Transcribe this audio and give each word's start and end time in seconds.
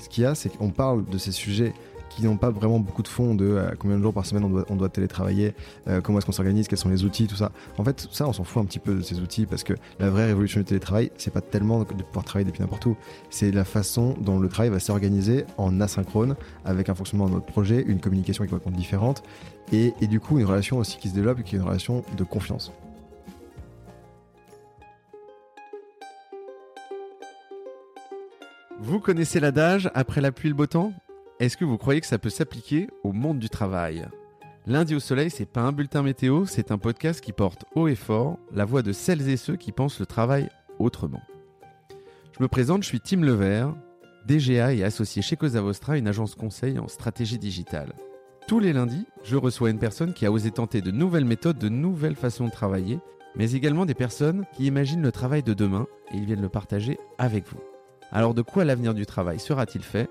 ce 0.00 0.08
qu'il 0.08 0.24
y 0.24 0.26
a, 0.26 0.34
c'est 0.34 0.48
qu'on 0.48 0.70
parle 0.70 1.04
de 1.04 1.18
ces 1.18 1.32
sujets 1.32 1.72
qui 2.10 2.24
n'ont 2.24 2.36
pas 2.36 2.50
vraiment 2.50 2.80
beaucoup 2.80 3.02
de 3.02 3.08
fond 3.08 3.34
de 3.34 3.44
euh, 3.44 3.70
combien 3.78 3.96
de 3.96 4.02
jours 4.02 4.12
par 4.12 4.26
semaine 4.26 4.44
on 4.44 4.50
doit, 4.50 4.66
on 4.68 4.76
doit 4.76 4.88
télétravailler, 4.88 5.54
euh, 5.88 6.00
comment 6.00 6.18
est-ce 6.18 6.26
qu'on 6.26 6.32
s'organise, 6.32 6.68
quels 6.68 6.78
sont 6.78 6.88
les 6.88 7.04
outils, 7.04 7.26
tout 7.26 7.36
ça. 7.36 7.52
En 7.78 7.84
fait, 7.84 8.08
ça, 8.10 8.28
on 8.28 8.32
s'en 8.32 8.44
fout 8.44 8.62
un 8.62 8.66
petit 8.66 8.80
peu 8.80 8.96
de 8.96 9.00
ces 9.00 9.20
outils 9.20 9.46
parce 9.46 9.62
que 9.62 9.74
la 9.98 10.10
vraie 10.10 10.26
révolution 10.26 10.60
du 10.60 10.66
télétravail, 10.66 11.10
c'est 11.16 11.32
pas 11.32 11.40
tellement 11.40 11.80
de 11.80 12.02
pouvoir 12.02 12.24
travailler 12.24 12.44
depuis 12.50 12.60
n'importe 12.60 12.84
où, 12.86 12.96
c'est 13.30 13.52
la 13.52 13.64
façon 13.64 14.14
dont 14.20 14.38
le 14.38 14.48
travail 14.48 14.70
va 14.70 14.80
s'organiser 14.80 15.44
en 15.56 15.80
asynchrone 15.80 16.34
avec 16.64 16.88
un 16.88 16.94
fonctionnement 16.94 17.28
de 17.28 17.34
notre 17.34 17.46
projet, 17.46 17.82
une 17.86 18.00
communication 18.00 18.44
qui 18.44 18.48
est 18.48 18.50
complètement 18.50 18.76
différente 18.76 19.22
et, 19.72 19.94
et 20.00 20.08
du 20.08 20.18
coup 20.18 20.38
une 20.38 20.46
relation 20.46 20.78
aussi 20.78 20.98
qui 20.98 21.08
se 21.08 21.14
développe 21.14 21.42
qui 21.44 21.54
est 21.54 21.58
une 21.58 21.64
relation 21.64 22.04
de 22.16 22.24
confiance. 22.24 22.72
Vous 28.90 28.98
connaissez 28.98 29.38
l'adage 29.38 29.88
après 29.94 30.20
la 30.20 30.32
pluie 30.32 30.48
le 30.48 30.56
beau 30.56 30.66
temps? 30.66 30.92
Est-ce 31.38 31.56
que 31.56 31.64
vous 31.64 31.78
croyez 31.78 32.00
que 32.00 32.08
ça 32.08 32.18
peut 32.18 32.28
s'appliquer 32.28 32.88
au 33.04 33.12
monde 33.12 33.38
du 33.38 33.48
travail? 33.48 34.08
Lundi 34.66 34.96
au 34.96 34.98
soleil, 34.98 35.30
c'est 35.30 35.46
pas 35.46 35.60
un 35.60 35.70
bulletin 35.70 36.02
météo, 36.02 36.44
c'est 36.44 36.72
un 36.72 36.76
podcast 36.76 37.20
qui 37.20 37.32
porte 37.32 37.66
haut 37.76 37.86
et 37.86 37.94
fort 37.94 38.36
la 38.52 38.64
voix 38.64 38.82
de 38.82 38.90
celles 38.90 39.28
et 39.28 39.36
ceux 39.36 39.54
qui 39.54 39.70
pensent 39.70 40.00
le 40.00 40.06
travail 40.06 40.48
autrement. 40.80 41.22
Je 42.36 42.42
me 42.42 42.48
présente, 42.48 42.82
je 42.82 42.88
suis 42.88 42.98
Tim 42.98 43.20
Levert, 43.20 43.76
DGA 44.26 44.74
et 44.74 44.82
associé 44.82 45.22
chez 45.22 45.36
Cosa 45.36 45.60
Vostra, 45.60 45.96
une 45.96 46.08
agence 46.08 46.34
conseil 46.34 46.80
en 46.80 46.88
stratégie 46.88 47.38
digitale. 47.38 47.92
Tous 48.48 48.58
les 48.58 48.72
lundis, 48.72 49.06
je 49.22 49.36
reçois 49.36 49.70
une 49.70 49.78
personne 49.78 50.14
qui 50.14 50.26
a 50.26 50.32
osé 50.32 50.50
tenter 50.50 50.80
de 50.80 50.90
nouvelles 50.90 51.24
méthodes, 51.24 51.58
de 51.58 51.68
nouvelles 51.68 52.16
façons 52.16 52.46
de 52.46 52.50
travailler, 52.50 52.98
mais 53.36 53.52
également 53.52 53.86
des 53.86 53.94
personnes 53.94 54.46
qui 54.52 54.66
imaginent 54.66 55.02
le 55.02 55.12
travail 55.12 55.44
de 55.44 55.54
demain 55.54 55.86
et 56.12 56.16
ils 56.16 56.24
viennent 56.24 56.42
le 56.42 56.48
partager 56.48 56.98
avec 57.18 57.46
vous. 57.46 57.60
Alors 58.12 58.34
de 58.34 58.42
quoi 58.42 58.64
l'avenir 58.64 58.92
du 58.92 59.06
travail 59.06 59.38
sera-t-il 59.38 59.84
fait? 59.84 60.10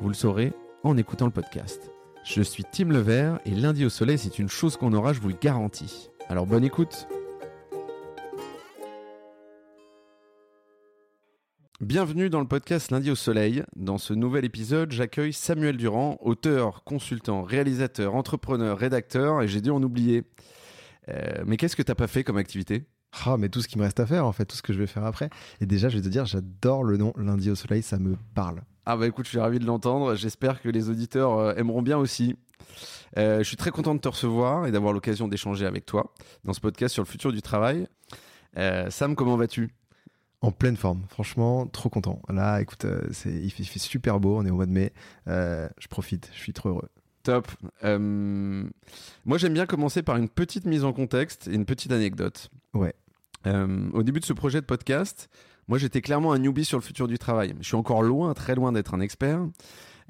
Vous 0.00 0.08
le 0.08 0.14
saurez 0.14 0.52
en 0.82 0.96
écoutant 0.96 1.26
le 1.26 1.30
podcast. 1.30 1.92
Je 2.24 2.42
suis 2.42 2.64
Tim 2.64 2.88
Levert 2.88 3.38
et 3.44 3.52
lundi 3.52 3.84
au 3.84 3.88
soleil 3.88 4.18
c'est 4.18 4.40
une 4.40 4.48
chose 4.48 4.76
qu'on 4.76 4.92
aura, 4.92 5.12
je 5.12 5.20
vous 5.20 5.28
le 5.28 5.36
garantis. 5.40 6.10
Alors 6.28 6.44
bonne 6.46 6.64
écoute 6.64 7.06
Bienvenue 11.80 12.30
dans 12.30 12.40
le 12.40 12.48
podcast 12.48 12.90
Lundi 12.90 13.12
au 13.12 13.14
Soleil. 13.14 13.62
Dans 13.76 13.98
ce 13.98 14.12
nouvel 14.12 14.44
épisode, 14.44 14.90
j'accueille 14.90 15.34
Samuel 15.34 15.76
Durand, 15.76 16.16
auteur, 16.22 16.82
consultant, 16.82 17.42
réalisateur, 17.42 18.14
entrepreneur, 18.14 18.76
rédacteur, 18.76 19.42
et 19.42 19.46
j'ai 19.46 19.60
dû 19.60 19.70
en 19.70 19.82
oublier. 19.82 20.24
Euh, 21.10 21.44
mais 21.46 21.58
qu'est-ce 21.58 21.76
que 21.76 21.82
t'as 21.82 21.94
pas 21.94 22.06
fait 22.06 22.24
comme 22.24 22.38
activité? 22.38 22.86
Ah, 23.24 23.36
mais 23.38 23.48
tout 23.48 23.62
ce 23.62 23.68
qui 23.68 23.78
me 23.78 23.84
reste 23.84 24.00
à 24.00 24.06
faire, 24.06 24.26
en 24.26 24.32
fait, 24.32 24.44
tout 24.44 24.56
ce 24.56 24.62
que 24.62 24.72
je 24.72 24.78
vais 24.78 24.86
faire 24.86 25.04
après. 25.04 25.30
Et 25.60 25.66
déjà, 25.66 25.88
je 25.88 25.96
vais 25.96 26.02
te 26.02 26.08
dire, 26.08 26.26
j'adore 26.26 26.84
le 26.84 26.96
nom 26.96 27.12
Lundi 27.16 27.50
au 27.50 27.54
soleil, 27.54 27.82
ça 27.82 27.98
me 27.98 28.16
parle. 28.34 28.62
Ah 28.84 28.96
bah 28.96 29.08
écoute, 29.08 29.24
je 29.24 29.30
suis 29.30 29.40
ravi 29.40 29.58
de 29.58 29.66
l'entendre. 29.66 30.14
J'espère 30.14 30.62
que 30.62 30.68
les 30.68 30.90
auditeurs 30.90 31.38
euh, 31.38 31.54
aimeront 31.56 31.82
bien 31.82 31.98
aussi. 31.98 32.36
Euh, 33.18 33.38
je 33.38 33.42
suis 33.42 33.56
très 33.56 33.72
content 33.72 33.96
de 33.96 34.00
te 34.00 34.08
recevoir 34.08 34.66
et 34.66 34.70
d'avoir 34.70 34.92
l'occasion 34.92 35.26
d'échanger 35.26 35.66
avec 35.66 35.86
toi 35.86 36.14
dans 36.44 36.52
ce 36.52 36.60
podcast 36.60 36.94
sur 36.94 37.02
le 37.02 37.08
futur 37.08 37.32
du 37.32 37.42
travail. 37.42 37.88
Euh, 38.56 38.88
Sam, 38.90 39.16
comment 39.16 39.36
vas-tu? 39.36 39.74
En 40.40 40.52
pleine 40.52 40.76
forme, 40.76 41.02
franchement, 41.08 41.66
trop 41.66 41.88
content. 41.88 42.22
Là, 42.28 42.60
écoute, 42.60 42.86
c'est, 43.10 43.30
il, 43.30 43.50
fait, 43.50 43.64
il 43.64 43.66
fait 43.66 43.80
super 43.80 44.20
beau, 44.20 44.36
on 44.36 44.46
est 44.46 44.50
au 44.50 44.54
mois 44.54 44.66
de 44.66 44.70
mai. 44.70 44.92
je 45.26 45.88
profite, 45.88 46.30
je 46.32 46.38
suis 46.38 46.52
trop 46.52 46.68
heureux. 46.68 46.88
Top. 47.24 47.48
moi, 47.82 49.38
j'aime 49.38 49.54
bien 49.54 49.66
commencer 49.66 50.02
par 50.04 50.16
une 50.16 50.28
petite 50.28 50.66
mise 50.66 50.84
en 50.84 50.92
contexte 50.92 51.48
et 51.48 51.54
une 51.54 51.64
petite 51.64 51.90
anecdote. 51.90 52.50
Ouais. 52.72 52.94
Euh, 53.46 53.90
au 53.92 54.02
début 54.02 54.20
de 54.20 54.24
ce 54.24 54.32
projet 54.32 54.60
de 54.60 54.66
podcast, 54.66 55.28
moi 55.68 55.78
j'étais 55.78 56.00
clairement 56.00 56.32
un 56.32 56.38
newbie 56.38 56.64
sur 56.64 56.78
le 56.78 56.82
futur 56.82 57.08
du 57.08 57.18
travail. 57.18 57.54
Je 57.60 57.66
suis 57.66 57.76
encore 57.76 58.02
loin, 58.02 58.34
très 58.34 58.54
loin 58.54 58.72
d'être 58.72 58.94
un 58.94 59.00
expert. 59.00 59.40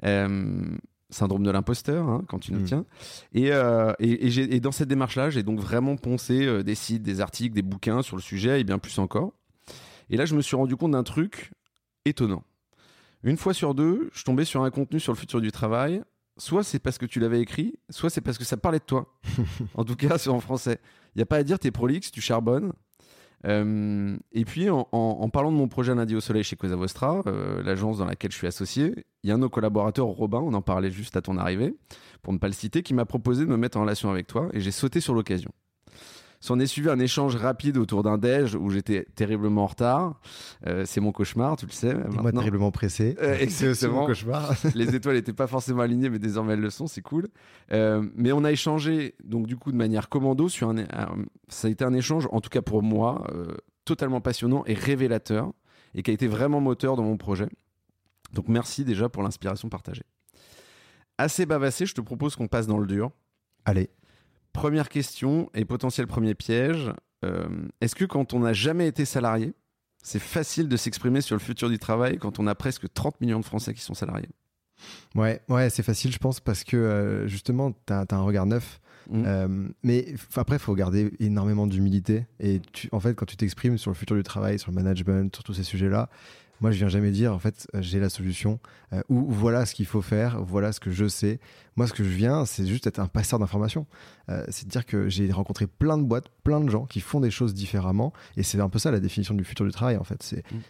Euh, 0.03 0.77
syndrome 1.09 1.43
de 1.43 1.51
l'imposteur, 1.51 2.09
hein, 2.09 2.23
quand 2.27 2.39
tu 2.39 2.51
nous 2.51 2.59
mm. 2.59 2.65
tiens. 2.65 2.85
Et, 3.33 3.53
euh, 3.53 3.93
et, 3.99 4.27
et, 4.27 4.59
dans 4.59 4.73
cette 4.73 4.89
démarche-là, 4.89 5.29
j'ai 5.29 5.41
donc 5.41 5.59
vraiment 5.59 5.95
poncé 5.95 6.63
des 6.63 6.75
sites, 6.75 7.01
des 7.01 7.21
articles, 7.21 7.55
des 7.55 7.61
bouquins 7.61 8.01
sur 8.01 8.17
le 8.17 8.21
sujet 8.21 8.59
et 8.59 8.65
bien 8.65 8.77
plus 8.77 8.99
encore. 8.99 9.31
Et 10.09 10.17
là, 10.17 10.25
je 10.25 10.35
me 10.35 10.41
suis 10.41 10.57
rendu 10.57 10.75
compte 10.75 10.91
d'un 10.91 11.03
truc 11.03 11.51
étonnant. 12.03 12.43
Une 13.23 13.37
fois 13.37 13.53
sur 13.53 13.73
deux, 13.73 14.09
je 14.13 14.23
tombais 14.23 14.45
sur 14.45 14.63
un 14.63 14.69
contenu 14.69 14.99
sur 14.99 15.13
le 15.13 15.17
futur 15.17 15.41
du 15.41 15.51
travail. 15.51 16.01
Soit 16.37 16.63
c'est 16.63 16.79
parce 16.79 16.97
que 16.97 17.05
tu 17.05 17.19
l'avais 17.19 17.41
écrit, 17.41 17.79
soit 17.89 18.09
c'est 18.09 18.21
parce 18.21 18.37
que 18.37 18.43
ça 18.43 18.57
parlait 18.57 18.79
de 18.79 18.83
toi. 18.83 19.17
en 19.75 19.83
tout 19.83 19.95
cas, 19.95 20.17
c'est 20.17 20.29
en 20.29 20.39
français. 20.39 20.79
Il 21.15 21.19
n'y 21.19 21.23
a 21.23 21.25
pas 21.25 21.37
à 21.37 21.43
dire, 21.43 21.57
t'es 21.57 21.71
prolixe, 21.71 22.11
tu 22.11 22.21
charbonnes. 22.21 22.73
Euh, 23.45 24.17
et 24.31 24.45
puis, 24.45 24.69
en, 24.69 25.29
parlant 25.29 25.51
de 25.51 25.57
mon 25.57 25.67
projet 25.67 25.93
Lundi 25.93 26.15
au 26.15 26.21
Soleil 26.21 26.43
chez 26.43 26.55
Cosa 26.55 26.75
Vostra, 26.75 27.21
euh, 27.27 27.61
l'agence 27.63 27.99
dans 27.99 28.05
laquelle 28.05 28.31
je 28.31 28.37
suis 28.37 28.47
associé, 28.47 29.05
il 29.23 29.29
y 29.29 29.31
a 29.31 29.35
un 29.35 29.37
de 29.37 29.43
nos 29.43 29.49
collaborateurs, 29.49 30.07
Robin, 30.07 30.39
on 30.39 30.53
en 30.53 30.61
parlait 30.61 30.91
juste 30.91 31.15
à 31.15 31.21
ton 31.21 31.37
arrivée, 31.37 31.75
pour 32.21 32.33
ne 32.33 32.39
pas 32.39 32.47
le 32.47 32.53
citer, 32.53 32.81
qui 32.83 32.93
m'a 32.93 33.05
proposé 33.05 33.45
de 33.45 33.49
me 33.49 33.57
mettre 33.57 33.77
en 33.77 33.81
relation 33.81 34.09
avec 34.09 34.27
toi 34.27 34.49
et 34.53 34.59
j'ai 34.59 34.71
sauté 34.71 34.99
sur 34.99 35.13
l'occasion. 35.13 35.51
S'en 36.39 36.59
est 36.59 36.67
suivi 36.67 36.89
un 36.89 36.99
échange 36.99 37.35
rapide 37.35 37.77
autour 37.77 38.03
d'un 38.03 38.17
déj 38.17 38.55
où 38.55 38.69
j'étais 38.69 39.05
terriblement 39.15 39.63
en 39.63 39.67
retard. 39.67 40.19
Euh, 40.67 40.83
c'est 40.85 41.01
mon 41.01 41.11
cauchemar, 41.11 41.57
tu 41.57 41.65
le 41.65 41.71
sais. 41.71 41.93
Moi, 41.93 42.31
terriblement 42.31 42.71
pressé. 42.71 43.15
Euh, 43.21 43.45
c'est 43.49 43.87
mon 43.87 44.05
cauchemar. 44.05 44.53
les 44.75 44.95
étoiles 44.95 45.15
n'étaient 45.15 45.33
pas 45.33 45.47
forcément 45.47 45.81
alignées, 45.81 46.09
mais 46.09 46.19
désormais 46.19 46.53
elles 46.53 46.61
le 46.61 46.69
sont, 46.69 46.85
c'est 46.85 47.01
cool. 47.01 47.27
Euh, 47.71 48.07
mais 48.15 48.31
on 48.31 48.43
a 48.43 48.51
échangé, 48.51 49.15
donc 49.23 49.47
du 49.47 49.57
coup, 49.57 49.71
de 49.71 49.77
manière 49.77 50.09
commando 50.09 50.47
sur 50.47 50.69
un, 50.69 50.75
ça 51.47 51.67
a 51.67 51.71
été 51.71 51.83
un 51.83 51.93
échange, 51.93 52.27
en 52.31 52.39
tout 52.39 52.49
cas 52.49 52.61
pour 52.61 52.83
moi, 52.83 53.25
totalement 53.85 54.21
passionnant 54.21 54.63
et 54.67 54.75
révélateur, 54.75 55.51
et 55.95 56.03
qui 56.03 56.11
a 56.11 56.13
été 56.13 56.27
vraiment 56.27 56.61
moteur 56.61 56.95
dans 56.95 57.03
mon 57.03 57.17
projet. 57.17 57.47
Donc 58.33 58.47
merci 58.47 58.83
déjà 58.83 59.09
pour 59.09 59.23
l'inspiration 59.23 59.69
partagée. 59.69 60.03
Assez 61.17 61.47
bavassé, 61.47 61.87
je 61.87 61.95
te 61.95 62.01
propose 62.01 62.35
qu'on 62.35 62.47
passe 62.47 62.67
dans 62.67 62.77
le 62.77 62.85
dur. 62.85 63.09
Allez. 63.65 63.89
Première 64.57 64.89
question 64.89 65.51
et 65.53 65.65
potentiel 65.65 66.07
premier 66.07 66.33
piège. 66.33 66.91
Euh, 67.23 67.47
est-ce 67.79 67.93
que 67.93 68.05
quand 68.05 68.33
on 68.33 68.39
n'a 68.39 68.53
jamais 68.53 68.87
été 68.87 69.05
salarié, 69.05 69.53
c'est 70.01 70.17
facile 70.17 70.67
de 70.67 70.75
s'exprimer 70.75 71.21
sur 71.21 71.35
le 71.35 71.39
futur 71.39 71.69
du 71.69 71.77
travail 71.77 72.17
quand 72.17 72.39
on 72.39 72.47
a 72.47 72.55
presque 72.55 72.91
30 72.91 73.21
millions 73.21 73.39
de 73.39 73.45
Français 73.45 73.75
qui 73.75 73.81
sont 73.81 73.93
salariés? 73.93 74.29
Ouais, 75.13 75.41
ouais, 75.47 75.69
c'est 75.69 75.83
facile, 75.83 76.11
je 76.11 76.17
pense, 76.17 76.39
parce 76.39 76.63
que 76.63 76.75
euh, 76.75 77.27
justement, 77.27 77.71
tu 77.71 77.93
as, 77.93 78.05
un 78.09 78.21
regard 78.21 78.47
neuf. 78.47 78.81
Mmh. 79.11 79.23
Euh, 79.27 79.67
mais 79.83 80.15
après, 80.35 80.55
il 80.55 80.59
faut 80.59 80.73
garder 80.73 81.11
énormément 81.19 81.67
d'humilité. 81.67 82.25
Et 82.39 82.59
tu, 82.73 82.89
en 82.91 82.99
fait, 82.99 83.13
quand 83.13 83.27
tu 83.27 83.37
t'exprimes 83.37 83.77
sur 83.77 83.91
le 83.91 83.95
futur 83.95 84.15
du 84.15 84.23
travail, 84.23 84.57
sur 84.57 84.71
le 84.71 84.75
management, 84.75 85.35
sur 85.35 85.43
tous 85.43 85.53
ces 85.53 85.63
sujets-là, 85.63 86.09
moi, 86.59 86.71
je 86.71 86.77
viens 86.77 86.87
jamais 86.87 87.11
dire, 87.11 87.33
en 87.33 87.39
fait, 87.39 87.67
j'ai 87.75 87.99
la 87.99 88.09
solution, 88.09 88.59
euh, 88.91 89.01
ou 89.09 89.31
voilà 89.31 89.65
ce 89.65 89.75
qu'il 89.75 89.85
faut 89.85 90.01
faire, 90.01 90.43
voilà 90.43 90.71
ce 90.71 90.79
que 90.79 90.89
je 90.89 91.07
sais. 91.07 91.39
Moi, 91.75 91.85
ce 91.85 91.93
que 91.93 92.03
je 92.03 92.09
viens, 92.09 92.45
c'est 92.45 92.65
juste 92.65 92.87
être 92.87 92.99
un 92.99 93.07
passeur 93.07 93.37
d'informations. 93.37 93.85
Euh, 94.29 94.43
c'est 94.49 94.65
de 94.65 94.71
dire 94.71 94.85
que 94.85 95.07
j'ai 95.07 95.31
rencontré 95.31 95.67
plein 95.67 95.97
de 95.97 96.03
boîtes, 96.03 96.27
plein 96.43 96.59
de 96.59 96.69
gens 96.69 96.85
qui 96.85 96.99
font 96.99 97.19
des 97.19 97.31
choses 97.31 97.53
différemment, 97.53 98.13
et 98.35 98.43
c'est 98.43 98.59
un 98.59 98.69
peu 98.69 98.79
ça 98.79 98.91
la 98.91 98.99
définition 98.99 99.33
du 99.33 99.43
futur 99.43 99.65
du 99.65 99.71
travail, 99.71 99.97
en 99.97 100.03
fait. 100.03 100.21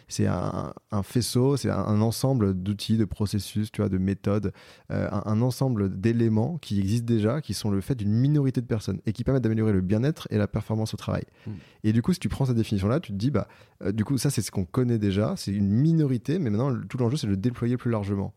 C'est 0.06 0.24
mm. 0.24 0.28
un, 0.28 0.74
un, 0.92 1.02
faisceau, 1.02 1.56
c'est 1.56 1.70
un, 1.70 2.00
ensemble 2.00 2.54
d'outils, 2.54 2.96
de 2.96 3.04
processus, 3.04 3.72
tu 3.72 3.80
vois, 3.80 3.88
de 3.88 3.98
méthodes, 3.98 4.52
euh, 4.90 5.08
un, 5.10 5.22
un, 5.26 5.42
ensemble 5.42 6.00
d'éléments 6.00 6.58
qui 6.58 6.78
existent 6.78 7.06
déjà, 7.06 7.40
qui 7.40 7.54
sont 7.54 7.70
le 7.70 7.80
fait 7.80 7.94
d'une 7.94 8.12
minorité 8.12 8.60
de 8.60 8.66
personnes, 8.66 9.00
et 9.06 9.12
qui 9.12 9.24
permettent 9.24 9.44
d'améliorer 9.44 9.72
le 9.72 9.80
bien-être 9.80 10.28
et 10.30 10.38
la 10.38 10.46
performance 10.46 10.94
au 10.94 10.96
travail. 10.96 11.24
Mm. 11.46 11.50
Et 11.84 11.92
du 11.92 12.02
coup, 12.02 12.12
si 12.12 12.20
tu 12.20 12.28
prends 12.28 12.46
cette 12.46 12.56
définition-là, 12.56 13.00
tu 13.00 13.12
te 13.12 13.16
dis, 13.16 13.30
bah, 13.30 13.48
du 13.92 14.04
coup, 14.04 14.18
ça, 14.18 14.30
c'est 14.30 14.42
ce 14.42 14.50
qu'on 14.50 14.64
connaît 14.64 14.98
déjà, 14.98 15.34
c'est 15.36 15.52
une 15.52 15.70
minorité, 15.70 16.38
mais 16.38 16.50
maintenant, 16.50 16.76
tout 16.88 16.98
l'enjeu, 16.98 17.16
c'est 17.16 17.26
de 17.26 17.32
le 17.32 17.36
déployer 17.36 17.76
plus 17.76 17.90
largement. 17.90 18.34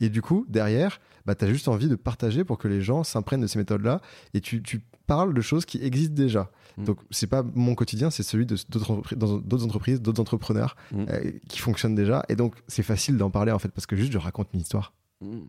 Et 0.00 0.08
du 0.08 0.22
coup, 0.22 0.46
derrière, 0.48 1.00
bah, 1.26 1.34
tu 1.34 1.44
as 1.44 1.48
juste 1.48 1.68
envie 1.68 1.88
de 1.88 1.96
partager 1.96 2.44
pour 2.44 2.58
que 2.58 2.68
les 2.68 2.80
gens 2.80 3.04
s'imprègnent 3.04 3.40
de 3.40 3.46
ces 3.46 3.58
méthodes-là 3.58 4.00
et 4.34 4.40
tu, 4.40 4.62
tu, 4.62 4.80
parles 5.06 5.32
de 5.32 5.40
choses 5.40 5.64
qui 5.64 5.82
existent 5.82 6.14
déjà. 6.14 6.50
Mm. 6.76 6.84
Donc, 6.84 6.98
c'est 7.10 7.26
pas 7.26 7.42
mon 7.54 7.74
quotidien, 7.74 8.10
c'est 8.10 8.22
celui 8.22 8.44
d'autres 8.44 9.64
entreprises, 9.64 10.02
d'autres 10.02 10.20
entrepreneurs 10.20 10.76
mm. 10.92 11.04
euh, 11.08 11.32
qui 11.48 11.60
fonctionnent 11.60 11.94
déjà. 11.94 12.24
Et 12.28 12.36
donc, 12.36 12.54
c'est 12.68 12.82
facile 12.82 13.16
d'en 13.16 13.30
parler 13.30 13.50
en 13.50 13.58
fait 13.58 13.70
parce 13.70 13.86
que 13.86 13.96
juste 13.96 14.12
je 14.12 14.18
raconte 14.18 14.48
une 14.52 14.60
histoire. 14.60 14.92
Mm. 15.22 15.44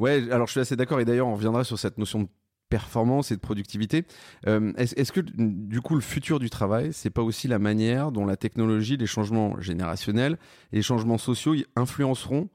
Ouais, 0.00 0.28
alors 0.32 0.48
je 0.48 0.52
suis 0.52 0.60
assez 0.60 0.74
d'accord 0.74 0.98
et 0.98 1.04
d'ailleurs, 1.04 1.28
on 1.28 1.34
reviendra 1.34 1.62
sur 1.62 1.78
cette 1.78 1.98
notion 1.98 2.22
de 2.22 2.28
performance 2.68 3.30
et 3.30 3.36
de 3.36 3.40
productivité. 3.40 4.04
Euh, 4.46 4.72
est-ce 4.76 5.12
que 5.12 5.20
du 5.20 5.80
coup 5.82 5.94
le 5.94 6.00
futur 6.00 6.38
du 6.38 6.48
travail, 6.48 6.92
c'est 6.92 7.10
pas 7.10 7.22
aussi 7.22 7.48
la 7.48 7.58
manière 7.58 8.12
dont 8.12 8.24
la 8.24 8.36
technologie, 8.36 8.96
les 8.96 9.06
changements 9.06 9.60
générationnels 9.60 10.38
et 10.72 10.76
les 10.76 10.82
changements 10.82 11.18
sociaux 11.18 11.54
influenceront 11.76 12.48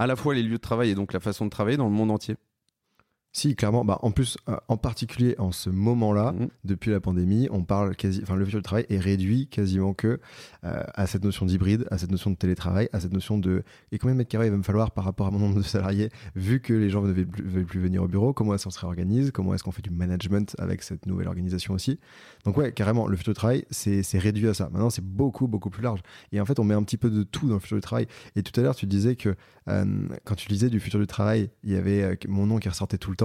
à 0.00 0.06
la 0.06 0.16
fois 0.16 0.34
les 0.34 0.42
lieux 0.42 0.56
de 0.56 0.56
travail 0.56 0.88
et 0.88 0.94
donc 0.94 1.12
la 1.12 1.20
façon 1.20 1.44
de 1.44 1.50
travailler 1.50 1.76
dans 1.76 1.84
le 1.84 1.90
monde 1.90 2.10
entier 2.10 2.36
Si, 3.32 3.54
clairement. 3.54 3.84
Bah, 3.84 3.98
en 4.02 4.10
plus, 4.10 4.36
euh, 4.48 4.56
en 4.66 4.76
particulier 4.76 5.36
en 5.38 5.52
ce 5.52 5.70
moment-là, 5.70 6.32
Mhm. 6.32 6.48
depuis 6.64 6.90
la 6.90 7.00
pandémie, 7.00 7.46
on 7.52 7.62
parle 7.62 7.94
quasi, 7.94 8.20
enfin, 8.24 8.34
le 8.34 8.44
futur 8.44 8.58
du 8.58 8.64
travail 8.64 8.86
est 8.88 8.98
réduit 8.98 9.46
quasiment 9.46 9.94
que 9.94 10.18
euh, 10.64 10.82
à 10.94 11.06
cette 11.06 11.22
notion 11.22 11.46
d'hybride, 11.46 11.86
à 11.92 11.98
cette 11.98 12.10
notion 12.10 12.30
de 12.30 12.36
télétravail, 12.36 12.88
à 12.92 12.98
cette 12.98 13.12
notion 13.12 13.38
de 13.38 13.62
et 13.92 13.98
combien 13.98 14.14
de 14.14 14.18
mètres 14.18 14.30
carrés 14.30 14.46
il 14.46 14.50
va 14.50 14.56
me 14.56 14.64
falloir 14.64 14.90
par 14.90 15.04
rapport 15.04 15.28
à 15.28 15.30
mon 15.30 15.38
nombre 15.38 15.56
de 15.58 15.62
salariés, 15.62 16.10
vu 16.34 16.60
que 16.60 16.72
les 16.74 16.90
gens 16.90 17.02
ne 17.02 17.12
veulent 17.12 17.26
plus, 17.26 17.44
veulent 17.44 17.64
plus 17.66 17.80
venir 17.80 18.02
au 18.02 18.08
bureau, 18.08 18.32
comment 18.32 18.52
est-ce 18.54 18.64
qu'on 18.64 18.70
se 18.70 18.80
réorganise, 18.80 19.30
comment 19.30 19.54
est-ce 19.54 19.62
qu'on 19.62 19.70
fait 19.70 19.82
du 19.82 19.90
management 19.90 20.56
avec 20.58 20.82
cette 20.82 21.06
nouvelle 21.06 21.28
organisation 21.28 21.72
aussi. 21.74 22.00
Donc 22.44 22.56
ouais, 22.56 22.72
carrément, 22.72 23.06
le 23.06 23.16
futur 23.16 23.32
du 23.32 23.36
travail, 23.38 23.64
c'est 23.70 24.02
c'est 24.02 24.18
réduit 24.18 24.48
à 24.48 24.54
ça. 24.54 24.70
Maintenant, 24.72 24.90
c'est 24.90 25.04
beaucoup, 25.04 25.46
beaucoup 25.46 25.70
plus 25.70 25.82
large. 25.84 26.00
Et 26.32 26.40
en 26.40 26.44
fait, 26.46 26.58
on 26.58 26.64
met 26.64 26.74
un 26.74 26.82
petit 26.82 26.96
peu 26.96 27.10
de 27.10 27.22
tout 27.22 27.46
dans 27.46 27.54
le 27.54 27.60
futur 27.60 27.76
du 27.76 27.82
travail. 27.82 28.06
Et 28.34 28.42
tout 28.42 28.58
à 28.58 28.62
l'heure, 28.64 28.74
tu 28.74 28.86
disais 28.86 29.14
que 29.14 29.36
euh, 29.68 29.84
quand 30.24 30.34
tu 30.34 30.48
lisais 30.48 30.68
du 30.68 30.80
futur 30.80 30.98
du 30.98 31.06
travail, 31.06 31.50
il 31.62 31.70
y 31.70 31.76
avait 31.76 32.02
euh, 32.02 32.14
mon 32.28 32.46
nom 32.46 32.58
qui 32.58 32.68
ressortait 32.68 32.98
tout 32.98 33.10
le 33.10 33.16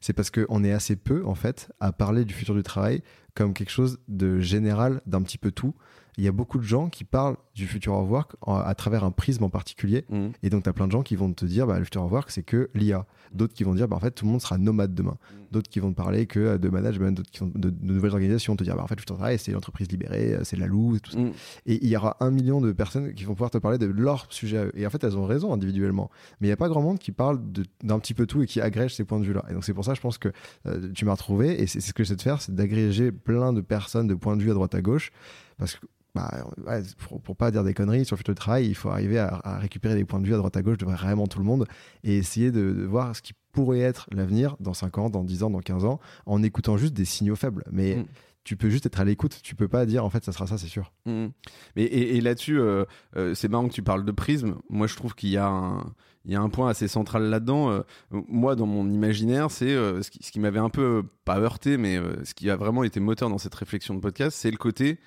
C'est 0.00 0.12
parce 0.12 0.30
qu'on 0.30 0.64
est 0.64 0.72
assez 0.72 0.96
peu, 0.96 1.24
en 1.26 1.34
fait, 1.34 1.70
à 1.80 1.92
parler 1.92 2.24
du 2.24 2.32
futur 2.32 2.54
du 2.54 2.62
travail 2.62 3.02
comme 3.34 3.54
quelque 3.54 3.70
chose 3.70 3.98
de 4.08 4.40
général, 4.40 5.02
d'un 5.06 5.22
petit 5.22 5.38
peu 5.38 5.50
tout. 5.50 5.74
Il 6.20 6.24
y 6.24 6.28
a 6.28 6.32
beaucoup 6.32 6.58
de 6.58 6.64
gens 6.64 6.88
qui 6.88 7.04
parlent 7.04 7.36
du 7.54 7.66
future 7.66 7.94
of 7.94 8.08
work 8.08 8.32
à 8.46 8.74
travers 8.74 9.04
un 9.04 9.10
prisme 9.10 9.44
en 9.44 9.48
particulier. 9.48 10.04
Mhm. 10.10 10.32
Et 10.42 10.50
donc, 10.50 10.62
tu 10.64 10.68
as 10.68 10.72
plein 10.72 10.86
de 10.86 10.92
gens 10.92 11.02
qui 11.02 11.16
vont 11.16 11.32
te 11.32 11.44
dire, 11.44 11.66
bah, 11.66 11.78
le 11.78 11.84
future 11.84 12.02
of 12.02 12.12
work, 12.12 12.30
c'est 12.30 12.42
que 12.42 12.70
l'IA. 12.74 13.06
D'autres 13.32 13.54
qui 13.54 13.64
vont 13.64 13.74
dire, 13.74 13.88
bah, 13.88 13.96
en 13.96 14.00
fait, 14.00 14.10
tout 14.12 14.24
le 14.24 14.30
monde 14.30 14.40
sera 14.40 14.58
nomade 14.58 14.94
demain. 14.94 15.16
D'autres 15.50 15.68
qui 15.68 15.80
vont 15.80 15.90
te 15.90 15.96
parler 15.96 16.26
que 16.26 16.40
euh, 16.40 16.58
de 16.58 16.68
management, 16.68 17.16
d'autres 17.16 17.30
qui 17.30 17.40
vont 17.40 17.50
de, 17.54 17.70
de 17.70 17.92
nouvelles 17.92 18.12
organisations, 18.12 18.54
te 18.56 18.64
dire, 18.64 18.76
bah, 18.76 18.82
en 18.82 18.86
fait, 18.86 18.94
le 18.96 19.00
future 19.00 19.14
of 19.14 19.20
travail, 19.20 19.38
c'est 19.38 19.52
l'entreprise 19.52 19.90
libérée, 19.90 20.34
euh, 20.34 20.44
c'est 20.44 20.56
la 20.56 20.66
loup, 20.66 20.98
tout 21.00 21.12
ça. 21.12 21.18
Mhm. 21.18 21.32
Et 21.66 21.84
il 21.84 21.88
y 21.88 21.96
aura 21.96 22.16
un 22.20 22.30
million 22.30 22.60
de 22.60 22.72
personnes 22.72 23.12
qui 23.14 23.24
vont 23.24 23.34
pouvoir 23.34 23.50
te 23.50 23.58
parler 23.58 23.78
de 23.78 23.86
leur 23.86 24.26
sujet 24.30 24.58
à 24.58 24.64
eux. 24.66 24.72
Et 24.74 24.86
en 24.86 24.90
fait, 24.90 25.02
elles 25.02 25.16
ont 25.16 25.26
raison 25.26 25.52
individuellement. 25.52 26.10
Mais 26.40 26.46
il 26.46 26.50
n'y 26.50 26.54
a 26.54 26.58
pas 26.58 26.68
grand 26.68 26.82
monde 26.82 26.98
qui 26.98 27.12
parle 27.12 27.40
d'un 27.82 27.98
petit 27.98 28.14
peu 28.14 28.26
tout 28.26 28.42
et 28.42 28.46
qui 28.46 28.60
agrège 28.60 28.94
ces 28.94 29.04
points 29.04 29.20
de 29.20 29.24
vue-là. 29.24 29.44
Et 29.50 29.54
donc, 29.54 29.64
c'est 29.64 29.74
pour 29.74 29.84
ça, 29.84 29.94
je 29.94 30.00
pense 30.00 30.18
que 30.18 30.28
euh, 30.66 30.90
tu 30.94 31.04
m'as 31.04 31.12
retrouvé. 31.12 31.60
Et 31.62 31.66
c'est 31.66 31.80
c'est 31.80 31.88
ce 31.88 31.94
que 31.94 32.04
j'essaie 32.04 32.16
de 32.16 32.22
faire, 32.22 32.42
c'est 32.42 32.54
d'agréger 32.54 33.10
plein 33.10 33.52
de 33.52 33.60
personnes 33.60 34.06
de 34.06 34.14
points 34.14 34.36
de 34.36 34.42
vue 34.42 34.50
à 34.50 34.54
droite 34.54 34.74
à 34.74 34.82
gauche. 34.82 35.12
Parce 35.58 35.74
que, 35.74 35.86
bah, 36.14 36.44
ouais, 36.66 36.82
pour, 37.08 37.20
pour 37.20 37.36
pas 37.36 37.50
dire 37.50 37.64
des 37.64 37.74
conneries 37.74 38.04
sur 38.04 38.14
le 38.16 38.18
futur 38.18 38.34
du 38.34 38.40
travail, 38.40 38.66
il 38.66 38.74
faut 38.74 38.88
arriver 38.90 39.18
à, 39.18 39.40
à 39.44 39.58
récupérer 39.58 39.94
des 39.94 40.04
points 40.04 40.20
de 40.20 40.26
vue 40.26 40.34
à 40.34 40.38
droite 40.38 40.56
à 40.56 40.62
gauche 40.62 40.78
de 40.78 40.84
vraiment 40.86 41.26
tout 41.26 41.38
le 41.38 41.44
monde 41.44 41.66
et 42.04 42.16
essayer 42.16 42.50
de, 42.50 42.72
de 42.72 42.84
voir 42.84 43.14
ce 43.14 43.22
qui 43.22 43.32
pourrait 43.52 43.80
être 43.80 44.06
l'avenir 44.12 44.56
dans 44.60 44.74
5 44.74 44.98
ans, 44.98 45.10
dans 45.10 45.24
10 45.24 45.42
ans, 45.42 45.50
dans 45.50 45.60
15 45.60 45.84
ans, 45.84 46.00
en 46.26 46.42
écoutant 46.42 46.76
juste 46.76 46.94
des 46.94 47.04
signaux 47.04 47.36
faibles. 47.36 47.64
Mais 47.70 47.96
Mm. 47.96 48.04
tu 48.44 48.56
peux 48.56 48.70
juste 48.70 48.86
être 48.86 49.00
à 49.00 49.04
l'écoute. 49.04 49.40
Tu 49.42 49.54
peux 49.54 49.68
pas 49.68 49.86
dire, 49.86 50.04
en 50.04 50.10
fait, 50.10 50.24
ça 50.24 50.32
sera 50.32 50.46
ça, 50.46 50.56
c'est 50.58 50.66
sûr. 50.68 50.92
Mhm. 51.06 51.30
Mais, 51.76 51.82
et, 51.84 52.16
et 52.16 52.20
là-dessus, 52.20 52.58
euh, 52.60 52.84
euh, 53.16 53.34
c'est 53.34 53.48
marrant 53.48 53.68
que 53.68 53.72
tu 53.74 53.82
parles 53.82 54.04
de 54.04 54.12
prisme. 54.12 54.54
Moi, 54.70 54.86
je 54.86 54.96
trouve 54.96 55.14
qu'il 55.14 55.30
y 55.30 55.36
a 55.36 55.46
un, 55.46 55.84
il 56.24 56.32
y 56.32 56.36
a 56.36 56.40
un 56.40 56.48
point 56.48 56.68
assez 56.68 56.86
central 56.88 57.24
là-dedans. 57.24 57.70
Euh, 57.70 57.80
moi, 58.10 58.54
dans 58.56 58.66
mon 58.66 58.88
imaginaire, 58.88 59.50
c'est 59.50 59.70
euh, 59.74 60.00
ce 60.02 60.10
qui, 60.10 60.22
ce 60.22 60.30
qui 60.32 60.38
m'avait 60.40 60.58
un 60.60 60.70
peu, 60.70 60.82
euh, 60.98 61.02
pas 61.24 61.38
heurté, 61.40 61.76
mais 61.76 62.00
ce 62.24 62.34
qui 62.34 62.48
a 62.50 62.56
vraiment 62.56 62.82
été 62.84 62.98
moteur 63.00 63.28
dans 63.30 63.38
cette 63.38 63.54
réflexion 63.54 63.94
de 63.94 64.00
podcast, 64.00 64.36
c'est 64.40 64.50
le 64.50 64.56
côté 64.58 64.98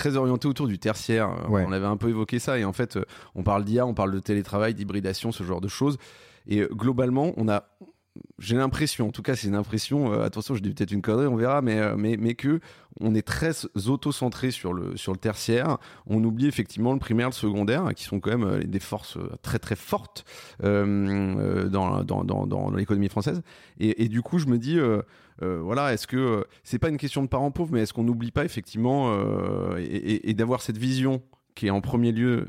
très 0.00 0.16
orienté 0.16 0.48
autour 0.48 0.66
du 0.66 0.78
tertiaire. 0.78 1.28
Euh, 1.30 1.48
Ouais. 1.50 1.64
On 1.66 1.72
avait 1.72 1.86
un 1.86 1.96
peu 1.96 2.08
évoqué 2.08 2.38
ça. 2.38 2.58
Et 2.58 2.64
en 2.64 2.72
fait, 2.72 2.96
euh, 2.96 3.04
on 3.34 3.42
parle 3.42 3.64
d'IA, 3.64 3.84
on 3.86 3.94
parle 3.94 4.12
de 4.12 4.20
télétravail, 4.20 4.72
d'hybridation, 4.74 5.30
ce 5.32 5.44
genre 5.44 5.60
de 5.60 5.68
choses. 5.68 5.98
Et 6.46 6.60
euh, 6.60 6.68
globalement, 6.72 7.32
on 7.36 7.48
a 7.48 7.64
j'ai 8.40 8.56
l'impression, 8.56 9.06
en 9.08 9.12
tout 9.12 9.22
cas 9.22 9.36
c'est 9.36 9.46
une 9.46 9.54
impression, 9.54 10.12
euh, 10.12 10.24
attention 10.24 10.56
je 10.56 10.60
dis 10.60 10.70
peut-être 10.74 10.90
une 10.90 11.00
connerie, 11.00 11.26
on 11.28 11.36
verra, 11.36 11.62
mais, 11.62 11.78
euh, 11.78 11.94
mais, 11.96 12.16
mais 12.18 12.34
que 12.34 12.60
on 12.98 13.14
est 13.14 13.26
très 13.26 13.52
auto-centré 13.86 14.50
sur 14.50 14.72
le, 14.72 14.96
sur 14.96 15.12
le 15.12 15.18
tertiaire, 15.18 15.78
on 16.06 16.22
oublie 16.24 16.48
effectivement 16.48 16.92
le 16.92 16.98
primaire, 16.98 17.28
le 17.28 17.32
secondaire, 17.32 17.94
qui 17.94 18.02
sont 18.04 18.18
quand 18.18 18.30
même 18.30 18.44
euh, 18.44 18.64
des 18.64 18.80
forces 18.80 19.16
très 19.42 19.60
très 19.60 19.76
fortes 19.76 20.24
dans, 20.60 22.02
dans, 22.04 22.24
dans, 22.24 22.46
dans 22.46 22.70
l'économie 22.70 23.08
française. 23.08 23.42
Et, 23.78 24.02
et 24.02 24.08
du 24.08 24.22
coup 24.22 24.38
je 24.38 24.46
me 24.46 24.58
dis, 24.58 24.78
voilà, 25.40 25.92
est-ce 25.92 26.06
que 26.06 26.16
euh, 26.16 26.44
c'est 26.64 26.78
pas 26.78 26.88
une 26.88 26.98
question 26.98 27.22
de 27.22 27.28
parents 27.28 27.50
pauvres, 27.50 27.72
mais 27.72 27.82
est-ce 27.82 27.92
qu'on 27.92 28.04
n'oublie 28.04 28.30
pas 28.30 28.44
effectivement 28.44 29.12
euh, 29.12 29.76
et, 29.78 30.34
d'avoir 30.34 30.62
cette 30.62 30.78
vision 30.78 31.22
qui 31.54 31.66
est 31.66 31.70
en 31.70 31.80
premier 31.80 32.12
lieu 32.12 32.48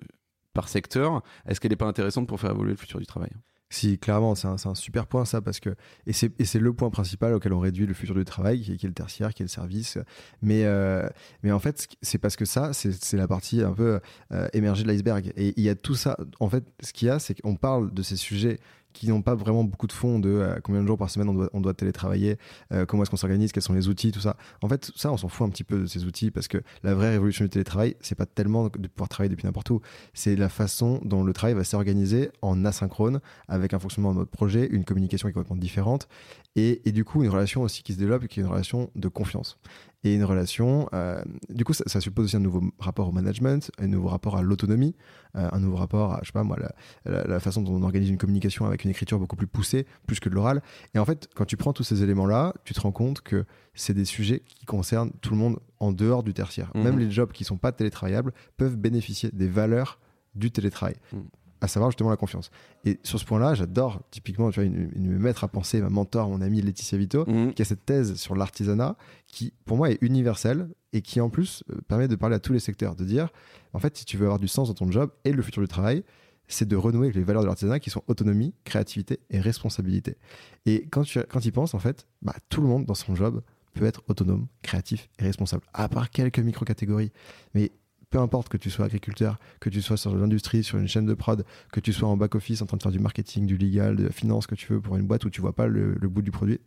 par 0.53 0.67
secteur, 0.67 1.21
est-ce 1.47 1.59
qu'elle 1.59 1.71
n'est 1.71 1.77
pas 1.77 1.85
intéressante 1.87 2.27
pour 2.27 2.39
faire 2.39 2.51
évoluer 2.51 2.71
le 2.71 2.77
futur 2.77 2.99
du 2.99 3.05
travail? 3.05 3.31
Si, 3.71 3.97
clairement, 3.97 4.35
c'est 4.35 4.47
un, 4.47 4.75
super 4.75 5.07
point 5.07 5.23
ça, 5.23 5.41
parce 5.41 5.61
que 5.61 5.69
et 6.05 6.11
c'est 6.11 6.59
le 6.59 6.73
point 6.73 6.89
principal 6.89 7.33
auquel 7.33 7.53
on 7.53 7.59
réduit 7.61 7.85
le 7.85 7.93
futur 7.93 8.15
du 8.15 8.25
travail, 8.25 8.59
qui 8.59 8.73
est, 8.73 8.83
est 8.83 8.87
le 8.87 8.93
tertiaire, 8.93 9.33
qui 9.33 9.43
est 9.43 9.45
le 9.45 9.49
service. 9.49 9.97
Mais 10.41 10.65
euh, 10.65 11.07
mais 11.41 11.53
en 11.53 11.59
fait, 11.59 11.87
c'est 12.01 12.17
parce 12.17 12.35
que 12.35 12.43
ça, 12.43 12.73
c'est 12.73 13.13
la 13.15 13.29
partie 13.29 13.61
un 13.61 13.71
peu 13.71 14.01
euh, 14.33 14.49
émergée 14.51 14.83
de 14.83 14.89
l'iceberg. 14.89 15.31
Et 15.37 15.53
il 15.55 15.63
y 15.63 15.69
a 15.69 15.75
tout 15.75 15.95
ça. 15.95 16.17
En 16.41 16.49
fait, 16.49 16.65
ce 16.81 16.91
qu'il 16.91 17.07
y 17.07 17.11
a, 17.11 17.17
c'est 17.17 17.39
qu'on 17.39 17.55
parle 17.55 17.93
de 17.93 18.03
ces 18.03 18.17
sujets 18.17 18.59
qui 18.93 19.07
n'ont 19.09 19.21
pas 19.21 19.35
vraiment 19.35 19.63
beaucoup 19.63 19.87
de 19.87 19.91
fond 19.91 20.19
de 20.19 20.29
euh, 20.29 20.55
combien 20.63 20.81
de 20.81 20.87
jours 20.87 20.97
par 20.97 21.09
semaine 21.09 21.29
on 21.29 21.33
doit, 21.33 21.49
on 21.53 21.61
doit 21.61 21.73
télétravailler, 21.73 22.37
euh, 22.71 22.85
comment 22.85 23.03
est-ce 23.03 23.11
qu'on 23.11 23.17
s'organise, 23.17 23.51
quels 23.51 23.63
sont 23.63 23.73
les 23.73 23.87
outils, 23.87 24.11
tout 24.11 24.19
ça. 24.19 24.37
En 24.61 24.69
fait, 24.69 24.91
ça, 24.95 25.11
on 25.11 25.17
s'en 25.17 25.27
fout 25.27 25.47
un 25.47 25.49
petit 25.49 25.63
peu 25.63 25.79
de 25.81 25.85
ces 25.85 26.05
outils 26.05 26.31
parce 26.31 26.47
que 26.47 26.57
la 26.83 26.93
vraie 26.93 27.11
révolution 27.11 27.45
du 27.45 27.49
télétravail, 27.49 27.95
c'est 28.01 28.15
pas 28.15 28.25
tellement 28.25 28.65
de 28.65 28.87
pouvoir 28.87 29.09
travailler 29.09 29.29
depuis 29.29 29.45
n'importe 29.45 29.69
où, 29.69 29.81
c'est 30.13 30.35
la 30.35 30.49
façon 30.49 31.01
dont 31.03 31.23
le 31.23 31.33
travail 31.33 31.55
va 31.55 31.63
s'organiser 31.63 32.29
en 32.41 32.65
asynchrone, 32.65 33.19
avec 33.47 33.73
un 33.73 33.79
fonctionnement 33.79 34.09
en 34.09 34.13
mode 34.13 34.29
projet, 34.29 34.67
une 34.71 34.85
communication 34.85 35.27
qui 35.27 35.31
est 35.31 35.33
complètement 35.33 35.57
différente, 35.57 36.07
et, 36.55 36.81
et 36.87 36.91
du 36.91 37.05
coup 37.05 37.23
une 37.23 37.29
relation 37.29 37.61
aussi 37.61 37.83
qui 37.83 37.93
se 37.93 37.99
développe, 37.99 38.27
qui 38.27 38.39
est 38.39 38.43
une 38.43 38.49
relation 38.49 38.89
de 38.95 39.07
confiance. 39.07 39.57
Et 40.03 40.15
une 40.15 40.23
relation, 40.23 40.89
euh, 40.93 41.21
du 41.49 41.63
coup, 41.63 41.73
ça, 41.73 41.83
ça 41.85 42.01
suppose 42.01 42.25
aussi 42.25 42.35
un 42.35 42.39
nouveau 42.39 42.61
rapport 42.79 43.07
au 43.07 43.11
management, 43.11 43.69
un 43.77 43.85
nouveau 43.87 44.07
rapport 44.07 44.35
à 44.35 44.41
l'autonomie, 44.41 44.95
euh, 45.35 45.47
un 45.51 45.59
nouveau 45.59 45.75
rapport 45.77 46.13
à, 46.13 46.19
je 46.23 46.27
sais 46.27 46.31
pas 46.31 46.43
moi, 46.43 46.57
la, 46.59 46.71
la- 47.05 47.23
la 47.25 47.39
façon 47.39 47.61
dont 47.61 47.73
on 47.75 47.83
organise 47.83 48.09
une 48.09 48.17
communication 48.17 48.65
avec 48.65 48.83
une 48.83 48.89
écriture 48.89 49.19
beaucoup 49.19 49.35
plus 49.35 49.45
poussée, 49.47 49.85
plus 50.07 50.19
que 50.19 50.27
de 50.27 50.33
l'oral. 50.33 50.63
Et 50.95 50.99
en 50.99 51.05
fait, 51.05 51.29
quand 51.35 51.45
tu 51.45 51.55
prends 51.55 51.71
tous 51.73 51.83
ces 51.83 52.01
éléments-là, 52.01 52.53
tu 52.63 52.73
te 52.73 52.81
rends 52.81 52.91
compte 52.91 53.21
que 53.21 53.45
c'est 53.75 53.93
des 53.93 54.05
sujets 54.05 54.39
qui 54.39 54.65
concernent 54.65 55.11
tout 55.21 55.31
le 55.31 55.37
monde 55.37 55.59
en 55.79 55.91
dehors 55.91 56.23
du 56.23 56.33
tertiaire. 56.33 56.71
Mhm. 56.73 56.83
Même 56.83 56.97
les 56.99 57.11
jobs 57.11 57.31
qui 57.31 57.43
sont 57.43 57.57
pas 57.57 57.71
télétravaillables 57.71 58.33
peuvent 58.57 58.77
bénéficier 58.77 59.29
des 59.31 59.47
valeurs 59.47 59.99
du 60.33 60.49
télétravail. 60.49 60.95
Mhm. 61.13 61.23
À 61.63 61.67
savoir 61.67 61.91
justement 61.91 62.09
la 62.09 62.17
confiance. 62.17 62.49
Et 62.85 62.99
sur 63.03 63.19
ce 63.19 63.25
point-là, 63.25 63.53
j'adore 63.53 64.01
typiquement 64.09 64.49
tu 64.49 64.59
vois, 64.59 64.65
une, 64.65 64.89
une 64.95 65.07
me 65.11 65.19
mettre 65.19 65.43
à 65.43 65.47
penser, 65.47 65.79
ma 65.79 65.89
mentor, 65.89 66.27
mon 66.29 66.41
ami 66.41 66.59
Laetitia 66.61 66.97
Vito, 66.97 67.23
Mhm. 67.27 67.53
qui 67.53 67.61
a 67.61 67.65
cette 67.65 67.85
thèse 67.85 68.15
sur 68.15 68.35
l'artisanat 68.35 68.95
qui, 69.27 69.53
pour 69.65 69.77
moi, 69.77 69.91
est 69.91 69.99
universelle 70.01 70.67
et 70.91 71.01
qui, 71.01 71.21
en 71.21 71.29
plus, 71.29 71.63
euh, 71.71 71.75
permet 71.87 72.07
de 72.07 72.15
parler 72.15 72.35
à 72.35 72.39
tous 72.39 72.51
les 72.53 72.59
secteurs, 72.59 72.95
de 72.95 73.05
dire, 73.05 73.29
en 73.73 73.79
fait, 73.79 73.95
si 73.95 74.05
tu 74.05 74.17
veux 74.17 74.25
avoir 74.25 74.39
du 74.39 74.47
sens 74.47 74.67
dans 74.69 74.73
ton 74.73 74.89
job 74.91 75.11
et 75.23 75.31
le 75.31 75.41
futur 75.43 75.61
du 75.61 75.67
travail, 75.67 76.03
c'est 76.47 76.67
de 76.67 76.75
renouer 76.75 77.05
avec 77.07 77.15
les 77.15 77.23
valeurs 77.23 77.43
de 77.43 77.47
l'artisanat 77.47 77.79
qui 77.79 77.89
sont 77.91 78.03
autonomie, 78.07 78.53
créativité 78.65 79.19
et 79.29 79.39
responsabilité. 79.39 80.17
Et 80.65 80.87
quand 80.91 81.03
tu 81.03 81.19
quand 81.29 81.45
y 81.45 81.51
penses, 81.51 81.73
en 81.75 81.79
fait, 81.79 82.07
bah, 82.23 82.33
tout 82.49 82.59
le 82.61 82.67
monde 82.67 82.85
dans 82.85 82.93
son 82.95 83.15
job 83.15 83.41
peut 83.73 83.85
être 83.85 84.01
autonome, 84.09 84.47
créatif 84.63 85.07
et 85.19 85.23
responsable, 85.23 85.63
à 85.73 85.87
part 85.87 86.09
quelques 86.09 86.39
micro-catégories. 86.39 87.11
Mais 87.53 87.71
peu 88.11 88.19
importe 88.19 88.49
que 88.49 88.57
tu 88.57 88.69
sois 88.69 88.85
agriculteur, 88.85 89.39
que 89.59 89.69
tu 89.69 89.81
sois 89.81 89.97
sur 89.97 90.13
l'industrie, 90.13 90.63
sur 90.63 90.77
une 90.77 90.87
chaîne 90.87 91.05
de 91.05 91.13
prod, 91.13 91.43
que 91.71 91.79
tu 91.79 91.93
sois 91.93 92.07
en 92.07 92.17
back-office 92.17 92.61
en 92.61 92.65
train 92.65 92.77
de 92.77 92.83
faire 92.83 92.91
du 92.91 92.99
marketing, 92.99 93.47
du 93.47 93.57
legal, 93.57 93.95
de 93.95 94.03
la 94.03 94.11
finance, 94.11 94.45
que 94.45 94.55
tu 94.55 94.71
veux 94.71 94.81
pour 94.81 94.97
une 94.97 95.07
boîte 95.07 95.25
où 95.25 95.29
tu 95.29 95.41
vois 95.41 95.53
pas 95.53 95.65
le, 95.65 95.95
bout 95.95 96.21
du 96.21 96.29
produit, 96.29 96.59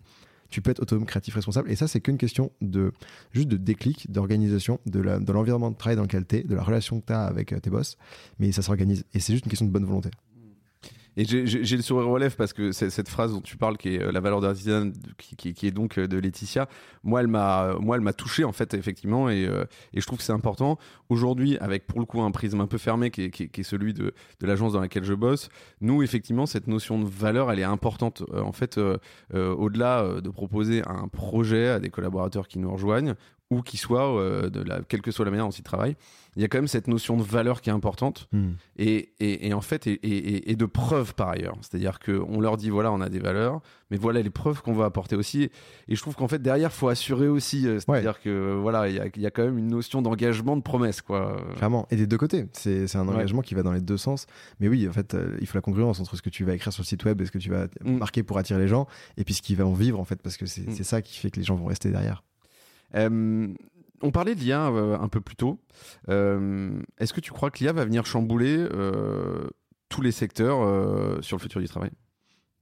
tu 0.49 0.63
peux 0.63 0.71
être 0.71 0.81
autonome, 0.81 1.05
créatif, 1.05 1.35
responsable. 1.35 1.71
Et 1.71 1.77
ça, 1.77 1.87
c'est 1.87 2.01
qu'une 2.01 2.19
question 2.19 2.51
de 2.61 2.93
juste 3.33 3.49
de 3.49 3.57
déclic, 3.57 4.11
d'organisation, 4.11 4.81
de 4.87 5.01
de 5.01 5.33
l'environnement 5.33 5.71
de 5.71 5.77
travail 5.77 5.97
dans 5.97 6.03
lequel 6.03 6.27
tu 6.27 6.37
es, 6.37 6.43
de 6.43 6.55
la 6.55 6.63
relation 6.63 7.01
que 7.01 7.07
tu 7.07 7.13
as 7.13 7.25
avec 7.25 7.53
euh, 7.53 7.61
tes 7.61 7.71
boss. 7.71 7.97
Mais 8.39 8.51
ça 8.53 8.63
s'organise. 8.63 9.05
Et 9.13 9.21
c'est 9.21 9.33
juste 9.33 9.45
une 9.45 9.51
question 9.51 9.67
de 9.67 9.71
bonne 9.71 9.85
volonté. 9.85 10.11
Et 11.17 11.25
j'ai- 11.25 11.77
le 11.77 11.83
sourire 11.83 12.17
lèvres 12.19 12.37
parce 12.37 12.53
que 12.53 12.73
cette 12.73 13.09
phrase 13.09 13.33
dont 13.33 13.41
tu 13.41 13.57
parles, 13.57 13.77
qui 13.77 13.95
est 13.95 14.03
euh, 14.03 14.13
la 14.13 14.21
valeur 14.21 14.41
de 14.41 14.47
l'artisanat, 14.47 14.93
qui, 15.19 15.67
est 15.67 15.71
donc 15.71 15.99
euh, 15.99 16.09
de 16.09 16.19
Laetitia, 16.19 16.69
moi, 17.03 17.21
elle 17.21 17.29
m'a, 17.29 17.75
moi, 17.81 17.97
elle 17.97 18.03
m'a 18.03 18.13
touché 18.13 18.45
en 18.45 18.53
fait, 18.53 18.75
effectivement, 18.75 19.29
et, 19.29 19.47
euh, 19.47 19.65
je 19.95 20.05
trouve 20.07 20.19
que 20.19 20.25
c'est 20.25 20.33
important. 20.33 20.79
Aujourd'hui, 21.09 21.57
avec 21.59 21.87
pour 21.87 22.01
le 22.01 22.07
coup 22.07 22.21
un 22.23 22.31
prisme 22.31 22.61
un 22.61 22.67
peu 22.67 22.79
fermé, 22.79 23.11
qui 23.11 23.23
est, 23.23 23.63
celui 23.63 23.95
de, 23.95 24.13
l'agence 24.43 24.73
dans 24.73 24.81
laquelle 24.81 25.05
je 25.05 25.15
bosse, 25.15 25.49
nous, 25.81 26.03
effectivement, 26.03 26.47
cette 26.47 26.67
notion 26.67 26.99
de 26.99 27.07
valeur, 27.09 27.51
elle 27.51 27.61
est 27.61 27.65
importante. 27.65 28.23
Euh, 28.33 28.43
en 28.43 28.53
fait, 28.53 28.79
euh, 28.79 28.99
euh, 29.35 29.55
au-delà 29.55 30.03
euh, 30.03 30.21
de 30.21 30.31
proposer 30.31 30.83
un 30.87 31.09
projet 31.09 31.69
à 31.69 31.79
des 31.81 31.91
collaborateurs 31.91 32.49
qui 32.49 32.59
nous 32.59 32.71
rejoignent, 32.73 33.15
ou 33.51 33.61
qui 33.63 33.77
soient, 33.77 34.19
euh, 34.19 34.49
de 34.51 34.61
la, 34.63 34.81
quelle 34.83 35.03
que 35.03 35.11
soit 35.11 35.25
la 35.25 35.31
manière 35.31 35.45
dont 35.47 35.51
ils 35.53 35.63
travaillent, 35.63 35.97
il 36.37 36.43
y 36.43 36.45
a 36.45 36.49
quand 36.49 36.59
même 36.59 36.67
cette 36.67 36.89
notion 36.89 37.17
de 37.17 37.23
valeur 37.23 37.61
qui 37.61 37.71
est 37.71 37.73
importante 37.73 38.29
et, 38.77 39.13
et, 39.21 39.47
et 39.47 39.55
en 39.55 39.61
fait 39.61 39.87
et, 39.87 39.93
et- 39.93 40.51
et 40.51 40.57
de 40.57 40.67
preuves 40.67 41.15
par 41.15 41.29
ailleurs 41.29 41.55
c'est 41.61 41.77
à 41.77 41.79
dire 41.79 42.01
qu'on 42.01 42.41
leur 42.41 42.57
dit 42.57 42.71
voilà 42.71 42.91
on 42.91 43.01
a 43.01 43.09
des 43.09 43.21
valeurs 43.21 43.61
mais 43.91 43.97
voilà 43.99 44.21
les 44.21 44.31
preuves 44.31 44.61
qu'on 44.61 44.73
va 44.73 44.87
apporter 44.87 45.15
aussi 45.15 45.43
et 45.87 45.95
je 45.95 46.01
trouve 46.01 46.17
qu'en 46.17 46.27
fait 46.27 46.43
derrière 46.43 46.73
faut 46.73 46.89
assurer 46.89 47.29
aussi 47.29 47.69
c'est 47.79 47.89
à 47.89 48.01
dire 48.01 48.21
que 48.21 48.55
voilà 48.61 48.89
il 48.89 48.97
y 48.97 48.99
a, 48.99 49.07
il 49.15 49.23
y 49.23 49.27
a 49.27 49.31
quand 49.31 49.45
même 49.45 49.59
une 49.59 49.69
notion 49.69 50.03
d'engagement 50.03 50.57
de 50.57 50.63
promesse 50.63 51.03
quoi 51.03 51.37
Clairement. 51.57 51.87
Et 51.93 51.97
des 51.97 52.07
deux 52.09 52.19
côtés. 52.19 52.47
C'est 52.53 52.93
un 52.97 53.07
Ouais. 53.07 53.15
engagement 53.15 53.43
qui 53.43 53.55
va 53.55 53.63
dans 53.63 53.73
les 53.73 53.81
deux 53.81 53.97
sens. 53.99 54.27
Mais 54.59 54.67
oui, 54.69 54.89
en 54.89 54.93
fait, 54.93 55.15
euh, 55.15 55.37
il 55.41 55.47
faut 55.47 55.57
la 55.57 55.63
congruence 55.63 56.01
entre 56.01 56.17
ce 56.17 56.23
que 56.23 56.31
tu 56.31 56.45
vas 56.45 56.55
écrire 56.55 56.73
sur 56.73 56.83
le 56.83 56.87
site 56.87 57.05
web 57.05 57.21
et 57.21 57.27
ce 57.27 57.31
que 57.31 57.39
tu 57.39 57.51
vas 57.51 57.67
Mm. 57.85 57.99
marquer 57.99 58.23
pour 58.25 58.39
attirer 58.39 58.59
les 58.59 58.69
gens 58.69 58.87
et 59.17 59.25
puis 59.25 59.35
ce 59.35 59.43
qu'ils 59.43 59.57
vont 59.57 59.73
vivre, 59.75 60.01
en 60.01 60.05
fait, 60.05 60.21
parce 60.21 60.37
que 60.37 60.47
c'est 60.47 60.69
Mm. 60.69 60.73
c'est 60.73 60.85
ça 60.85 61.01
qui 61.03 61.17
fait 61.19 61.31
que 61.31 61.39
les 61.39 61.45
gens 61.45 61.55
vont 61.55 61.67
rester 61.67 61.91
derrière. 61.91 62.25
Euh, 62.95 63.49
on 64.03 64.11
parlait 64.11 64.35
de 64.35 64.41
l'IA 64.41 64.69
euh, 64.69 64.99
un 64.99 65.09
peu 65.09 65.21
plus 65.21 65.37
tôt. 65.37 65.61
Euh, 66.09 66.81
est-ce 66.99 67.13
que 67.13 67.21
tu 67.21 67.33
crois 67.33 67.51
que 67.51 67.59
l'IA 67.59 67.73
va 67.73 67.85
venir 67.85 68.07
chambouler 68.07 68.67
tous 69.89 70.03
les 70.03 70.13
secteurs 70.13 71.23
sur 71.23 71.37
le 71.37 71.43
futur 71.43 71.61
du 71.61 71.69
travail? 71.69 71.91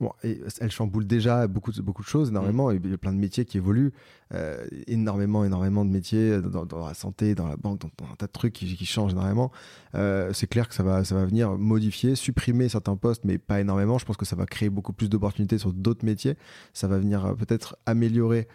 Bon, 0.03 0.13
elle 0.23 0.71
chamboule 0.71 1.07
déjà 1.07 1.47
beaucoup, 1.47 1.73
beaucoup 1.83 2.03
de 2.03 2.09
choses, 2.09 2.29
énormément. 2.29 2.71
Mm. 2.71 2.81
Il 2.85 2.91
y 2.91 2.95
a 2.95 2.99
plein 2.99 3.13
de 3.13 3.19
métiers 3.19 3.45
qui 3.45 3.57
évoluent, 3.57 3.93
euh, 4.35 4.65
énormément, 4.87 5.45
énormément 5.45 5.85
de 5.85 5.91
métiers 5.91 6.41
dans, 6.41 6.87
la 6.87 6.95
santé, 6.95 7.35
dans 7.35 7.47
la 7.47 7.57
banque, 7.57 7.81
dans, 7.81 8.07
un 8.07 8.17
tas 8.17 8.27
de 8.27 8.33
trucs 8.33 8.53
qui, 8.53 8.85
changent 8.85 9.13
énormément. 9.13 9.53
Euh, 9.95 10.33
c'est 10.33 10.47
clair 10.47 10.69
que 10.69 10.75
ça 10.75 10.83
va, 10.83 11.05
ça 11.05 11.15
va 11.15 11.25
venir 11.25 11.53
modifier, 11.53 12.15
supprimer 12.17 12.69
certains 12.69 12.97
postes, 12.97 13.25
mais 13.25 13.39
pas 13.39 13.61
énormément. 13.61 13.99
Je 13.99 14.05
pense 14.05 14.17
que 14.17 14.27
ça 14.27 14.37
va 14.37 14.47
créer 14.47 14.71
beaucoup 14.71 14.93
plus 14.93 15.09
d'opportunités 15.09 15.59
sur 15.59 15.73
d'autres 15.73 16.05
métiers. 16.05 16.37
Ça 16.73 16.89
va 16.89 16.99
venir 16.99 17.25
euh, 17.25 17.35
peut-être 17.35 17.77
améliorer 17.87 18.49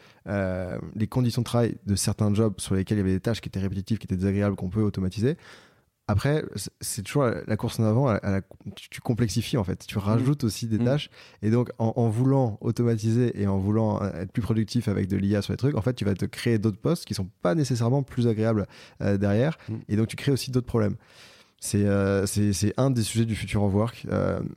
les 0.96 1.08
conditions 1.08 1.42
de 1.42 1.46
travail 1.46 1.78
de 1.86 1.96
certains 1.96 2.34
jobs 2.34 2.56
sur 2.58 2.76
lesquels 2.76 2.98
il 2.98 3.00
y 3.00 3.04
avait 3.04 3.14
des 3.14 3.22
tâches 3.22 3.40
qui 3.40 3.48
étaient 3.48 3.62
répétitives, 3.62 3.98
qui 3.98 4.08
étaient 4.08 4.18
désagréables, 4.18 4.58
qu'on 4.58 4.68
peut 4.68 4.82
automatiser. 4.82 5.38
Après, 6.10 6.46
c'est 6.80 7.02
toujours 7.02 7.30
la 7.46 7.58
course 7.58 7.82
en 7.82 7.84
avant, 7.84 8.18
tu, 8.76 9.02
complexifies 9.02 9.58
en 9.58 9.66
fait, 9.66 9.86
tu 9.86 9.98
rajoutes 9.98 10.46
aussi 10.46 10.68
des 10.68 10.80
mmh. 10.80 10.86
tâches. 10.86 11.10
Et 11.42 11.50
donc, 11.50 11.70
en, 11.80 12.08
voulant 12.08 12.58
automatiser 12.62 13.40
et 13.42 13.46
en 13.46 13.58
voulant 13.58 14.02
euh, 14.02 14.22
être 14.22 14.32
plus 14.32 14.42
productif 14.42 14.88
avec 14.88 15.08
de 15.08 15.18
l'IA 15.18 15.42
sur 15.42 15.52
les 15.52 15.58
trucs, 15.58 15.76
en 15.76 15.82
fait, 15.82 15.94
tu 15.96 16.06
vas 16.06 16.14
te 16.14 16.24
créer 16.24 16.60
d'autres 16.60 16.80
postes 16.80 17.04
qui 17.04 17.14
sont 17.14 17.30
pas 17.42 17.56
nécessairement 17.56 18.04
plus 18.04 18.28
agréables 18.28 18.68
euh, 19.02 19.18
derrière. 19.18 19.58
Mmh. 19.68 19.74
Et 19.90 19.98
donc, 19.98 20.08
tu 20.08 20.16
crées 20.16 20.32
aussi 20.32 20.50
d'autres 20.50 20.66
problèmes. 20.66 20.96
C'est 21.60 21.84
euh, 21.86 22.26
un 22.78 22.90
des 22.90 23.04
sujets 23.04 23.26
du 23.26 23.36
futur 23.36 23.64
of 23.64 23.74
work. 23.74 24.08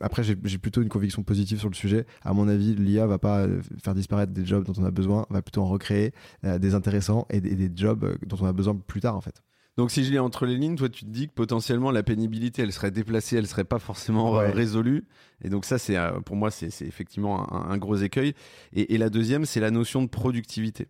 après, 0.01 0.23
j'ai 0.23 0.59
plutôt 0.59 0.83
une 0.83 0.89
conviction 0.89 1.25
positive 1.25 1.59
sur 1.59 1.69
le 1.69 1.75
sujet. 1.75 2.07
À 2.23 2.33
mon 2.33 2.47
avis, 2.47 2.77
l'IA 2.77 3.07
va 3.07 3.19
pas 3.19 3.47
faire 3.83 3.95
disparaître 3.95 4.33
des 4.33 4.47
jobs 4.47 4.65
dont 4.65 4.75
on 4.81 4.85
a 4.85 4.91
besoin, 4.93 5.27
va 5.31 5.43
plutôt 5.43 5.63
en 5.63 5.69
recréer 5.69 6.13
des 6.45 6.75
intéressants 6.75 7.27
et 7.31 7.41
des 7.41 7.71
jobs 7.75 8.19
dont 8.25 8.37
on 8.41 8.47
a 8.47 8.53
besoin 8.53 8.77
plus 8.77 9.01
tard 9.01 9.17
en 9.17 9.23
fait. 9.23 9.43
Donc 9.77 9.91
si 9.91 10.05
je 10.05 10.11
lis 10.11 10.19
entre 10.19 10.47
les 10.47 10.57
lignes, 10.57 10.77
toi 10.77 10.89
tu 10.89 11.05
te 11.05 11.11
dis 11.11 11.29
que 11.29 11.33
potentiellement 11.33 11.91
la 11.91 12.03
pénibilité 12.03 12.63
elle 12.63 12.73
serait 12.73 12.91
déplacée, 12.91 13.37
elle 13.37 13.47
serait 13.47 13.65
pas 13.65 13.79
forcément 13.79 14.39
euh, 14.39 14.51
résolue. 14.51 15.05
Et 15.43 15.49
donc 15.49 15.65
ça 15.65 15.79
c'est 15.79 15.97
euh, 15.97 16.21
pour 16.21 16.37
moi 16.37 16.51
c'est 16.51 16.67
effectivement 16.83 17.51
un, 17.53 17.79
gros 17.79 17.97
écueil. 17.97 18.35
Et, 18.75 18.99
la 18.99 19.09
deuxième 19.11 19.45
c'est 19.45 19.61
la 19.61 19.71
notion 19.71 20.03
de 20.03 20.09
productivité. 20.09 20.89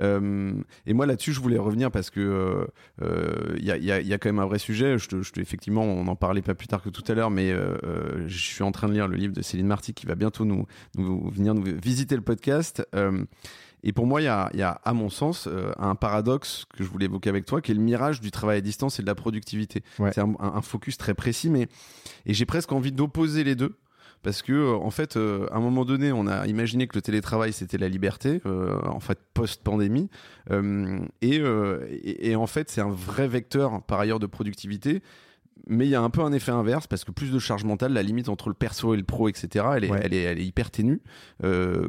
Euh, 0.00 0.52
et 0.86 0.94
moi 0.94 1.06
là-dessus 1.06 1.32
je 1.32 1.40
voulais 1.40 1.58
revenir 1.58 1.90
parce 1.90 2.10
que 2.10 2.68
il 3.00 3.64
y, 3.64 3.72
a, 3.72 4.18
quand 4.18 4.28
même 4.28 4.38
un 4.38 4.46
vrai 4.46 4.58
sujet. 4.58 4.98
Je 4.98 5.08
te, 5.08 5.40
effectivement 5.40 5.82
on 5.82 6.06
en 6.06 6.16
parlait 6.16 6.42
pas 6.42 6.54
plus 6.54 6.68
tard 6.68 6.82
que 6.82 6.90
tout 6.90 7.04
à 7.08 7.14
l'heure, 7.14 7.30
mais 7.30 7.52
je 8.26 8.38
suis 8.38 8.62
en 8.62 8.72
train 8.72 8.88
de 8.88 8.92
lire 8.92 9.08
le 9.08 9.16
livre 9.16 9.32
de 9.32 9.42
Céline 9.42 9.66
Marty 9.66 9.94
qui 9.94 10.06
va 10.06 10.14
bientôt 10.14 10.44
nous, 10.44 10.66
nous 10.96 11.30
venir 11.30 11.54
nous 11.54 11.64
visiter 11.64 12.14
le 12.14 12.22
podcast. 12.22 12.86
Et 13.82 13.92
pour 13.92 14.06
moi, 14.06 14.20
il 14.20 14.24
y 14.24 14.28
a, 14.28 14.80
à 14.84 14.92
mon 14.92 15.08
sens, 15.08 15.46
euh, 15.46 15.72
un 15.78 15.94
paradoxe 15.94 16.64
que 16.76 16.82
je 16.82 16.88
voulais 16.88 17.06
évoquer 17.06 17.30
avec 17.30 17.44
toi, 17.44 17.60
qui 17.60 17.70
est 17.70 17.74
le 17.74 17.80
mirage 17.80 18.20
du 18.20 18.30
travail 18.30 18.58
à 18.58 18.60
distance 18.60 18.98
et 18.98 19.02
de 19.02 19.06
la 19.06 19.14
productivité. 19.14 19.82
C'est 19.96 20.18
un, 20.18 20.62
focus 20.62 20.98
très 20.98 21.14
précis, 21.14 21.50
mais 21.50 21.68
et 22.26 22.34
j'ai 22.34 22.46
presque 22.46 22.72
envie 22.72 22.92
d'opposer 22.92 23.44
les 23.44 23.54
deux. 23.54 23.76
Parce 24.24 24.42
que, 24.42 24.52
euh, 24.52 24.74
en 24.74 24.90
fait, 24.90 25.16
euh, 25.16 25.46
à 25.52 25.58
un 25.58 25.60
moment 25.60 25.84
donné, 25.84 26.10
on 26.10 26.26
a 26.26 26.44
imaginé 26.48 26.88
que 26.88 26.96
le 26.96 27.02
télétravail, 27.02 27.52
c'était 27.52 27.78
la 27.78 27.88
liberté, 27.88 28.40
en 28.44 28.98
fait, 28.98 29.18
post-pandémie. 29.32 30.10
Et, 31.22 31.40
et, 32.02 32.36
en 32.36 32.46
fait, 32.46 32.68
c'est 32.70 32.80
un 32.80 32.90
vrai 32.90 33.28
vecteur, 33.28 33.82
par 33.82 34.00
ailleurs, 34.00 34.18
de 34.18 34.26
productivité 34.26 35.02
mais 35.66 35.86
il 35.86 35.90
y 35.90 35.96
a 35.96 36.00
un 36.00 36.08
peu 36.08 36.22
un 36.22 36.32
effet 36.32 36.52
inverse 36.52 36.86
parce 36.86 37.04
que 37.04 37.10
plus 37.10 37.32
de 37.32 37.38
charge 37.40 37.64
mentale, 37.64 37.92
la 37.92 38.02
limite 38.02 38.28
entre 38.28 38.48
le 38.48 38.54
perso 38.54 38.94
et 38.94 38.96
le 38.96 39.02
pro, 39.02 39.28
etc., 39.28 39.66
elle 39.74 39.84
est, 39.84 39.90
elle 40.02 40.14
est, 40.14 40.22
elle 40.22 40.38
est 40.38 40.46
hyper 40.46 40.70
ténue. 40.70 41.02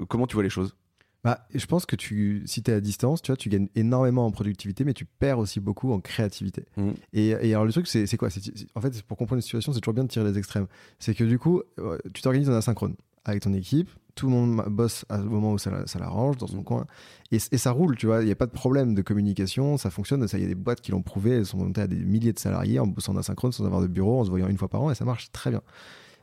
comment 0.09 0.25
tu 0.27 0.33
vois 0.33 0.43
les 0.43 0.49
choses? 0.49 0.75
Bah, 1.23 1.45
je 1.53 1.65
pense 1.65 1.85
que 1.85 1.95
tu, 1.95 2.43
si 2.45 2.63
tu 2.63 2.71
es 2.71 2.73
à 2.73 2.79
distance, 2.79 3.21
tu 3.21 3.31
vois, 3.31 3.37
tu 3.37 3.49
gagnes 3.49 3.67
énormément 3.75 4.25
en 4.25 4.31
productivité, 4.31 4.85
mais 4.85 4.93
tu 4.93 5.05
perds 5.05 5.39
aussi 5.39 5.59
beaucoup 5.59 5.91
en 5.91 5.99
créativité. 5.99 6.65
Mmh. 6.77 6.91
Et, 7.13 7.27
et, 7.29 7.53
alors, 7.53 7.65
le 7.65 7.71
truc, 7.71 7.87
c'est 7.87 8.17
quoi? 8.17 8.29
En 8.75 8.81
fait, 8.81 9.01
pour 9.03 9.17
comprendre 9.17 9.37
une 9.37 9.41
situation, 9.41 9.73
c'est 9.73 9.81
toujours 9.81 9.93
bien 9.93 10.05
de 10.05 10.09
tirer 10.09 10.29
les 10.29 10.37
extrêmes. 10.37 10.67
C'est 10.97 11.13
que 11.13 11.25
du 11.25 11.37
coup, 11.37 11.61
euh, 11.79 11.97
tu 12.13 12.21
t'organises 12.21 12.49
en 12.49 12.53
asynchrone 12.53 12.95
avec 13.25 13.43
ton 13.43 13.53
équipe, 13.53 13.89
tout 14.15 14.27
le 14.27 14.31
monde 14.31 14.63
bosse 14.69 15.05
au 15.09 15.17
moment 15.17 15.51
où 15.51 15.57
ça, 15.57 15.85
ça 15.87 15.99
l'arrange, 15.99 16.37
dans 16.37 16.47
son 16.47 16.61
mmh. 16.61 16.63
coin, 16.63 16.85
et, 17.31 17.37
et, 17.51 17.57
ça 17.57 17.71
roule, 17.71 17.97
tu 17.97 18.05
vois. 18.05 18.21
Il 18.21 18.25
n'y 18.25 18.31
a 18.31 18.35
pas 18.35 18.47
de 18.47 18.51
problème 18.51 18.95
de 18.95 19.01
communication, 19.01 19.77
ça 19.77 19.89
fonctionne. 19.89 20.25
Il 20.31 20.39
y 20.39 20.45
a 20.45 20.47
des 20.47 20.55
boîtes 20.55 20.79
qui 20.79 20.91
l'ont 20.91 21.01
prouvé, 21.01 21.31
elles 21.31 21.45
sont 21.45 21.57
montées 21.57 21.81
à 21.81 21.87
des 21.87 21.97
milliers 21.97 22.33
de 22.33 22.39
salariés 22.39 22.79
en 22.79 22.87
bossant 22.87 23.13
en 23.13 23.17
asynchrone 23.17 23.51
sans 23.51 23.65
avoir 23.65 23.81
de 23.81 23.87
bureau, 23.87 24.21
en 24.21 24.23
se 24.23 24.29
voyant 24.29 24.47
une 24.47 24.57
fois 24.57 24.69
par 24.69 24.81
an, 24.83 24.91
et 24.91 24.95
ça 24.95 25.03
marche 25.03 25.33
très 25.33 25.49
bien. 25.49 25.61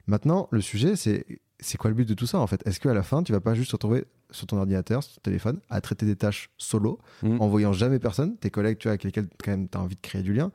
Maintenant, 0.06 0.48
le 0.52 0.62
sujet, 0.62 0.96
c'est 0.96 1.26
c'est 1.58 1.78
quoi 1.78 1.90
le 1.90 1.96
but 1.96 2.08
de 2.08 2.14
tout 2.14 2.26
ça 2.26 2.38
en 2.38 2.46
fait? 2.46 2.66
Est-ce 2.66 2.80
qu'à 2.80 2.94
la 2.94 3.02
fin, 3.02 3.22
tu 3.22 3.32
vas 3.32 3.40
pas 3.40 3.54
juste 3.54 3.70
te 3.70 3.76
retrouver 3.76 4.04
sur 4.30 4.47
ton 4.47 4.59
ordinateur, 4.59 5.02
sur 5.02 5.14
ton 5.14 5.21
téléphone, 5.23 5.61
à 5.71 5.80
traiter 5.80 6.06
des 6.06 6.16
tâches 6.16 6.50
solo, 6.59 6.99
mmh. 7.23 7.40
en 7.40 7.49
voyant 7.49 7.73
jamais 7.73 7.99
personne, 7.99 8.37
tes 8.37 8.50
collègues, 8.50 8.78
tu 8.78 8.88
vois, 8.88 8.92
avec 8.92 9.04
lesquels 9.04 9.28
quand 9.42 9.50
même 9.50 9.68
tu 9.68 9.78
as 9.78 9.80
envie 9.80 9.97
de 9.97 10.00
créer 10.00 10.23
du 10.23 10.33
lien 10.33 10.50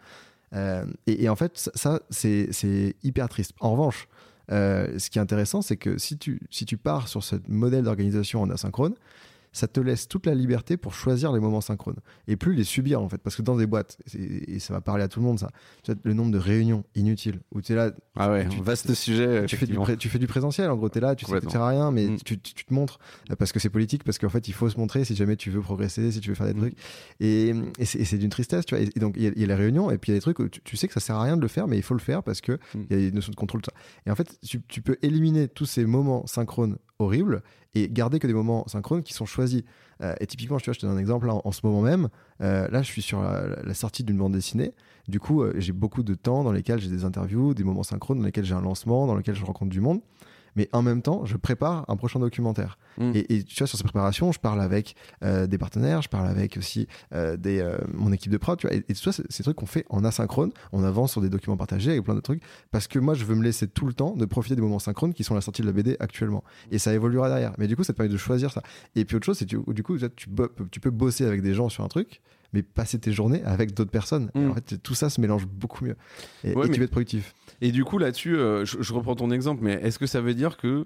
euh, 0.53 0.85
et, 1.07 1.29
en 1.29 1.35
fait, 1.35 1.69
ça, 1.73 2.01
c'est 2.09 2.95
hyper 3.03 3.29
triste. 3.29 3.53
En 3.59 3.71
revanche, 3.71 4.07
euh, 4.51 4.99
ce 4.99 5.09
qui 5.09 5.17
est 5.17 5.21
intéressant, 5.21 5.61
c'est 5.61 5.77
que 5.77 5.97
si 5.97 6.17
tu, 6.17 6.41
si 6.49 6.65
tu 6.65 6.77
pars 6.77 7.07
sur 7.07 7.23
ce 7.23 7.35
modèle 7.47 7.83
d'organisation 7.83 8.41
en 8.41 8.49
asynchrone, 8.49 8.95
ça 9.51 9.67
te 9.67 9.79
laisse 9.79 10.07
toute 10.07 10.25
la 10.25 10.33
liberté 10.33 10.77
pour 10.77 10.93
choisir 10.93 11.31
les 11.33 11.39
moments 11.39 11.61
synchrones 11.61 11.99
et 12.27 12.35
plus 12.35 12.53
les 12.53 12.63
subir 12.63 13.01
en 13.01 13.09
fait 13.09 13.17
parce 13.17 13.35
que 13.35 13.41
dans 13.41 13.57
des 13.57 13.67
boîtes 13.67 13.97
et, 14.15 14.59
ça 14.59 14.73
va 14.73 14.81
parler 14.81 15.03
à 15.03 15.07
tout 15.07 15.19
le 15.19 15.25
monde 15.25 15.39
ça 15.39 15.49
le 16.03 16.13
nombre 16.13 16.31
de 16.31 16.37
réunions 16.37 16.83
inutiles 16.95 17.41
où 17.51 17.61
tu 17.61 17.73
es 17.73 17.75
là 17.75 17.91
ah 18.15 18.31
ouais 18.31 18.47
vaste 18.61 18.93
sujet 18.93 19.45
tu 19.45 19.57
fais, 19.57 19.65
du 19.65 19.77
tu 19.97 20.09
fais 20.09 20.19
du 20.19 20.27
présentiel 20.27 20.69
en 20.69 20.77
gros 20.77 20.89
tu 20.89 20.99
es 20.99 21.01
là 21.01 21.15
tu 21.15 21.25
sais 21.25 21.39
que 21.39 21.57
à 21.57 21.67
rien 21.67 21.91
mais 21.91 22.07
mm. 22.07 22.17
tu, 22.23 22.39
tu, 22.39 22.65
te 22.65 22.73
montres 22.73 22.99
parce 23.37 23.51
que 23.51 23.59
c'est 23.59 23.69
politique 23.69 24.03
parce 24.03 24.17
qu'en 24.17 24.29
fait 24.29 24.47
il 24.47 24.53
faut 24.53 24.69
se 24.69 24.77
montrer 24.77 25.03
si 25.03 25.15
jamais 25.15 25.35
tu 25.35 25.49
veux 25.49 25.61
progresser 25.61 26.11
si 26.11 26.21
tu 26.21 26.29
veux 26.29 26.35
faire 26.35 26.47
des 26.47 26.53
mm. 26.53 26.59
trucs 26.59 26.77
et, 27.19 27.53
et 27.77 27.85
c'est 27.85 28.17
d'une 28.17 28.29
tristesse 28.29 28.65
tu 28.65 28.75
vois 28.75 28.83
et, 28.83 28.99
donc 28.99 29.15
il 29.17 29.23
y, 29.23 29.43
a 29.43 29.47
les 29.47 29.53
réunions 29.53 29.91
et 29.91 29.97
puis 29.97 30.11
il 30.11 30.15
y 30.15 30.17
a 30.17 30.19
des 30.19 30.21
trucs 30.21 30.39
où 30.39 30.47
tu, 30.47 30.77
sais 30.77 30.87
que 30.87 30.93
ça 30.93 30.99
sert 30.99 31.15
à 31.15 31.23
rien 31.23 31.35
de 31.35 31.41
le 31.41 31.47
faire 31.47 31.67
mais 31.67 31.77
il 31.77 31.83
faut 31.83 31.93
le 31.93 31.99
faire 31.99 32.23
parce 32.23 32.39
que 32.39 32.53
mm. 32.53 32.83
il 32.89 32.97
y 32.97 33.05
a 33.05 33.07
une 33.09 33.15
notion 33.15 33.31
de 33.31 33.35
contrôle 33.35 33.61
ça 33.65 33.73
et 34.05 34.11
en 34.11 34.15
fait 34.15 34.39
tu 34.41 34.81
peux 34.81 34.97
éliminer 35.01 35.47
tous 35.47 35.65
ces 35.65 35.85
moments 35.85 36.25
synchrones 36.25 36.77
horribles 37.01 37.43
et 37.73 37.89
garder 37.89 38.19
que 38.19 38.27
des 38.27 38.33
moments 38.33 38.67
synchrones 38.67 39.03
qui 39.03 39.13
sont 39.13 39.25
choisis. 39.25 39.63
Euh, 40.01 40.13
et 40.19 40.27
typiquement, 40.27 40.57
je, 40.57 40.71
te 40.71 40.85
donne 40.85 40.95
un 40.95 40.99
exemple 40.99 41.29
en, 41.29 41.51
ce 41.51 41.61
moment 41.63 41.81
même. 41.81 42.09
Euh, 42.41 42.67
là, 42.69 42.81
je 42.81 42.87
suis 42.87 43.01
sur 43.01 43.21
la, 43.21 43.73
sortie 43.73 44.03
d'une 44.03 44.17
bande 44.17 44.33
dessinée. 44.33 44.73
Du 45.07 45.19
coup, 45.19 45.41
euh, 45.41 45.53
j'ai 45.57 45.73
beaucoup 45.73 46.03
de 46.03 46.15
temps 46.15 46.43
dans 46.43 46.51
lesquels 46.51 46.79
j'ai 46.79 46.89
des 46.89 47.05
interviews, 47.05 47.53
des 47.53 47.63
moments 47.63 47.83
synchrones, 47.83 48.19
dans 48.19 48.25
lesquels 48.25 48.45
j'ai 48.45 48.55
un 48.55 48.61
lancement, 48.61 49.07
dans 49.07 49.15
lesquels 49.15 49.35
je 49.35 49.45
rencontre 49.45 49.71
du 49.71 49.81
monde 49.81 50.01
mais 50.55 50.69
en 50.73 50.81
même 50.81 51.01
temps, 51.01 51.25
je 51.25 51.37
prépare 51.37 51.85
un 51.87 51.95
prochain 51.95 52.19
documentaire. 52.19 52.77
Mm. 52.97 53.11
Et, 53.15 53.43
tu 53.43 53.55
vois, 53.57 53.67
sur 53.67 53.77
cette 53.77 53.83
préparation, 53.83 54.31
je 54.31 54.39
parle 54.39 54.61
avec 54.61 54.95
euh, 55.23 55.47
des 55.47 55.57
partenaires, 55.57 56.01
je 56.01 56.09
parle 56.09 56.27
avec 56.27 56.57
aussi 56.57 56.87
euh, 57.13 57.37
des, 57.37 57.59
euh, 57.59 57.77
mon 57.93 58.11
équipe 58.11 58.31
de 58.31 58.37
prod, 58.37 58.57
tu 58.57 58.67
vois, 58.67 58.75
et, 58.75 58.81
tout 58.81 58.95
ça, 58.95 59.11
c'est 59.11 59.29
ces 59.31 59.43
trucs 59.43 59.55
qu'on 59.55 59.65
fait 59.65 59.85
en 59.89 60.03
asynchrone, 60.03 60.51
on 60.71 60.83
avance 60.83 61.11
sur 61.11 61.21
des 61.21 61.29
documents 61.29 61.57
partagés 61.57 61.91
avec 61.91 62.03
plein 62.03 62.15
de 62.15 62.21
trucs, 62.21 62.41
parce 62.71 62.87
que 62.87 62.99
moi, 62.99 63.13
je 63.13 63.25
veux 63.25 63.35
me 63.35 63.43
laisser 63.43 63.67
tout 63.67 63.85
le 63.85 63.93
temps 63.93 64.15
de 64.15 64.25
profiter 64.25 64.55
des 64.55 64.61
moments 64.61 64.79
synchrones 64.79 65.13
qui 65.13 65.23
sont 65.23 65.35
la 65.35 65.41
sortie 65.41 65.61
de 65.61 65.67
la 65.67 65.73
BD 65.73 65.97
actuellement. 65.99 66.43
Et 66.71 66.79
ça 66.79 66.93
évoluera 66.93 67.29
derrière. 67.29 67.53
Mais 67.57 67.67
du 67.67 67.75
coup, 67.75 67.83
ça 67.83 67.93
te 67.93 67.97
permet 67.97 68.11
de 68.11 68.17
choisir 68.17 68.51
ça. 68.51 68.61
Et 68.95 69.05
puis 69.05 69.15
autre 69.15 69.25
chose, 69.25 69.37
c'est 69.37 69.49
que 69.49 69.71
du 69.71 69.83
coup, 69.83 69.97
tu, 69.97 70.27
tu 70.71 70.79
peux 70.79 70.89
bosser 70.89 71.25
avec 71.25 71.41
des 71.41 71.53
gens 71.53 71.69
sur 71.69 71.83
un 71.83 71.87
truc, 71.87 72.21
mais 72.53 72.63
passer 72.63 72.99
tes 72.99 73.11
journées 73.11 73.43
avec 73.43 73.73
d'autres 73.73 73.91
personnes. 73.91 74.29
Mm. 74.35 74.51
En 74.51 74.53
fait, 74.55 74.77
tout 74.81 74.95
ça 74.95 75.09
se 75.09 75.21
mélange 75.21 75.45
beaucoup 75.45 75.85
mieux. 75.85 75.95
Et, 76.43 76.53
tu 76.53 76.79
vas 76.79 76.83
être 76.83 76.91
productif. 76.91 77.33
Et 77.61 77.71
du 77.71 77.83
coup, 77.83 77.97
là-dessus, 77.97 78.35
euh, 78.35 78.65
je, 78.65 78.93
reprends 78.93 79.15
ton 79.15 79.31
exemple, 79.31 79.63
mais 79.63 79.73
est-ce 79.73 79.99
que 79.99 80.07
ça 80.07 80.21
veut 80.21 80.33
dire 80.33 80.57
que 80.57 80.85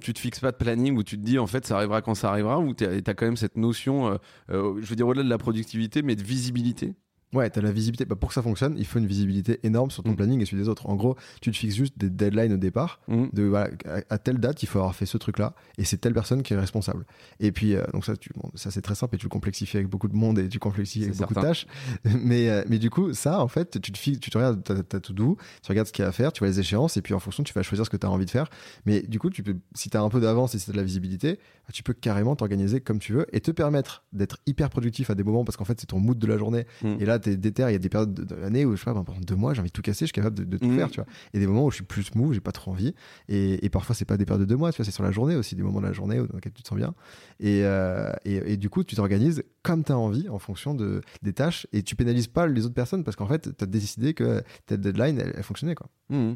tu 0.00 0.12
te 0.12 0.18
fixes 0.18 0.40
pas 0.40 0.52
de 0.52 0.56
planning 0.56 0.96
ou 0.96 1.02
tu 1.02 1.18
te 1.18 1.22
dis 1.22 1.38
en 1.38 1.46
fait 1.46 1.66
ça 1.66 1.76
arrivera 1.76 2.00
quand 2.00 2.14
ça 2.14 2.30
arrivera 2.30 2.58
ou 2.58 2.74
tu 2.74 2.84
as, 2.84 3.14
quand 3.14 3.26
même 3.26 3.36
cette 3.36 3.56
notion, 3.56 4.08
euh, 4.08 4.16
euh, 4.50 4.80
je 4.80 4.86
veux 4.86 4.96
dire 4.96 5.06
au-delà 5.06 5.24
de 5.24 5.28
la 5.28 5.38
productivité, 5.38 6.02
mais 6.02 6.16
de 6.16 6.22
visibilité? 6.22 6.94
Ouais, 7.32 7.48
tu 7.48 7.58
as 7.60 7.62
la 7.62 7.70
visibilité. 7.70 8.04
Bah, 8.04 8.16
pour 8.16 8.30
que 8.30 8.34
ça 8.34 8.42
fonctionne, 8.42 8.74
il 8.76 8.84
faut 8.84 8.98
une 8.98 9.06
visibilité 9.06 9.60
énorme 9.62 9.90
sur 9.90 10.02
ton 10.02 10.12
mm. 10.12 10.16
planning 10.16 10.42
et 10.42 10.46
celui 10.46 10.62
des 10.62 10.68
autres. 10.68 10.88
En 10.88 10.96
gros, 10.96 11.16
tu 11.40 11.50
te 11.50 11.56
fixes 11.56 11.76
juste 11.76 11.96
des 11.96 12.10
deadlines 12.10 12.52
au 12.52 12.56
départ. 12.56 13.00
Mm. 13.08 13.26
De, 13.32 13.42
voilà, 13.44 13.70
à, 14.08 14.18
telle 14.18 14.38
date, 14.38 14.62
il 14.62 14.66
faut 14.66 14.78
avoir 14.78 14.94
fait 14.94 15.06
ce 15.06 15.16
truc-là 15.16 15.54
et 15.78 15.84
c'est 15.84 15.98
telle 15.98 16.12
personne 16.12 16.42
qui 16.42 16.54
est 16.54 16.58
responsable. 16.58 17.06
Et 17.38 17.52
puis, 17.52 17.74
euh, 17.74 17.84
donc 17.92 18.04
ça, 18.04 18.16
tu, 18.16 18.30
ça 18.54 18.70
c'est 18.70 18.82
très 18.82 18.96
simple 18.96 19.14
et 19.14 19.18
tu 19.18 19.26
le 19.26 19.30
complexifies 19.30 19.76
avec 19.76 19.88
beaucoup 19.88 20.08
de 20.08 20.16
monde 20.16 20.38
et 20.38 20.48
tu 20.48 20.58
complexifies 20.58 21.04
avec 21.04 21.16
beaucoup 21.16 21.34
de 21.34 21.40
tâches. 21.40 21.66
Mais, 22.04 22.48
euh, 22.48 22.64
mais 22.68 22.78
du 22.78 22.90
coup, 22.90 23.12
ça, 23.14 23.40
en 23.40 23.48
fait, 23.48 23.80
tu 23.80 23.92
te, 23.92 23.98
fixes, 23.98 24.20
tu 24.20 24.30
te 24.30 24.38
regardes, 24.38 24.62
tu 24.62 24.72
as, 24.72 25.00
tout 25.00 25.12
doux, 25.12 25.36
tu 25.62 25.70
regardes 25.70 25.86
ce 25.86 25.92
qu'il 25.92 26.02
y 26.02 26.06
a 26.06 26.08
à 26.08 26.12
faire, 26.12 26.32
tu 26.32 26.40
vois 26.40 26.48
les 26.48 26.60
échéances 26.60 26.96
et 26.96 27.02
puis 27.02 27.14
en 27.14 27.18
fonction, 27.18 27.42
tu 27.42 27.52
vas 27.52 27.62
choisir 27.62 27.84
ce 27.84 27.90
que 27.90 27.96
tu 27.96 28.06
as 28.06 28.10
envie 28.10 28.26
de 28.26 28.30
faire. 28.30 28.48
Mais 28.86 29.02
du 29.02 29.18
coup, 29.18 29.30
tu 29.30 29.42
peux, 29.42 29.56
si 29.74 29.90
tu 29.90 29.96
as 29.96 30.02
un 30.02 30.08
peu 30.08 30.20
d'avance 30.20 30.54
et 30.54 30.58
si 30.58 30.64
tu 30.64 30.70
as 30.70 30.72
de 30.72 30.78
la 30.78 30.84
visibilité, 30.84 31.34
bah, 31.34 31.72
tu 31.72 31.82
peux 31.82 31.92
carrément 31.92 32.36
t'organiser 32.36 32.80
comme 32.80 32.98
tu 32.98 33.12
veux 33.12 33.26
et 33.32 33.40
te 33.40 33.50
permettre 33.50 34.04
d'être 34.12 34.38
hyper 34.46 34.70
productif 34.70 35.10
à 35.10 35.14
des 35.14 35.22
moments 35.22 35.44
parce 35.44 35.56
qu'en 35.56 35.64
fait, 35.64 35.80
c'est 35.80 35.86
ton 35.86 36.00
mood 36.00 36.18
de 36.18 36.26
la 36.26 36.36
journée. 36.36 36.66
Mm. 36.82 36.96
Et 37.00 37.04
là, 37.04 37.19
tu 37.20 37.30
es 37.30 37.36
déter, 37.36 37.62
il 37.68 37.72
y 37.72 37.74
a 37.74 37.78
des 37.78 37.88
de, 37.88 38.34
l'année 38.34 38.64
où 38.64 38.74
je 38.74 38.80
sais 38.80 38.84
pas, 38.84 38.94
pendant 38.94 39.20
deux 39.20 39.34
mois, 39.34 39.54
j'ai 39.54 39.60
envie 39.60 39.70
de 39.70 39.72
tout 39.72 39.82
casser, 39.82 40.00
je 40.00 40.06
suis 40.06 40.12
capable 40.12 40.46
de, 40.46 40.56
tout 40.56 40.66
mm. 40.66 40.76
faire, 40.76 40.90
tu 40.90 41.00
vois. 41.00 41.06
Et 41.34 41.38
des 41.38 41.46
moments 41.46 41.64
où 41.64 41.70
je 41.70 41.76
suis 41.76 41.84
plus 41.84 42.14
mou, 42.14 42.32
j'ai 42.32 42.40
pas 42.40 42.52
trop 42.52 42.70
envie. 42.70 42.94
Et, 43.28 43.68
parfois, 43.70 43.94
c'est 43.94 44.04
pas 44.04 44.16
des 44.16 44.24
périodes 44.24 44.46
de 44.46 44.48
deux 44.48 44.56
mois, 44.56 44.72
tu 44.72 44.76
vois, 44.76 44.84
c'est 44.84 44.90
sur 44.90 45.02
la 45.02 45.10
journée 45.10 45.36
aussi, 45.36 45.54
des 45.54 45.62
moments 45.62 45.80
de 45.80 45.86
la 45.86 45.92
journée 45.92 46.16
dans 46.16 46.34
lesquels 46.34 46.52
tu 46.52 46.62
te 46.62 46.68
sens 46.68 46.78
bien. 46.78 46.94
Et, 47.38 47.60
euh, 47.64 48.12
et, 48.24 48.56
du 48.56 48.70
coup, 48.70 48.84
tu 48.84 48.96
t'organises 48.96 49.42
comme 49.62 49.84
tu 49.84 49.92
as 49.92 49.98
envie 49.98 50.28
en 50.28 50.38
fonction 50.38 50.74
de, 50.74 51.02
des 51.22 51.32
tâches 51.32 51.66
et 51.72 51.82
tu 51.82 51.96
pénalises 51.96 52.28
pas 52.28 52.46
les 52.46 52.64
autres 52.64 52.74
personnes 52.74 53.04
parce 53.04 53.16
qu'en 53.16 53.26
fait, 53.26 53.56
tu 53.56 53.64
as 53.64 53.66
décidé 53.66 54.14
que 54.14 54.42
ta 54.66 54.76
deadline, 54.76 55.18
elle, 55.18 55.42
fonctionnait, 55.42 55.74
quoi. 55.74 55.88
Mm. 56.08 56.34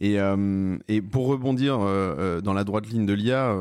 Et, 0.00 0.20
euh, 0.20 0.78
et, 0.86 1.02
pour 1.02 1.26
rebondir 1.26 1.78
euh, 1.80 2.40
dans 2.40 2.52
la 2.52 2.64
droite 2.64 2.86
ligne 2.88 3.06
de 3.06 3.12
l'IA, 3.12 3.56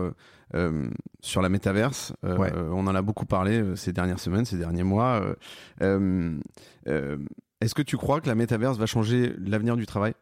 sur 1.22 1.42
la 1.42 1.50
métaverse. 1.50 2.14
on 2.24 2.88
en 2.88 2.96
a 2.96 3.02
beaucoup 3.02 3.26
parlé 3.26 3.76
ces 3.76 3.94
dernières 3.94 4.20
semaines, 4.20 4.46
ces 4.46 4.58
derniers 4.58 4.84
mois. 4.84 5.22
Est-ce 5.80 7.74
que 7.74 7.82
tu 7.82 7.98
crois 7.98 8.22
que 8.22 8.28
la 8.28 8.36
métaverse 8.36 8.78
va 8.78 8.86
changer 8.86 9.34
l'avenir 9.40 9.76
du 9.76 9.86
travail? 9.86 10.14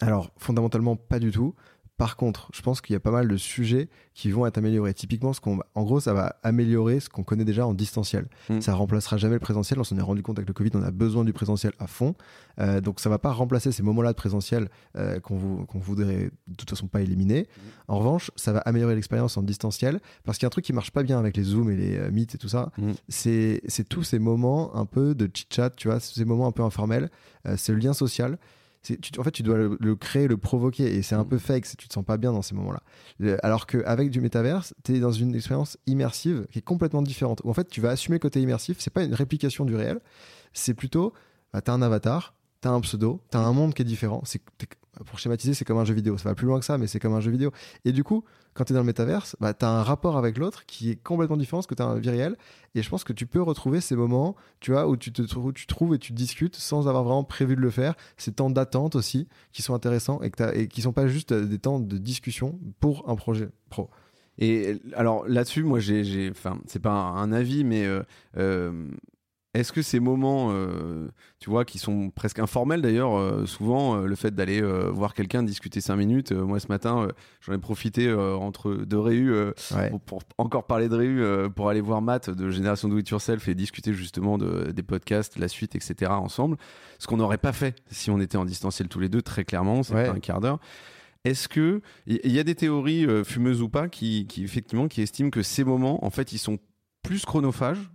Alors, 0.00 0.30
fondamentalement, 0.38 0.96
pas 0.96 1.18
du 1.18 1.30
tout 1.30 1.54
Par 2.00 2.16
contre, 2.16 2.48
je 2.54 2.62
pense 2.62 2.80
qu'il 2.80 2.94
y 2.94 2.96
a 2.96 3.00
pas 3.00 3.10
mal 3.10 3.28
de 3.28 3.36
sujets 3.36 3.90
qui 4.14 4.30
vont 4.30 4.46
être 4.46 4.56
améliorés. 4.56 4.94
Typiquement, 4.94 5.34
ce 5.34 5.40
qu'on, 5.42 5.60
en 5.74 5.82
gros, 5.82 6.00
ça 6.00 6.14
va 6.14 6.34
améliorer 6.42 6.98
ce 6.98 7.10
qu'on 7.10 7.24
connaît 7.24 7.44
déjà 7.44 7.66
en 7.66 7.74
distanciel. 7.74 8.26
Mm. 8.48 8.62
Ça 8.62 8.72
remplacera 8.72 9.18
jamais 9.18 9.34
le 9.34 9.40
présentiel. 9.40 9.78
On 9.78 9.84
s'en 9.84 9.98
est 9.98 10.00
rendu 10.00 10.22
compte 10.22 10.38
avec 10.38 10.48
le 10.48 10.54
Covid, 10.54 10.70
on 10.72 10.82
a 10.82 10.92
besoin 10.92 11.26
du 11.26 11.34
présentiel 11.34 11.74
à 11.78 11.86
fond. 11.86 12.14
Euh, 12.58 12.80
donc, 12.80 13.00
ça 13.00 13.10
va 13.10 13.18
pas 13.18 13.32
remplacer 13.32 13.70
ces 13.70 13.82
moments-là 13.82 14.12
de 14.12 14.16
présentiel 14.16 14.70
euh, 14.96 15.20
qu'on, 15.20 15.66
qu'on 15.66 15.78
voudrait 15.78 16.30
de 16.48 16.54
toute 16.56 16.70
façon 16.70 16.86
pas 16.86 17.02
éliminer. 17.02 17.42
Mm. 17.42 17.60
En 17.88 17.98
revanche, 17.98 18.30
ça 18.34 18.54
va 18.54 18.60
améliorer 18.60 18.94
l'expérience 18.94 19.36
en 19.36 19.42
distanciel 19.42 20.00
parce 20.24 20.38
qu'il 20.38 20.44
y 20.44 20.46
a 20.46 20.48
un 20.48 20.56
truc 20.56 20.64
qui 20.64 20.72
marche 20.72 20.92
pas 20.92 21.02
bien 21.02 21.18
avec 21.18 21.36
les 21.36 21.42
Zooms 21.42 21.70
et 21.70 21.76
les 21.76 21.98
euh, 21.98 22.10
Meet 22.10 22.34
et 22.34 22.38
tout 22.38 22.48
ça. 22.48 22.72
Mm. 22.78 22.92
C'est, 23.10 23.60
c'est 23.68 23.86
tous 23.86 24.04
ces 24.04 24.18
moments 24.18 24.74
un 24.74 24.86
peu 24.86 25.14
de 25.14 25.26
chit-chat, 25.26 25.68
tu 25.76 25.88
vois, 25.88 26.00
ces 26.00 26.24
moments 26.24 26.46
un 26.46 26.52
peu 26.52 26.62
informels. 26.62 27.10
c'est 27.56 27.72
le 27.72 27.78
lien 27.78 27.92
social 27.92 28.38
en 29.18 29.22
fait, 29.22 29.30
tu 29.30 29.42
dois 29.42 29.56
le, 29.58 29.96
créer, 29.96 30.26
le 30.26 30.36
provoquer, 30.36 30.94
et 30.94 31.02
c'est 31.02 31.14
un 31.14 31.24
mm. 31.24 31.28
peu 31.28 31.38
fake, 31.38 31.66
tu 31.76 31.88
te 31.88 31.92
sens 31.92 32.04
pas 32.04 32.16
bien 32.16 32.32
dans 32.32 32.42
ces 32.42 32.54
moments-là. 32.54 32.82
Alors 33.42 33.66
qu'avec 33.66 34.10
du 34.10 34.20
métaverse, 34.20 34.74
tu 34.84 34.96
es 34.96 35.00
dans 35.00 35.12
une 35.12 35.34
expérience 35.34 35.78
immersive 35.86 36.46
qui 36.50 36.58
est 36.58 36.62
complètement 36.62 37.02
différente. 37.02 37.40
Où 37.44 37.50
en 37.50 37.54
fait, 37.54 37.68
tu 37.68 37.80
vas 37.80 37.90
assumer 37.90 38.16
le 38.16 38.20
côté 38.20 38.40
immersif, 38.40 38.78
c'est 38.80 38.92
pas 38.92 39.04
une 39.04 39.14
réplication 39.14 39.64
du 39.64 39.76
réel, 39.76 40.00
c'est 40.52 40.74
plutôt, 40.74 41.12
bah, 41.52 41.60
tu 41.60 41.70
as 41.70 41.74
un 41.74 41.82
avatar, 41.82 42.34
tu 42.60 42.68
as 42.68 42.70
un 42.70 42.80
pseudo, 42.80 43.20
tu 43.30 43.36
as 43.36 43.40
un 43.40 43.52
monde 43.52 43.74
qui 43.74 43.82
est 43.82 43.84
différent. 43.84 44.22
Pour 45.06 45.18
schématiser, 45.18 45.54
c'est 45.54 45.64
comme 45.64 45.78
un 45.78 45.84
jeu 45.84 45.94
vidéo. 45.94 46.18
Ça 46.18 46.28
va 46.28 46.34
plus 46.34 46.46
loin 46.46 46.58
que 46.58 46.64
ça, 46.64 46.76
mais 46.76 46.86
c'est 46.86 46.98
comme 46.98 47.14
un 47.14 47.20
jeu 47.20 47.30
vidéo. 47.30 47.52
Et 47.84 47.92
du 47.92 48.04
coup, 48.04 48.24
quand 48.54 48.64
tu 48.64 48.72
es 48.72 48.74
dans 48.74 48.80
le 48.80 48.86
métaverse, 48.86 49.36
bah, 49.40 49.54
tu 49.54 49.64
as 49.64 49.70
un 49.70 49.82
rapport 49.82 50.18
avec 50.18 50.36
l'autre 50.36 50.66
qui 50.66 50.90
est 50.90 50.96
complètement 50.96 51.36
différent 51.36 51.60
de 51.60 51.62
ce 51.62 51.68
que 51.68 51.74
tu 51.74 51.82
as 51.82 51.86
dans 51.86 51.94
la 51.94 52.00
vie 52.00 52.10
réelle. 52.10 52.36
Et 52.74 52.82
je 52.82 52.90
pense 52.90 53.04
que 53.04 53.12
tu 53.12 53.26
peux 53.26 53.40
retrouver 53.40 53.80
ces 53.80 53.96
moments 53.96 54.36
tu 54.58 54.72
vois, 54.72 54.88
où 54.88 54.96
tu 54.96 55.12
trouves 55.66 55.94
et 55.94 55.98
tu 55.98 56.12
discutes 56.12 56.56
sans 56.56 56.88
avoir 56.88 57.04
vraiment 57.04 57.24
prévu 57.24 57.56
de 57.56 57.60
le 57.60 57.70
faire. 57.70 57.94
Ces 58.16 58.32
temps 58.32 58.50
d'attente 58.50 58.96
aussi 58.96 59.28
qui 59.52 59.62
sont 59.62 59.74
intéressants 59.74 60.20
et, 60.22 60.30
que 60.30 60.56
et 60.56 60.68
qui 60.68 60.82
sont 60.82 60.92
pas 60.92 61.06
juste 61.06 61.32
des 61.32 61.58
temps 61.58 61.78
de 61.78 61.96
discussion 61.96 62.58
pour 62.80 63.08
un 63.08 63.14
projet 63.14 63.48
pro. 63.70 63.88
Et 64.40 64.80
alors 64.94 65.28
là-dessus, 65.28 65.62
moi, 65.62 65.80
j'ai, 65.80 66.30
enfin, 66.30 66.58
c'est 66.66 66.80
pas 66.80 66.92
un, 66.92 67.30
avis, 67.30 67.62
mais 67.62 67.84
euh, 67.84 68.02
euh, 68.38 68.88
est-ce 69.52 69.72
que 69.72 69.82
ces 69.82 69.98
moments, 69.98 70.50
euh, 70.52 71.08
tu 71.40 71.50
vois, 71.50 71.64
qui 71.64 71.80
sont 71.80 72.10
presque 72.10 72.38
informels 72.38 72.82
d'ailleurs, 72.82 73.18
euh, 73.18 73.46
souvent 73.46 73.96
euh, 73.96 74.06
le 74.06 74.14
fait 74.14 74.32
d'aller 74.32 74.62
voir 74.92 75.12
quelqu'un 75.12 75.42
discuter 75.42 75.80
cinq 75.80 75.96
minutes, 75.96 76.30
moi 76.32 76.60
ce 76.60 76.68
matin 76.68 77.08
j'en 77.40 77.52
ai 77.52 77.58
profité 77.58 78.12
entre 78.12 78.72
deux 78.72 78.98
réus 78.98 79.34
pour, 80.06 80.22
encore 80.38 80.66
parler 80.66 80.88
de 80.88 80.94
réus, 80.94 81.50
pour 81.56 81.68
aller 81.68 81.80
voir 81.80 82.00
Matt 82.00 82.30
de 82.30 82.50
Génération 82.50 82.88
Do 82.88 82.98
It 82.98 83.08
Yourself 83.08 83.48
et 83.48 83.54
discuter 83.54 83.92
justement 83.92 84.38
de, 84.38 84.70
des 84.70 84.82
podcasts, 84.82 85.38
la 85.38 85.48
suite, 85.48 85.74
etc. 85.74 86.12
ensemble. 86.12 86.56
Ce 86.98 87.06
qu'on 87.06 87.16
n'aurait 87.16 87.38
pas 87.38 87.52
fait 87.52 87.76
si 87.90 88.10
on 88.10 88.20
était 88.20 88.36
en 88.36 88.44
distanciel 88.44 88.88
tous 88.88 89.00
les 89.00 89.08
deux, 89.08 89.22
très 89.22 89.44
clairement, 89.44 89.82
c'est 89.82 90.08
un 90.08 90.20
quart 90.20 90.40
d'heure. 90.40 90.60
Est-ce 91.24 91.48
que 91.48 91.82
il 92.06 92.32
y, 92.32 92.38
a 92.38 92.44
des 92.44 92.54
théories 92.54 93.06
fumeuses 93.24 93.62
ou 93.62 93.68
pas 93.68 93.88
qui, 93.88 94.26
qui 94.26 94.44
effectivement 94.44 94.88
qui 94.88 95.02
estiment 95.02 95.30
que 95.30 95.42
ces 95.42 95.64
moments, 95.64 96.04
en 96.04 96.10
fait, 96.10 96.32
ils 96.32 96.38
sont 96.38 96.58
plus 97.02 97.24
chronophages 97.24 97.90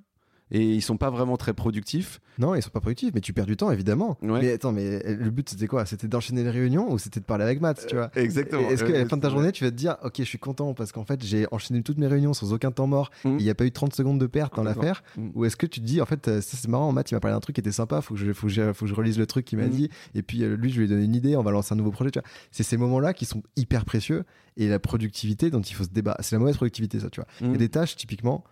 et 0.51 0.61
ils 0.61 0.81
sont 0.81 0.97
pas 0.97 1.09
vraiment 1.09 1.37
très 1.37 1.53
productifs. 1.53 2.19
Non, 2.37 2.53
ils 2.53 2.61
sont 2.61 2.69
pas 2.69 2.79
productifs, 2.79 3.11
mais 3.13 3.21
tu 3.21 3.33
perds 3.33 3.45
du 3.45 3.57
temps 3.57 3.71
évidemment. 3.71 4.17
Mais 4.21 4.53
attends, 4.53 4.71
mais 4.71 5.01
le 5.03 5.29
but 5.29 5.49
c'était 5.49 5.67
quoi? 5.67 5.85
C'était 5.85 6.07
d'enchaîner 6.07 6.43
les 6.43 6.49
réunions 6.49 6.91
ou 6.91 6.99
c'était 6.99 7.19
de 7.19 7.25
parler 7.25 7.43
avec 7.43 7.61
Matt, 7.61 7.85
tu 7.87 7.95
vois? 7.95 8.11
Exactement. 8.15 8.69
Est-ce 8.69 8.83
qu'à 8.83 8.93
la 8.93 9.05
fin 9.07 9.17
de 9.17 9.21
ta 9.21 9.29
journée, 9.29 9.51
tu 9.51 9.63
vas 9.63 9.71
te 9.71 9.75
dire, 9.75 9.97
ok, 10.03 10.13
je 10.19 10.23
suis 10.23 10.37
content 10.37 10.73
parce 10.73 10.91
qu'en 10.91 11.05
fait 11.05 11.23
j'ai 11.23 11.47
enchaîné 11.51 11.81
toutes 11.81 11.97
mes 11.97 12.07
réunions 12.07 12.33
sans 12.33 12.53
aucun 12.53 12.71
temps 12.71 12.87
mort, 12.87 13.09
mm. 13.23 13.37
il 13.39 13.43
n'y 13.43 13.49
a 13.49 13.55
pas 13.55 13.65
eu 13.65 13.71
30 13.71 13.95
secondes 13.95 14.19
de 14.19 14.27
perte 14.27 14.55
dans 14.55 14.63
l'affaire? 14.63 15.03
Mm. 15.17 15.29
Ou 15.33 15.45
est-ce 15.45 15.55
que 15.55 15.65
tu 15.65 15.79
te 15.79 15.85
dis, 15.85 16.01
en 16.01 16.05
fait, 16.05 16.27
euh, 16.27 16.41
c'est 16.41 16.67
marrant, 16.67 16.91
Matt 16.91 17.11
il 17.11 17.15
m'a 17.15 17.19
parlé 17.19 17.35
d'un 17.35 17.39
truc 17.39 17.55
qui 17.55 17.61
était 17.61 17.71
sympa, 17.71 18.01
faut 18.01 18.13
que 18.13 18.19
je, 18.19 18.33
faut 18.33 18.47
que 18.47 18.53
je, 18.53 18.73
faut 18.73 18.85
que 18.85 18.89
je 18.89 18.95
relise 18.95 19.17
le 19.17 19.25
truc 19.25 19.45
qu'il 19.45 19.57
m'a 19.57 19.67
mm. 19.67 19.71
dit, 19.71 19.89
et 20.13 20.21
puis 20.21 20.43
euh, 20.43 20.55
lui 20.55 20.69
je 20.69 20.79
lui 20.79 20.85
ai 20.85 20.87
donné 20.87 21.05
une 21.05 21.15
idée, 21.15 21.35
on 21.35 21.43
va 21.43 21.51
lancer 21.51 21.73
un 21.73 21.77
nouveau 21.77 21.91
projet, 21.91 22.11
tu 22.11 22.19
vois. 22.19 22.27
C'est 22.51 22.63
ces 22.63 22.77
moments-là 22.77 23.13
qui 23.13 23.25
sont 23.25 23.41
hyper 23.55 23.85
précieux 23.85 24.23
et 24.57 24.67
la 24.67 24.79
productivité 24.79 25.49
dont 25.49 25.61
il 25.61 25.73
faut 25.73 25.83
se 25.83 25.89
débattre. 25.89 26.23
C'est 26.23 26.35
la 26.35 26.39
mauvaise 26.39 26.55
productivité, 26.55 26.99
ça, 26.99 27.09
tu 27.09 27.19
vois. 27.19 27.27
Il 27.41 27.51
y 27.51 27.55
a 27.55 27.57
des 27.57 27.69
tâches, 27.69 27.95
typiquement, 27.95 28.43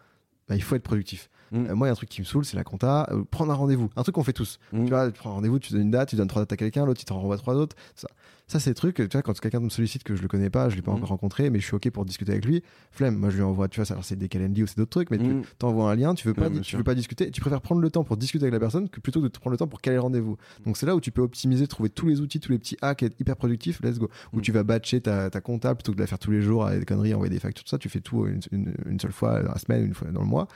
bah, 0.47 0.55
il 0.55 0.63
faut 0.63 0.75
être 0.75 0.83
productif. 0.83 1.29
Mm. 1.51 1.65
Euh, 1.65 1.75
moi, 1.75 1.87
il 1.87 1.89
y 1.89 1.91
a 1.91 1.93
un 1.93 1.95
truc 1.95 2.09
qui 2.09 2.21
me 2.21 2.25
saoule, 2.25 2.45
c'est 2.45 2.57
la 2.57 2.63
compta. 2.63 3.07
Euh, 3.11 3.23
prendre 3.29 3.51
un 3.51 3.55
rendez-vous. 3.55 3.89
Un 3.95 4.03
truc 4.03 4.15
qu'on 4.15 4.23
fait 4.23 4.33
tous. 4.33 4.59
Mm. 4.71 4.83
Tu 4.85 4.89
vois, 4.89 5.11
tu 5.11 5.19
prends 5.19 5.31
un 5.31 5.33
rendez-vous, 5.33 5.59
tu 5.59 5.73
donnes 5.73 5.83
une 5.83 5.91
date, 5.91 6.09
tu 6.09 6.15
donnes 6.15 6.27
trois 6.27 6.41
dates 6.41 6.53
à 6.53 6.57
quelqu'un, 6.57 6.85
l'autre, 6.85 7.01
il 7.01 7.05
t'en 7.05 7.19
renvoie 7.19 7.37
trois 7.37 7.55
autres. 7.55 7.75
Ça, 7.95 8.07
ça 8.53 8.59
c'est 8.59 8.69
le 8.69 8.75
truc, 8.75 8.97
tu 8.97 9.07
vois, 9.11 9.23
quand 9.23 9.39
quelqu'un 9.39 9.59
me 9.59 9.69
sollicite 9.69 10.03
que 10.03 10.15
je 10.15 10.21
le 10.21 10.27
connais 10.27 10.51
pas, 10.51 10.69
je 10.69 10.75
l'ai 10.75 10.83
pas 10.83 10.91
mm. 10.91 10.95
encore 10.95 11.09
rencontré, 11.09 11.49
mais 11.49 11.59
je 11.59 11.65
suis 11.65 11.75
OK 11.75 11.89
pour 11.89 12.05
discuter 12.05 12.33
avec 12.33 12.45
lui, 12.45 12.61
flemme, 12.91 13.15
moi 13.15 13.31
je 13.31 13.37
lui 13.37 13.43
envoie, 13.43 13.67
tu 13.67 13.81
vois, 13.81 13.91
alors 13.91 14.05
c'est 14.05 14.15
des 14.15 14.29
calendriers 14.29 14.63
ou 14.63 14.67
c'est 14.67 14.77
d'autres 14.77 14.91
trucs, 14.91 15.09
mais 15.09 15.17
tu 15.17 15.41
t'envoies 15.57 15.91
un 15.91 15.95
lien, 15.95 16.13
tu 16.13 16.27
veux 16.27 16.35
pas, 16.35 16.51
tu 16.51 16.77
veux 16.77 16.83
pas 16.83 16.93
discuter, 16.93 17.31
tu 17.31 17.41
préfères 17.41 17.61
prendre 17.61 17.81
le 17.81 17.89
temps 17.89 18.03
pour 18.03 18.15
discuter 18.15 18.45
avec 18.45 18.53
la 18.53 18.59
personne 18.59 18.89
que 18.89 18.99
plutôt 18.99 19.21
de 19.21 19.27
prendre 19.27 19.51
le 19.51 19.57
temps 19.57 19.67
pour 19.67 19.81
caler 19.81 19.95
le 19.95 20.01
rendez-vous. 20.01 20.37
Donc 20.65 20.77
c'est 20.77 20.85
là 20.85 20.95
où 20.95 21.01
tu 21.01 21.11
peux 21.11 21.21
optimiser, 21.21 21.65
trouver 21.67 21.89
tous 21.89 22.07
les 22.07 22.21
outils, 22.21 22.39
tous 22.39 22.51
les 22.51 22.59
petits 22.59 22.77
hacks, 22.81 23.01
être 23.01 23.19
hyper 23.19 23.35
productif, 23.35 23.81
let's 23.81 23.97
go. 23.97 24.09
Où 24.33 24.41
tu 24.41 24.51
vas 24.51 24.63
batcher 24.63 25.01
ta, 25.01 25.31
ta 25.31 25.41
compta 25.41 25.73
plutôt 25.73 25.91
que 25.91 25.97
de 25.97 26.01
la 26.01 26.07
faire 26.07 26.19
tous 26.19 26.31
les 26.31 26.41
jours 26.41 26.67
avec 26.67 26.79
des 26.79 26.85
conneries, 26.85 27.15
envoyer 27.15 27.33
des 27.33 27.39
factures, 27.39 27.63
tout 27.63 27.69
ça, 27.69 27.79
tu 27.79 27.89
fais 27.89 28.01
tout 28.01 28.27
une, 28.27 28.73
une, 28.85 28.99
seule 28.99 29.11
fois 29.11 29.41
dans 29.41 29.51
la 29.51 29.57
semaine, 29.57 29.85
une 29.85 29.93
fois 29.95 30.09
dans 30.09 30.21
le 30.21 30.27
mois. 30.27 30.47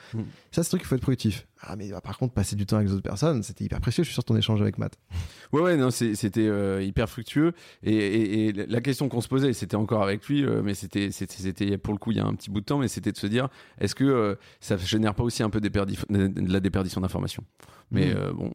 Ça, 0.51 0.61
c'est 0.63 0.69
truc, 0.69 0.81
il 0.83 0.85
faut 0.85 0.95
être 0.95 1.01
productif. 1.01 1.47
Ah, 1.61 1.75
mais 1.75 1.89
bah, 1.89 2.01
par 2.01 2.17
contre, 2.17 2.33
passer 2.33 2.55
du 2.55 2.65
temps 2.65 2.77
avec 2.77 2.89
les 2.89 2.93
autres 2.93 3.03
personnes, 3.03 3.43
c'était 3.43 3.63
hyper 3.63 3.81
précieux. 3.81 4.03
Je 4.03 4.09
suis 4.09 4.13
sur 4.13 4.23
ton 4.23 4.35
échange 4.35 4.61
avec 4.61 4.77
Matt. 4.77 4.97
Ouais, 5.53 5.61
ouais, 5.61 5.77
non, 5.77 5.91
c'était 5.91 6.45
euh, 6.45 6.83
hyper 6.83 7.09
fructueux. 7.09 7.53
Et, 7.81 8.51
la 8.51 8.81
question 8.81 9.07
qu'on 9.07 9.21
se 9.21 9.29
posait, 9.29 9.53
c'était 9.53 9.77
encore 9.77 10.03
avec 10.03 10.27
lui, 10.27 10.43
euh, 10.43 10.61
mais 10.61 10.73
c'était, 10.73 11.09
c'était 11.09 11.77
pour 11.77 11.93
le 11.93 11.99
coup 11.99 12.11
il 12.11 12.17
y 12.17 12.19
a 12.19 12.25
un 12.25 12.35
petit 12.35 12.49
bout 12.49 12.59
de 12.59 12.65
temps, 12.65 12.79
mais 12.79 12.89
c'était 12.89 13.13
de 13.13 13.17
se 13.17 13.27
dire, 13.27 13.47
est-ce 13.79 13.95
que 13.95 14.03
euh, 14.03 14.35
ça 14.59 14.75
génère 14.75 15.15
pas 15.15 15.23
aussi 15.23 15.43
un 15.43 15.49
peu 15.49 15.61
de 15.61 16.51
la 16.51 16.59
déperdition 16.59 16.99
d'informations? 16.99 17.45
Mais 17.91 18.13
mmh. 18.13 18.31
bon, 18.33 18.51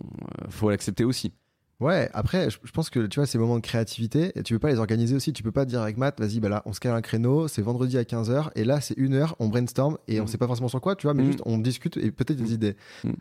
faut 0.51 0.69
l'accepter 0.69 1.05
aussi. 1.05 1.33
Ouais, 1.83 2.09
après, 2.14 2.49
je, 2.49 2.59
pense 2.73 2.90
que 2.90 3.07
tu 3.07 3.18
vois, 3.18 3.27
ces 3.27 3.38
moments 3.38 3.57
de 3.57 3.61
créativité, 3.61 4.33
tu 4.45 4.55
peux 4.55 4.61
pas 4.61 4.71
les 4.71 4.79
organiser 4.79 5.16
aussi. 5.16 5.33
Tu 5.33 5.42
peux 5.42 5.51
pas 5.51 5.64
dire 5.64 5.83
avec 5.83 5.97
Matt, 5.97 6.21
vas-y, 6.21 6.38
bah 6.38 6.49
là, 6.49 6.62
on 6.64 6.73
se 6.73 6.79
cale 6.79 6.95
un 6.95 7.01
créneau, 7.01 7.49
c'est 7.49 7.61
vendredi 7.61 7.99
à 7.99 8.05
15h, 8.05 8.51
et 8.55 8.62
là, 8.62 8.81
c'est 8.81 8.97
une 8.97 9.14
heure, 9.14 9.35
on 9.40 9.49
brainstorm, 9.49 9.99
et 10.07 10.21
on 10.21 10.25
mm. 10.25 10.29
sait 10.29 10.38
pas 10.38 10.47
forcément 10.47 10.68
sur 10.68 10.81
quoi, 10.81 10.95
tu 10.95 11.09
vois, 11.09 11.14
mais 11.14 11.25
mm. 11.25 11.27
juste 11.27 11.42
on 11.45 11.59
discute 11.59 11.97
et 11.97 12.12
peut-être 12.12 12.37
des 12.37 12.51
mm. 12.51 12.55
idées. 12.55 12.77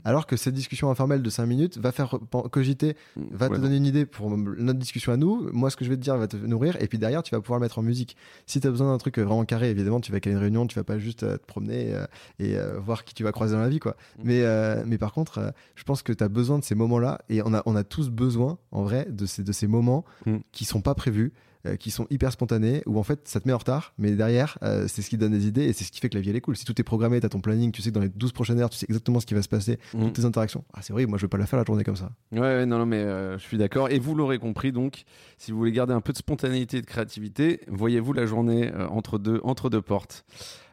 Alors 0.06 0.28
que 0.28 0.38
cette 0.38 0.54
discussion 0.54 0.92
informelle 0.92 1.24
de 1.24 1.30
5 1.32 1.48
minutes 1.48 1.80
va 1.80 1.92
faire 1.92 2.20
cogiter, 2.52 2.96
va 3.32 3.50
te 3.50 3.56
donner 3.56 3.78
une 3.78 3.88
idée 3.88 4.06
pour 4.06 4.30
notre 4.30 4.80
discussion 4.80 5.12
à 5.12 5.18
nous. 5.18 5.50
Moi, 5.52 5.72
ce 5.72 5.76
que 5.76 5.84
je 5.84 5.90
vais 5.90 5.98
te 5.98 6.02
dire 6.02 6.16
va 6.18 6.28
te 6.28 6.38
nourrir, 6.38 6.78
et 6.80 6.88
puis 6.88 7.00
derrière, 7.00 7.24
tu 7.24 7.34
vas 7.34 7.42
pouvoir 7.42 7.60
le 7.60 7.66
mettre 7.66 7.80
en 7.80 7.84
musique. 7.84 8.16
Si 8.46 8.60
tu 8.60 8.68
as 8.68 8.70
besoin 8.70 8.92
d'un 8.92 9.00
truc 9.00 9.18
vraiment 9.18 9.44
carré, 9.44 9.72
évidemment, 9.72 10.02
tu 10.02 10.12
vas 10.12 10.20
caler 10.20 10.36
une 10.36 10.42
réunion, 10.42 10.68
tu 10.68 10.76
vas 10.76 10.84
pas 10.84 11.00
juste 11.00 11.24
euh, 11.24 11.38
te 11.38 11.46
promener 11.48 11.96
euh, 11.96 12.06
et 12.38 12.58
euh, 12.58 12.80
voir 12.80 13.06
qui 13.06 13.16
tu 13.16 13.24
vas 13.24 13.32
croiser 13.32 13.56
dans 13.56 13.62
la 13.62 13.70
vie, 13.70 13.80
quoi. 13.80 13.96
Mais, 14.24 14.44
mais 14.86 15.00
par 15.00 15.14
contre, 15.14 15.52
je 15.74 15.84
pense 15.84 16.04
que 16.04 16.14
tu 16.14 16.24
as 16.24 16.28
besoin 16.28 16.60
de 16.60 16.64
ces 16.64 16.76
moments-là, 16.76 17.22
et 17.28 17.42
on 17.42 17.54
a, 17.56 17.64
on 17.66 17.76
a 17.76 17.84
tous 17.84 18.10
besoin, 18.10 18.51
en 18.72 18.84
vrai, 18.84 19.08
de 19.10 19.26
de 19.42 19.52
ces 19.52 19.68
moments 19.68 20.06
mm. 20.26 20.38
qui 20.52 20.66
sont 20.66 20.82
pas 20.82 20.96
prévus, 20.96 21.34
euh, 21.68 21.76
qui 21.76 21.92
sont 21.92 22.08
hyper 22.10 22.32
spontanés, 22.32 22.82
où 22.88 22.98
en 22.98 23.04
fait 23.04 23.28
ça 23.28 23.40
te 23.40 23.48
met 23.48 23.54
en 23.54 23.60
retard, 23.60 23.94
mais 24.00 24.14
derrière 24.14 24.58
euh, 24.64 24.88
c'est 24.88 25.04
ce 25.04 25.12
qui 25.12 25.18
donne 25.18 25.34
des 25.34 25.46
idées 25.46 25.66
et 25.66 25.74
c'est 25.74 25.84
ce 25.84 25.92
qui 25.92 26.00
fait 26.00 26.10
que 26.10 26.16
la 26.16 26.22
vie 26.22 26.32
elle 26.32 26.36
est 26.36 26.42
cool. 26.42 26.58
Si 26.58 26.66
tout 26.66 26.80
est 26.82 26.84
programmé, 26.84 27.20
tu 27.20 27.26
as 27.28 27.30
ton 27.30 27.40
planning, 27.40 27.72
tu 27.72 27.84
sais 27.84 27.92
que 27.92 27.94
dans 27.94 28.02
les 28.02 28.10
12 28.10 28.32
prochaines 28.32 28.60
heures, 28.60 28.72
tu 28.72 28.80
sais 28.80 28.88
exactement 28.90 29.20
ce 29.20 29.28
qui 29.28 29.36
va 29.36 29.44
se 29.44 29.48
passer, 29.48 29.78
mm. 29.94 30.06
toutes 30.06 30.14
tes 30.14 30.26
interactions. 30.26 30.64
Ah, 30.74 30.80
c'est 30.82 30.92
vrai, 30.92 31.06
moi 31.06 31.20
je 31.20 31.26
veux 31.26 31.30
pas 31.30 31.38
la 31.38 31.46
faire 31.46 31.60
la 31.60 31.66
journée 31.66 31.84
comme 31.84 31.96
ça. 31.96 32.10
Ouais, 32.32 32.66
non, 32.66 32.80
non, 32.80 32.88
mais 32.88 32.98
euh, 32.98 33.38
je 33.38 33.44
suis 33.44 33.60
d'accord. 33.60 33.90
Et 33.90 34.00
vous 34.00 34.16
l'aurez 34.16 34.40
compris, 34.40 34.72
donc, 34.72 35.04
si 35.38 35.52
vous 35.52 35.60
voulez 35.60 35.72
garder 35.72 35.94
un 35.94 36.02
peu 36.02 36.14
de 36.14 36.18
spontanéité 36.18 36.78
et 36.78 36.82
de 36.82 36.88
créativité, 36.88 37.62
voyez-vous 37.68 38.14
la 38.14 38.26
journée 38.26 38.72
entre, 38.90 39.20
deux, 39.20 39.40
entre 39.44 39.70
deux 39.70 39.84
portes. 39.84 40.26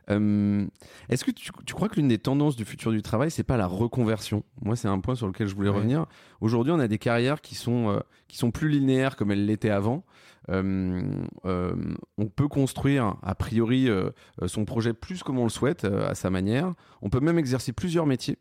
Est-ce 0.09 1.25
que 1.25 1.31
tu, 1.31 1.53
crois 1.75 1.89
que 1.89 1.97
l'une 1.97 2.09
des 2.09 2.19
tendances 2.19 2.57
du 2.57 2.65
futur 2.65 2.91
du 2.93 3.03
travail, 3.03 3.31
c'est 3.31 3.43
pas 3.43 3.57
la 3.57 3.67
reconversion? 3.67 4.43
Moi, 4.63 4.75
c'est 4.75 4.89
un 4.89 5.01
point 5.01 5.15
sur 5.15 5.27
lequel 5.27 5.47
je 5.47 5.55
voulais 5.55 5.69
revenir. 5.69 6.07
Aujourd'hui, 6.41 6.73
on 6.73 6.81
a 6.81 6.89
des 6.89 6.99
carrières 6.99 7.41
qui 7.41 7.55
sont, 7.55 8.03
qui 8.27 8.39
sont 8.39 8.51
plus 8.51 8.69
linéaires 8.69 9.17
comme 9.17 9.31
elles 9.31 9.45
l'étaient 9.45 9.71
avant. 9.71 10.05
Euh, 10.51 11.03
euh, 11.45 11.75
on 12.17 12.27
peut 12.27 12.49
construire 12.49 13.17
a 13.23 13.35
priori 13.35 13.89
euh, 13.89 14.11
son 14.47 14.65
projet 14.65 14.95
plus 14.95 15.23
comme 15.23 15.39
on 15.39 15.45
le 15.45 15.51
souhaite, 15.51 15.85
à 15.85 16.15
sa 16.15 16.31
manière. 16.31 16.75
On 17.03 17.11
peut 17.11 17.21
même 17.21 17.39
exercer 17.39 17.73
plusieurs 17.73 18.07
métiers. 18.07 18.39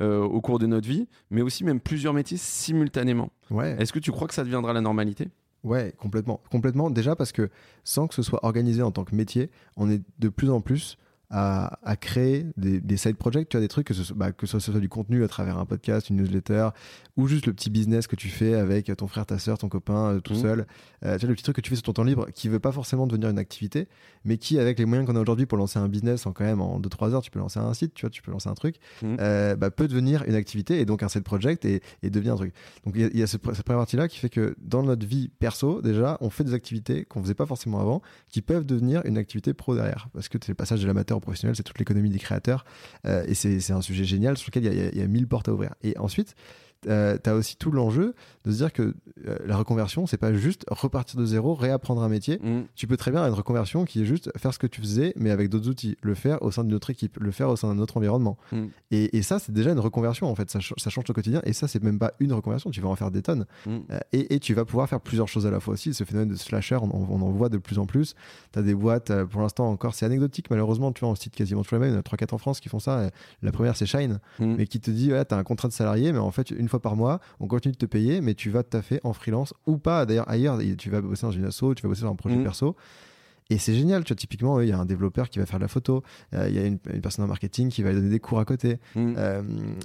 au 0.00 0.40
cours 0.42 0.58
de 0.58 0.66
notre 0.66 0.86
vie, 0.86 1.08
mais 1.30 1.40
aussi 1.40 1.64
même 1.64 1.80
plusieurs 1.80 2.12
métiers 2.12 2.36
simultanément. 2.36 3.30
Ouais. 3.50 3.76
Est-ce 3.78 3.92
que 3.92 3.98
tu 3.98 4.12
crois 4.12 4.28
que 4.28 4.34
ça 4.34 4.44
deviendra 4.44 4.74
la 4.74 4.82
normalité? 4.82 5.28
Ouais, 5.64 5.94
complètement. 5.98 6.40
Complètement. 6.50 6.90
Déjà 6.90 7.16
parce 7.16 7.32
que 7.32 7.48
sans 7.82 8.06
que 8.06 8.14
ce 8.14 8.22
soit 8.22 8.44
organisé 8.44 8.82
en 8.82 8.90
tant 8.90 9.04
que 9.04 9.14
métier, 9.14 9.50
on 9.76 9.90
est 9.90 10.02
de 10.18 10.28
plus 10.28 10.50
en 10.50 10.60
plus 10.60 10.98
à, 11.30 11.96
créer 12.00 12.46
des, 12.56 12.96
side 12.96 13.16
projects, 13.16 13.48
tu 13.48 13.56
as 13.56 13.60
des 13.60 13.68
trucs, 13.68 13.86
que 13.86 13.94
ce, 13.94 14.04
soit, 14.04 14.16
bah, 14.16 14.32
que 14.32 14.46
ce 14.46 14.58
soit 14.58 14.80
du 14.80 14.88
contenu 14.88 15.24
à 15.24 15.28
travers 15.28 15.58
un 15.58 15.64
podcast, 15.64 16.10
une 16.10 16.16
newsletter, 16.16 16.68
ou 17.16 17.26
juste 17.26 17.46
le 17.46 17.52
petit 17.52 17.70
business 17.70 18.06
que 18.06 18.16
tu 18.16 18.28
fais 18.28 18.54
avec 18.54 18.94
ton 18.96 19.08
frère, 19.08 19.26
ta 19.26 19.38
soeur, 19.38 19.58
ton 19.58 19.68
copain, 19.68 20.14
euh, 20.14 20.20
tout 20.20 20.34
mmh. 20.34 20.42
seul. 20.42 20.66
Euh, 21.04 21.18
tu 21.18 21.24
as 21.24 21.28
le 21.28 21.34
petit 21.34 21.42
truc 21.42 21.56
que 21.56 21.60
tu 21.60 21.70
fais 21.70 21.76
sur 21.76 21.84
ton 21.84 21.94
temps 21.94 22.04
libre 22.04 22.26
qui 22.32 22.48
veut 22.48 22.60
pas 22.60 22.72
forcément 22.72 23.06
devenir 23.06 23.30
une 23.30 23.38
activité, 23.38 23.88
mais 24.24 24.38
qui, 24.38 24.58
avec 24.58 24.78
les 24.78 24.84
moyens 24.84 25.08
qu'on 25.08 25.16
a 25.16 25.20
aujourd'hui 25.20 25.46
pour 25.46 25.58
lancer 25.58 25.78
un 25.78 25.88
business 25.88 26.26
en 26.26 26.32
quand 26.32 26.44
même 26.44 26.60
en 26.60 26.80
2-3 26.80 27.14
heures, 27.14 27.22
tu 27.22 27.30
peux 27.30 27.38
lancer 27.38 27.58
un 27.58 27.74
site, 27.74 27.94
tu 27.94 28.02
vois, 28.02 28.10
tu 28.10 28.22
peux 28.22 28.30
lancer 28.30 28.48
un 28.48 28.54
truc, 28.54 28.76
mmh. 29.02 29.16
euh, 29.20 29.56
bah, 29.56 29.70
peut 29.70 29.88
devenir 29.88 30.22
une 30.26 30.34
activité 30.34 30.80
et 30.80 30.84
donc 30.84 31.02
un 31.02 31.08
side 31.08 31.24
project 31.24 31.64
et, 31.64 31.82
et 32.02 32.10
devient 32.10 32.30
un 32.30 32.36
truc. 32.36 32.54
Donc 32.84 32.94
il 32.96 33.16
y 33.16 33.22
a, 33.22 33.26
cette 33.26 33.42
première 33.42 33.80
partie-là 33.80 34.08
qui 34.08 34.18
fait 34.18 34.28
que 34.28 34.54
dans 34.60 34.82
notre 34.82 35.06
vie 35.06 35.28
perso, 35.38 35.82
déjà, 35.82 36.18
on 36.20 36.30
fait 36.30 36.44
des 36.44 36.54
activités 36.54 37.04
qu'on 37.04 37.22
faisait 37.22 37.34
pas 37.34 37.46
forcément 37.46 37.80
avant, 37.80 38.02
qui 38.28 38.42
peuvent 38.42 38.64
devenir 38.64 39.04
une 39.06 39.18
activité 39.18 39.54
pro 39.54 39.74
derrière, 39.74 40.08
parce 40.12 40.28
que 40.28 40.38
c'est 40.40 40.52
le 40.52 40.54
passage 40.54 40.82
de 40.82 40.86
l'amateur 40.86 41.15
professionnel, 41.20 41.56
c'est 41.56 41.62
toute 41.62 41.78
l'économie 41.78 42.10
des 42.10 42.18
créateurs. 42.18 42.64
Euh, 43.06 43.24
et 43.26 43.34
c'est 43.34 43.72
un 43.72 43.82
sujet 43.82 44.04
génial 44.04 44.36
sur 44.36 44.50
lequel 44.50 44.64
il 44.64 44.98
y, 44.98 45.02
a, 45.02 45.06
mille 45.06 45.26
portes 45.26 45.48
à 45.48 45.52
ouvrir. 45.52 45.74
Et 45.82 45.96
ensuite, 45.98 46.34
euh, 46.88 47.16
tu 47.22 47.30
as 47.30 47.34
aussi 47.34 47.56
tout 47.56 47.70
l'enjeu 47.70 48.14
de 48.44 48.52
se 48.52 48.56
dire 48.58 48.72
que 48.72 48.94
euh, 49.26 49.36
la 49.46 49.56
reconversion, 49.56 50.06
c'est 50.06 50.18
pas 50.18 50.32
juste 50.32 50.64
repartir 50.68 51.18
de 51.18 51.24
zéro, 51.26 51.54
réapprendre 51.54 52.02
un 52.02 52.08
métier. 52.08 52.38
Mm. 52.42 52.62
Tu 52.76 52.86
peux 52.86 52.96
très 52.96 53.10
bien 53.10 53.20
avoir 53.20 53.32
une 53.32 53.36
reconversion 53.38 53.84
qui 53.84 54.02
est 54.02 54.04
juste 54.04 54.30
faire 54.36 54.52
ce 54.54 54.58
que 54.58 54.66
tu 54.66 54.80
faisais, 54.80 55.12
mais 55.16 55.30
avec 55.30 55.48
d'autres 55.48 55.68
outils, 55.68 55.96
le 56.02 56.14
faire 56.14 56.42
au 56.42 56.50
sein 56.50 56.62
d'une 56.64 56.74
autre 56.74 56.90
équipe, 56.90 57.18
le 57.20 57.30
faire 57.32 57.48
au 57.48 57.56
sein 57.56 57.74
d'un 57.74 57.80
autre 57.80 57.96
environnement. 57.96 58.36
Mm. 58.52 58.64
Et, 58.92 59.16
et 59.16 59.22
ça, 59.22 59.38
c'est 59.38 59.52
déjà 59.52 59.72
une 59.72 59.80
reconversion 59.80 60.28
en 60.30 60.34
fait. 60.34 60.50
Ça, 60.50 60.60
ch- 60.60 60.74
ça 60.76 60.90
change 60.90 61.04
ton 61.04 61.12
quotidien. 61.12 61.40
Et 61.44 61.52
ça, 61.52 61.66
c'est 61.66 61.82
même 61.82 61.98
pas 61.98 62.12
une 62.20 62.32
reconversion. 62.32 62.70
Tu 62.70 62.80
vas 62.80 62.88
en 62.88 62.96
faire 62.96 63.10
des 63.10 63.22
tonnes. 63.22 63.46
Mm. 63.66 63.76
Euh, 63.90 63.98
et, 64.12 64.34
et 64.34 64.38
tu 64.40 64.54
vas 64.54 64.64
pouvoir 64.64 64.88
faire 64.88 65.00
plusieurs 65.00 65.28
choses 65.28 65.46
à 65.46 65.50
la 65.50 65.58
fois 65.60 65.74
aussi. 65.74 65.92
Ce 65.94 66.04
phénomène 66.04 66.28
de 66.28 66.36
slasher, 66.36 66.76
on, 66.82 66.90
on 66.92 67.20
en 67.22 67.30
voit 67.30 67.48
de 67.48 67.58
plus 67.58 67.78
en 67.78 67.86
plus. 67.86 68.14
Tu 68.52 68.58
as 68.58 68.62
des 68.62 68.74
boîtes, 68.74 69.10
euh, 69.10 69.24
pour 69.24 69.40
l'instant 69.40 69.68
encore, 69.68 69.94
c'est 69.94 70.06
anecdotique 70.06 70.50
malheureusement. 70.50 70.92
Tu 70.92 71.00
vois, 71.00 71.08
on 71.08 71.14
cite 71.14 71.34
quasiment 71.34 71.62
tous 71.62 71.74
les 71.74 71.80
mêmes. 71.80 71.90
Il 71.90 71.94
y 71.94 71.96
en 71.96 72.00
a 72.00 72.02
3-4 72.02 72.34
en 72.34 72.38
France 72.38 72.60
qui 72.60 72.68
font 72.68 72.78
ça. 72.78 73.10
La 73.42 73.50
première, 73.52 73.76
c'est 73.76 73.86
Shine, 73.86 74.20
mais 74.38 74.66
qui 74.66 74.78
te 74.80 74.90
dit 74.90 75.12
ouais, 75.12 75.24
tu 75.24 75.34
as 75.34 75.38
un 75.38 75.42
contrat 75.44 75.68
de 75.68 75.72
salarié, 75.72 76.12
mais 76.12 76.18
en 76.18 76.30
fait, 76.30 76.50
une 76.50 76.65
fois 76.68 76.80
par 76.80 76.96
mois, 76.96 77.20
on 77.40 77.46
continue 77.46 77.72
de 77.72 77.78
te 77.78 77.86
payer, 77.86 78.20
mais 78.20 78.34
tu 78.34 78.50
vas 78.50 78.62
te 78.62 78.70
taffer 78.70 79.00
en 79.04 79.12
freelance 79.12 79.54
ou 79.66 79.78
pas. 79.78 80.06
D'ailleurs, 80.06 80.28
ailleurs, 80.28 80.58
tu 80.78 80.90
vas 80.90 81.00
bosser 81.00 81.26
dans 81.26 81.32
une 81.32 81.44
asso, 81.46 81.74
tu 81.74 81.82
vas 81.82 81.88
bosser 81.88 82.00
sur 82.00 82.10
un 82.10 82.16
projet 82.16 82.36
Mm. 82.36 82.42
perso. 82.44 82.76
Et 83.48 83.58
c'est 83.58 83.74
génial, 83.74 84.02
tu 84.02 84.12
vois, 84.12 84.16
typiquement, 84.16 84.60
il 84.60 84.68
y 84.68 84.72
a 84.72 84.78
un 84.80 84.84
développeur 84.84 85.30
qui 85.30 85.38
va 85.38 85.46
faire 85.46 85.60
de 85.60 85.62
la 85.64 85.68
photo, 85.68 86.02
euh, 86.34 86.48
il 86.48 86.56
y 86.56 86.58
a 86.58 86.66
une, 86.66 86.80
une 86.92 87.00
personne 87.00 87.24
en 87.24 87.28
marketing 87.28 87.68
qui 87.68 87.84
va 87.84 87.92
donner 87.92 88.08
des 88.08 88.18
cours 88.18 88.40
à 88.40 88.44
côté, 88.44 88.80
Mm. 88.96 89.14
euh, 89.16 89.42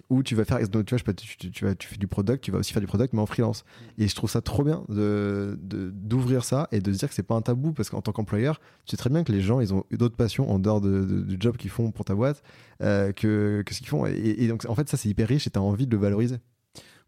ou 0.10 0.24
tu 0.24 0.34
vas 0.34 0.46
faire, 0.46 0.68
donc, 0.68 0.86
tu 0.86 0.96
vois, 0.96 1.04
je 1.06 1.12
tu, 1.12 1.38
tu- 1.38 1.52
tu 1.52 1.66
vas, 1.66 1.76
tu 1.76 1.88
fais 1.88 1.98
du 1.98 2.08
product, 2.08 2.44
tu 2.44 2.50
vas 2.50 2.58
aussi 2.58 2.74
faire 2.74 2.82
du 2.82 2.88
product, 2.88 3.14
mais 3.14 3.22
en 3.22 3.28
freelance. 3.28 3.64
Et 4.00 4.08
je 4.08 4.16
trouve 4.16 4.32
ça 4.32 4.42
trop 4.42 4.64
bien 4.64 4.84
de 4.90 5.60
de- 5.62 5.92
d'ouvrir 5.94 6.44
ça 6.44 6.70
et 6.72 6.80
de 6.80 6.92
se 6.92 6.98
dire 6.98 7.08
que 7.10 7.14
c'est 7.14 7.22
pas 7.22 7.36
un 7.36 7.44
tabou, 7.44 7.72
parce 7.72 7.92
qu'en 7.92 8.02
tant 8.02 8.12
qu'employeur, 8.12 8.60
tu 8.86 8.92
sais 8.92 8.98
très 8.98 9.12
bien 9.12 9.24
que 9.24 9.32
les 9.32 9.42
gens, 9.42 9.60
ils 9.60 9.76
ont 9.76 9.84
d'autres 9.92 10.16
passions 10.16 10.50
en 10.50 10.58
dehors 10.58 10.82
de, 10.82 11.06
de- 11.06 11.22
du 11.22 11.38
job 11.40 11.56
qu'ils 11.56 11.70
font 11.70 11.92
pour 11.92 12.04
ta 12.04 12.16
boîte 12.16 12.42
euh, 12.82 13.12
que, 13.12 13.62
que 13.64 13.76
ce 13.76 13.80
qu'ils 13.82 13.90
font. 13.90 14.08
Et, 14.08 14.14
et 14.40 14.48
donc, 14.48 14.66
en 14.68 14.74
fait, 14.74 14.90
ça, 14.90 14.98
c'est 14.98 15.08
hyper 15.08 15.28
riche 15.28 15.46
et 15.46 15.52
tu 15.52 15.60
as 15.60 15.62
envie 15.62 15.86
de 15.86 15.92
le 15.96 16.02
valoriser. 16.02 16.38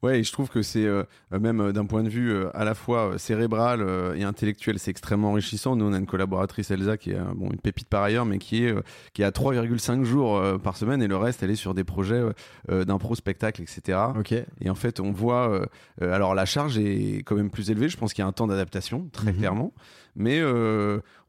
Ouais, 0.03 0.19
et 0.19 0.23
je 0.23 0.31
trouve 0.33 0.49
que 0.49 0.61
c'est 0.61 0.85
euh, 0.85 1.03
euh, 1.31 1.39
même 1.39 1.61
euh, 1.61 1.71
d'un 1.71 1.85
point 1.85 2.03
de 2.03 2.09
vue 2.09 2.29
euh, 2.31 2.49
à 2.55 2.65
la 2.65 2.75
fois 2.75 3.17
cérébral 3.17 3.81
euh, 3.81 4.13
et 4.15 4.23
intellectuel, 4.23 4.77
c'est 4.77 4.91
extrêmement 4.91 5.29
enrichissant. 5.31 5.75
Nous, 5.77 5.85
on 5.85 5.93
a 5.93 5.97
une 5.97 6.05
collaboratrice 6.05 6.69
Elsa 6.71 6.97
qui 6.97 7.11
est 7.11 7.19
bon 7.35 7.49
une 7.49 7.59
pépite 7.59 7.87
par 7.87 8.03
ailleurs, 8.03 8.25
mais 8.25 8.37
qui 8.37 8.65
est 8.65 8.75
qui 9.13 9.23
à 9.23 9.31
3,5 9.31 10.03
jours 10.03 10.41
par 10.61 10.75
semaine 10.77 11.01
et 11.01 11.07
le 11.07 11.15
reste, 11.15 11.41
elle 11.41 11.51
est 11.51 11.55
sur 11.55 11.73
des 11.73 11.83
projets 11.85 12.21
d'impro, 12.69 13.15
spectacle, 13.15 13.61
etc. 13.61 13.97
Ok. 14.19 14.33
Et 14.33 14.69
en 14.69 14.75
fait, 14.75 14.99
on 14.99 15.11
voit. 15.11 15.61
alors, 16.01 16.35
la 16.35 16.45
charge 16.45 16.77
est 16.77 17.23
quand 17.25 17.35
même 17.35 17.49
plus 17.49 17.71
élevée. 17.71 17.87
Je 17.89 17.95
pense 17.97 18.13
qu'il 18.13 18.21
y 18.21 18.25
a 18.25 18.27
un 18.27 18.33
temps 18.33 18.47
d'adaptation, 18.47 19.07
très 19.13 19.31
Mhm. 19.31 19.37
clairement. 19.37 19.73
Mais 20.15 20.41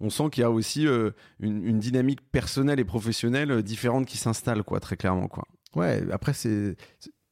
on 0.01 0.11
sent 0.11 0.25
qu'il 0.33 0.41
y 0.43 0.45
a 0.45 0.51
aussi 0.51 0.85
une, 0.87 1.13
une 1.65 1.79
dynamique 1.79 2.21
personnelle 2.33 2.81
et 2.81 2.85
professionnelle 2.85 3.63
différente 3.63 4.07
qui 4.07 4.19
s'installe, 4.19 4.63
quoi, 4.65 4.81
très 4.81 4.97
clairement, 4.97 5.29
quoi. 5.29 5.45
Ouais, 5.77 6.03
après, 6.13 6.33
c'est. 6.33 6.77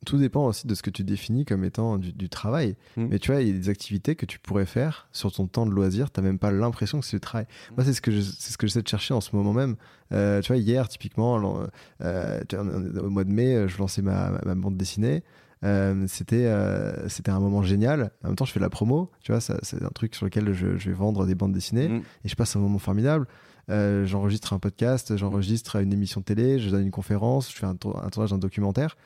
Tout 0.04 0.18
dépend 0.18 0.46
aussi 0.46 0.66
de 0.66 0.74
ce 0.74 0.82
que 0.82 0.90
tu 0.90 1.04
définis 1.04 1.44
comme 1.44 1.64
étant 1.64 1.96
du, 1.98 2.12
du 2.12 2.28
travail. 2.28 2.76
Mm. 2.96 3.06
Mais 3.10 3.18
tu 3.18 3.30
vois, 3.32 3.40
il 3.40 3.48
y 3.48 3.50
a 3.50 3.54
des 3.54 3.68
activités 3.68 4.16
que 4.16 4.26
tu 4.26 4.38
pourrais 4.40 4.66
faire 4.66 5.06
sur 5.12 5.30
ton 5.32 5.46
temps 5.46 5.64
de 5.66 5.70
loisir, 5.70 6.10
tu 6.10 6.20
même 6.20 6.38
pas 6.38 6.50
l'impression 6.50 6.98
que 7.00 7.06
c'est 7.06 7.16
du 7.16 7.20
travail. 7.20 7.46
Mm. 7.70 7.74
Moi, 7.76 7.84
c'est 7.84 7.92
ce 7.92 8.00
que 8.00 8.10
c'est 8.20 8.52
ce 8.52 8.58
que 8.58 8.66
j'essaie 8.66 8.82
de 8.82 8.88
chercher 8.88 9.14
en 9.14 9.20
ce 9.20 9.34
moment 9.36 9.52
même. 9.52 9.76
Euh, 10.12 10.40
tu 10.42 10.48
vois, 10.48 10.56
hier, 10.58 10.88
typiquement, 10.88 11.40
euh, 12.02 12.40
au 13.00 13.10
mois 13.10 13.24
de 13.24 13.30
mai, 13.32 13.68
je 13.68 13.78
lançais 13.78 14.02
ma, 14.02 14.30
bande 14.54 14.76
dessinée. 14.76 15.22
Euh, 15.64 16.06
c'était 16.08 16.46
euh, 16.46 17.08
c'était 17.08 17.30
un 17.30 17.38
moment 17.38 17.62
génial. 17.62 18.10
En 18.24 18.28
même 18.28 18.36
temps, 18.36 18.44
je 18.44 18.52
fais 18.52 18.58
de 18.58 18.64
la 18.64 18.70
promo. 18.70 19.10
Tu 19.22 19.30
vois, 19.32 19.40
c'est 19.40 19.82
un 19.82 19.88
truc 19.94 20.14
sur 20.16 20.24
lequel 20.26 20.52
je, 20.52 20.76
je 20.76 20.88
vais 20.90 20.94
vendre 20.96 21.24
des 21.26 21.34
bandes 21.36 21.52
dessinées 21.52 21.88
Mm. 21.88 22.02
et 22.24 22.28
je 22.28 22.34
passe 22.34 22.56
un 22.56 22.60
moment 22.60 22.78
formidable. 22.80 23.26
Euh, 23.70 24.04
j'enregistre 24.06 24.52
un 24.54 24.58
podcast, 24.58 25.16
j'enregistre 25.16 25.76
une 25.76 25.92
émission 25.92 26.20
de 26.20 26.24
télé, 26.24 26.58
je 26.58 26.68
donne 26.68 26.82
une 26.82 26.90
conférence, 26.90 27.48
je 27.52 27.56
fais 27.56 27.66
un, 27.66 27.76
tour- 27.76 28.02
un 28.04 28.08
tournage 28.08 28.30
d'un 28.30 28.38
documentaire. 28.38 28.96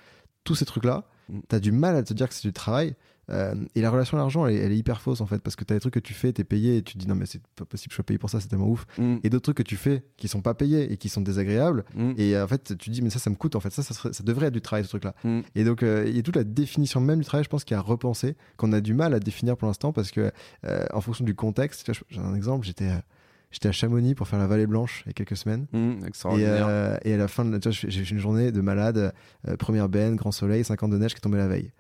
Tous 0.46 0.54
ces 0.54 0.64
trucs-là, 0.64 1.04
t'as 1.48 1.58
du 1.60 1.72
mal 1.72 1.94
à 1.96 2.02
te 2.02 2.14
dire 2.14 2.28
que 2.28 2.34
c'est 2.34 2.46
du 2.48 2.52
travail. 2.54 2.94
Euh, 3.28 3.56
et 3.74 3.80
la 3.80 3.90
relation 3.90 4.16
à 4.16 4.20
l'argent, 4.20 4.46
elle, 4.46 4.54
est- 4.54 4.58
elle 4.60 4.70
est 4.70 4.76
hyper 4.78 5.00
fausse 5.00 5.20
en 5.20 5.26
fait, 5.26 5.40
parce 5.42 5.56
que 5.56 5.64
t'as 5.64 5.74
des 5.74 5.80
trucs 5.80 5.94
que 5.94 5.98
tu 5.98 6.14
fais, 6.14 6.32
t'es 6.32 6.44
payé, 6.44 6.76
et 6.76 6.82
tu 6.82 6.94
te 6.94 6.98
dis 6.98 7.08
non, 7.08 7.16
mais 7.16 7.26
c'est 7.26 7.42
pas 7.56 7.64
possible, 7.64 7.90
je 7.90 7.96
sois 7.96 8.04
payé 8.04 8.18
pour 8.18 8.30
ça, 8.30 8.38
c'est 8.40 8.46
tellement 8.46 8.68
ouf. 8.68 8.86
Mm. 8.98 9.16
Et 9.24 9.30
d'autres 9.30 9.42
trucs 9.52 9.56
que 9.56 9.62
tu 9.64 9.76
fais 9.76 10.04
qui 10.16 10.28
sont 10.28 10.42
pas 10.42 10.54
payés 10.54 10.92
et 10.92 10.96
qui 10.96 11.08
sont 11.08 11.22
désagréables. 11.22 11.84
Mm. 11.96 12.12
Et 12.18 12.36
euh, 12.36 12.44
en 12.44 12.46
fait, 12.46 12.78
tu 12.78 12.88
dis, 12.90 13.02
mais 13.02 13.10
ça, 13.10 13.18
ça 13.18 13.28
me 13.28 13.34
coûte 13.34 13.56
en 13.56 13.60
fait, 13.60 13.70
ça, 13.70 13.82
ça, 13.82 13.94
serait- 13.94 14.12
ça 14.12 14.22
devrait 14.22 14.46
être 14.46 14.52
du 14.54 14.60
travail 14.60 14.84
ce 14.84 14.90
truc-là. 14.90 15.16
Mm. 15.24 15.40
Et 15.56 15.64
donc, 15.64 15.82
euh, 15.82 16.04
il 16.06 16.14
y 16.14 16.20
a 16.20 16.22
toute 16.22 16.36
la 16.36 16.44
définition 16.44 17.00
même 17.00 17.18
du 17.18 17.24
travail, 17.24 17.42
je 17.42 17.48
pense, 17.48 17.64
qu'il 17.64 17.74
y 17.74 17.76
a 17.76 17.80
à 17.80 17.82
repenser, 17.82 18.36
qu'on 18.58 18.72
a 18.72 18.80
du 18.80 18.94
mal 18.94 19.12
à 19.12 19.18
définir 19.18 19.56
pour 19.56 19.66
l'instant, 19.66 19.92
parce 19.92 20.12
que 20.12 20.30
euh, 20.64 20.86
en 20.92 21.00
fonction 21.00 21.24
du 21.24 21.34
contexte, 21.34 21.90
j'ai 22.08 22.20
un 22.20 22.36
exemple, 22.36 22.64
j'étais. 22.64 22.90
J'étais 23.56 23.70
à 23.70 23.72
Chamonix 23.72 24.14
pour 24.14 24.28
faire 24.28 24.38
la 24.38 24.46
Vallée 24.46 24.66
Blanche 24.66 25.02
il 25.06 25.08
y 25.08 25.10
a 25.10 25.12
quelques 25.14 25.38
semaines. 25.38 25.64
Mm. 25.72 26.04
Et, 26.04 26.06
Extraordinaire. 26.08 26.66
euh, 26.68 26.98
et 27.06 27.14
à 27.14 27.16
la 27.16 27.26
fin, 27.26 27.42
de, 27.42 27.56
vois, 27.58 27.70
j'ai 27.88 28.04
fait 28.04 28.10
une 28.14 28.20
journée 28.20 28.52
de 28.52 28.60
malade, 28.60 29.14
euh, 29.48 29.56
première 29.56 29.88
benne, 29.88 30.14
grand 30.14 30.30
soleil, 30.30 30.62
50 30.62 30.90
de 30.90 30.98
neige 30.98 31.14
qui 31.14 31.18
est 31.18 31.20
tombé 31.22 31.38
la 31.38 31.48
veille. 31.48 31.72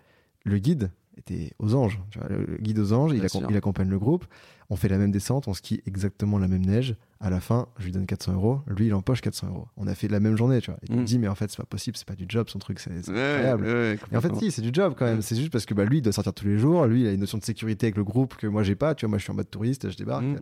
Le 0.46 0.56
guide 0.56 0.90
était 1.18 1.52
aux 1.58 1.74
anges. 1.74 2.00
Tu 2.10 2.18
vois, 2.18 2.28
le, 2.30 2.56
guide 2.62 2.78
aux 2.78 2.94
anges, 2.94 3.12
accom- 3.12 3.44
il 3.50 3.56
accompagne 3.58 3.90
le 3.90 3.98
groupe. 3.98 4.24
On 4.68 4.76
fait 4.76 4.88
la 4.88 4.98
même 4.98 5.12
descente, 5.12 5.46
on 5.48 5.54
skie 5.54 5.80
exactement 5.86 6.38
la 6.38 6.48
même 6.48 6.64
neige. 6.66 6.96
À 7.20 7.30
la 7.30 7.40
fin, 7.40 7.66
je 7.78 7.84
lui 7.84 7.92
donne 7.92 8.04
400 8.04 8.34
euros. 8.34 8.60
Lui, 8.66 8.88
il 8.88 8.94
empoche 8.94 9.20
400 9.22 9.46
euros. 9.48 9.68
On 9.76 9.86
a 9.86 9.94
fait 9.94 10.08
la 10.08 10.20
même 10.20 10.36
journée, 10.36 10.60
tu 10.60 10.70
vois. 10.70 10.78
Et 10.82 10.86
tu 10.86 10.92
Mm. 10.92 10.96
te 10.98 11.02
dis, 11.04 11.18
mais 11.18 11.28
en 11.28 11.34
fait, 11.34 11.50
c'est 11.50 11.56
pas 11.56 11.64
possible, 11.64 11.96
c'est 11.96 12.06
pas 12.06 12.14
du 12.16 12.26
job, 12.28 12.48
son 12.48 12.58
truc, 12.58 12.78
c'est 12.80 12.90
Ouais, 12.90 12.98
incroyable. 13.22 13.64
ouais, 13.64 13.98
Et 14.12 14.16
en 14.16 14.20
fait, 14.20 14.34
si, 14.36 14.50
c'est 14.50 14.60
du 14.62 14.70
job 14.72 14.94
quand 14.98 15.04
même. 15.06 15.22
C'est 15.22 15.36
juste 15.36 15.50
parce 15.50 15.64
que 15.66 15.72
bah, 15.72 15.84
lui, 15.84 15.98
il 15.98 16.02
doit 16.02 16.12
sortir 16.12 16.34
tous 16.34 16.46
les 16.46 16.58
jours. 16.58 16.84
Lui, 16.86 17.02
il 17.02 17.06
a 17.06 17.12
une 17.12 17.20
notion 17.20 17.38
de 17.38 17.44
sécurité 17.44 17.86
avec 17.86 17.96
le 17.96 18.04
groupe 18.04 18.34
que 18.36 18.46
moi, 18.46 18.62
j'ai 18.64 18.74
pas. 18.74 18.94
Tu 18.94 19.06
vois, 19.06 19.10
moi, 19.10 19.18
je 19.18 19.22
suis 19.22 19.30
en 19.32 19.36
mode 19.36 19.48
touriste, 19.50 19.88
je 19.90 19.96
débarque. 19.96 20.24
Mm. 20.24 20.36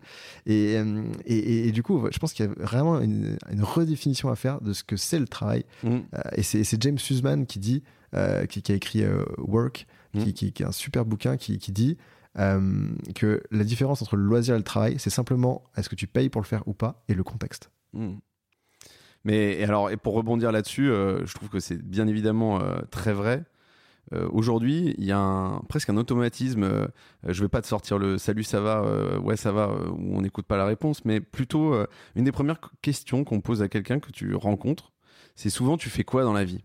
Et, 0.47 0.77
euh, 0.79 1.03
et, 1.27 1.37
et- 1.37 1.69
et 1.69 1.73
du 1.73 1.83
coup, 1.83 2.07
je 2.11 2.19
pense 2.19 2.33
qu'il 2.33 2.47
y 2.47 2.49
a 2.49 2.53
vraiment 2.65 3.01
une, 3.01 3.37
une 3.53 3.63
redéfinition 3.63 4.31
à 4.31 4.37
faire 4.37 4.61
de 4.61 4.73
ce 4.73 4.83
que 4.85 4.97
c'est 4.97 5.19
le 5.21 5.29
travail. 5.29 5.65
Mm. 5.85 5.89
Euh, 5.89 6.21
et 6.37 6.43
c'est 6.43 6.83
James 6.83 6.99
Sussman 6.99 7.47
qui 7.47 7.59
dit, 7.59 7.83
euh, 8.15 8.47
qui, 8.47 8.63
qui 8.63 8.73
a 8.73 8.75
écrit 8.75 9.03
euh, 9.05 9.23
Work, 9.39 9.87
qui, 10.13 10.19
Mm. 10.19 10.33
qui, 10.33 10.53
qui 10.53 10.63
est 10.63 10.67
un 10.67 10.73
super 10.73 11.05
bouquin, 11.05 11.37
qui, 11.37 11.59
qui 11.59 11.73
dit 11.73 11.97
euh, 12.39 12.89
que 13.15 13.43
la 13.51 13.65
différence 13.65 14.03
entre 14.03 14.17
le 14.17 14.25
loisir 14.25 14.55
et 14.55 14.59
le 14.59 14.65
travail, 14.65 14.97
c'est 14.99 15.11
simplement 15.11 15.65
est-ce 15.77 15.89
que 15.89 15.95
tu 15.95 16.07
payes 16.07 16.29
pour 16.29 16.41
le 16.41 16.47
faire 16.47 16.67
ou 16.67 16.73
pas 16.75 17.05
et 17.09 17.15
le 17.15 17.23
contexte. 17.23 17.71
Mm. 17.93 18.15
Mais 19.25 19.59
et 19.59 19.65
alors, 19.65 19.91
et 19.91 19.97
pour 19.97 20.15
rebondir 20.15 20.53
là-dessus, 20.53 20.91
euh, 20.91 21.25
je 21.25 21.35
trouve 21.35 21.49
que 21.49 21.61
c'est 21.61 21.81
bien 21.83 22.07
évidemment 22.07 22.61
euh, 22.61 22.81
très 22.91 23.13
vrai. 23.13 23.45
Euh, 24.13 24.29
Aujourd'hui, 24.33 24.95
il 24.99 25.05
y 25.05 25.13
a 25.13 25.19
un- 25.19 25.61
presque 25.61 25.89
un 25.89 25.97
automatisme. 25.97 26.89
je 27.27 27.43
vais 27.43 27.49
pas 27.49 27.63
te 27.63 27.67
sortir 27.67 27.99
le 27.99 28.19
salut, 28.19 28.45
ça 28.45 28.61
va, 28.61 29.19
ouais, 29.21 29.37
ça 29.37 29.51
va, 29.51 29.69
où 29.93 30.15
on 30.17 30.21
n'écoute 30.21 30.45
pas 30.47 30.59
la 30.59 30.67
réponse, 30.67 31.07
mais 31.07 31.21
plutôt 31.21 31.75
une 32.15 32.25
des 32.25 32.33
premières 32.33 32.61
questions 32.83 33.25
qu'on 33.25 33.41
pose 33.41 33.63
à 33.63 33.69
quelqu'un 33.69 34.01
que 34.01 34.11
tu 34.11 34.35
rencontres, 34.35 34.93
c'est 35.37 35.49
souvent 35.51 35.79
tu 35.79 35.89
fais 35.89 36.05
quoi 36.05 36.23
dans 36.23 36.35
la 36.35 36.45
vie? 36.45 36.63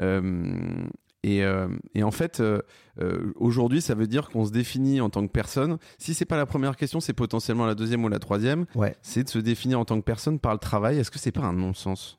Euh, 0.00 0.86
et, 1.28 1.44
euh, 1.44 1.68
et 1.94 2.02
en 2.02 2.10
fait, 2.10 2.40
euh, 2.40 2.62
euh, 3.00 3.32
aujourd'hui, 3.36 3.82
ça 3.82 3.94
veut 3.94 4.06
dire 4.06 4.30
qu'on 4.30 4.46
se 4.46 4.50
définit 4.50 5.02
en 5.02 5.10
tant 5.10 5.26
que 5.26 5.30
personne. 5.30 5.76
Si 5.98 6.14
c'est 6.14 6.24
pas 6.24 6.38
la 6.38 6.46
première 6.46 6.76
question, 6.76 7.00
c'est 7.00 7.12
potentiellement 7.12 7.66
la 7.66 7.74
deuxième 7.74 8.02
ou 8.04 8.08
la 8.08 8.18
troisième. 8.18 8.64
Ouais. 8.74 8.96
C'est 9.02 9.24
de 9.24 9.28
se 9.28 9.38
définir 9.38 9.78
en 9.78 9.84
tant 9.84 9.96
que 10.00 10.04
personne 10.04 10.38
par 10.38 10.52
le 10.52 10.58
travail. 10.58 10.98
Est-ce 10.98 11.10
que 11.10 11.18
c'est 11.18 11.32
pas 11.32 11.42
un 11.42 11.52
non-sens? 11.52 12.18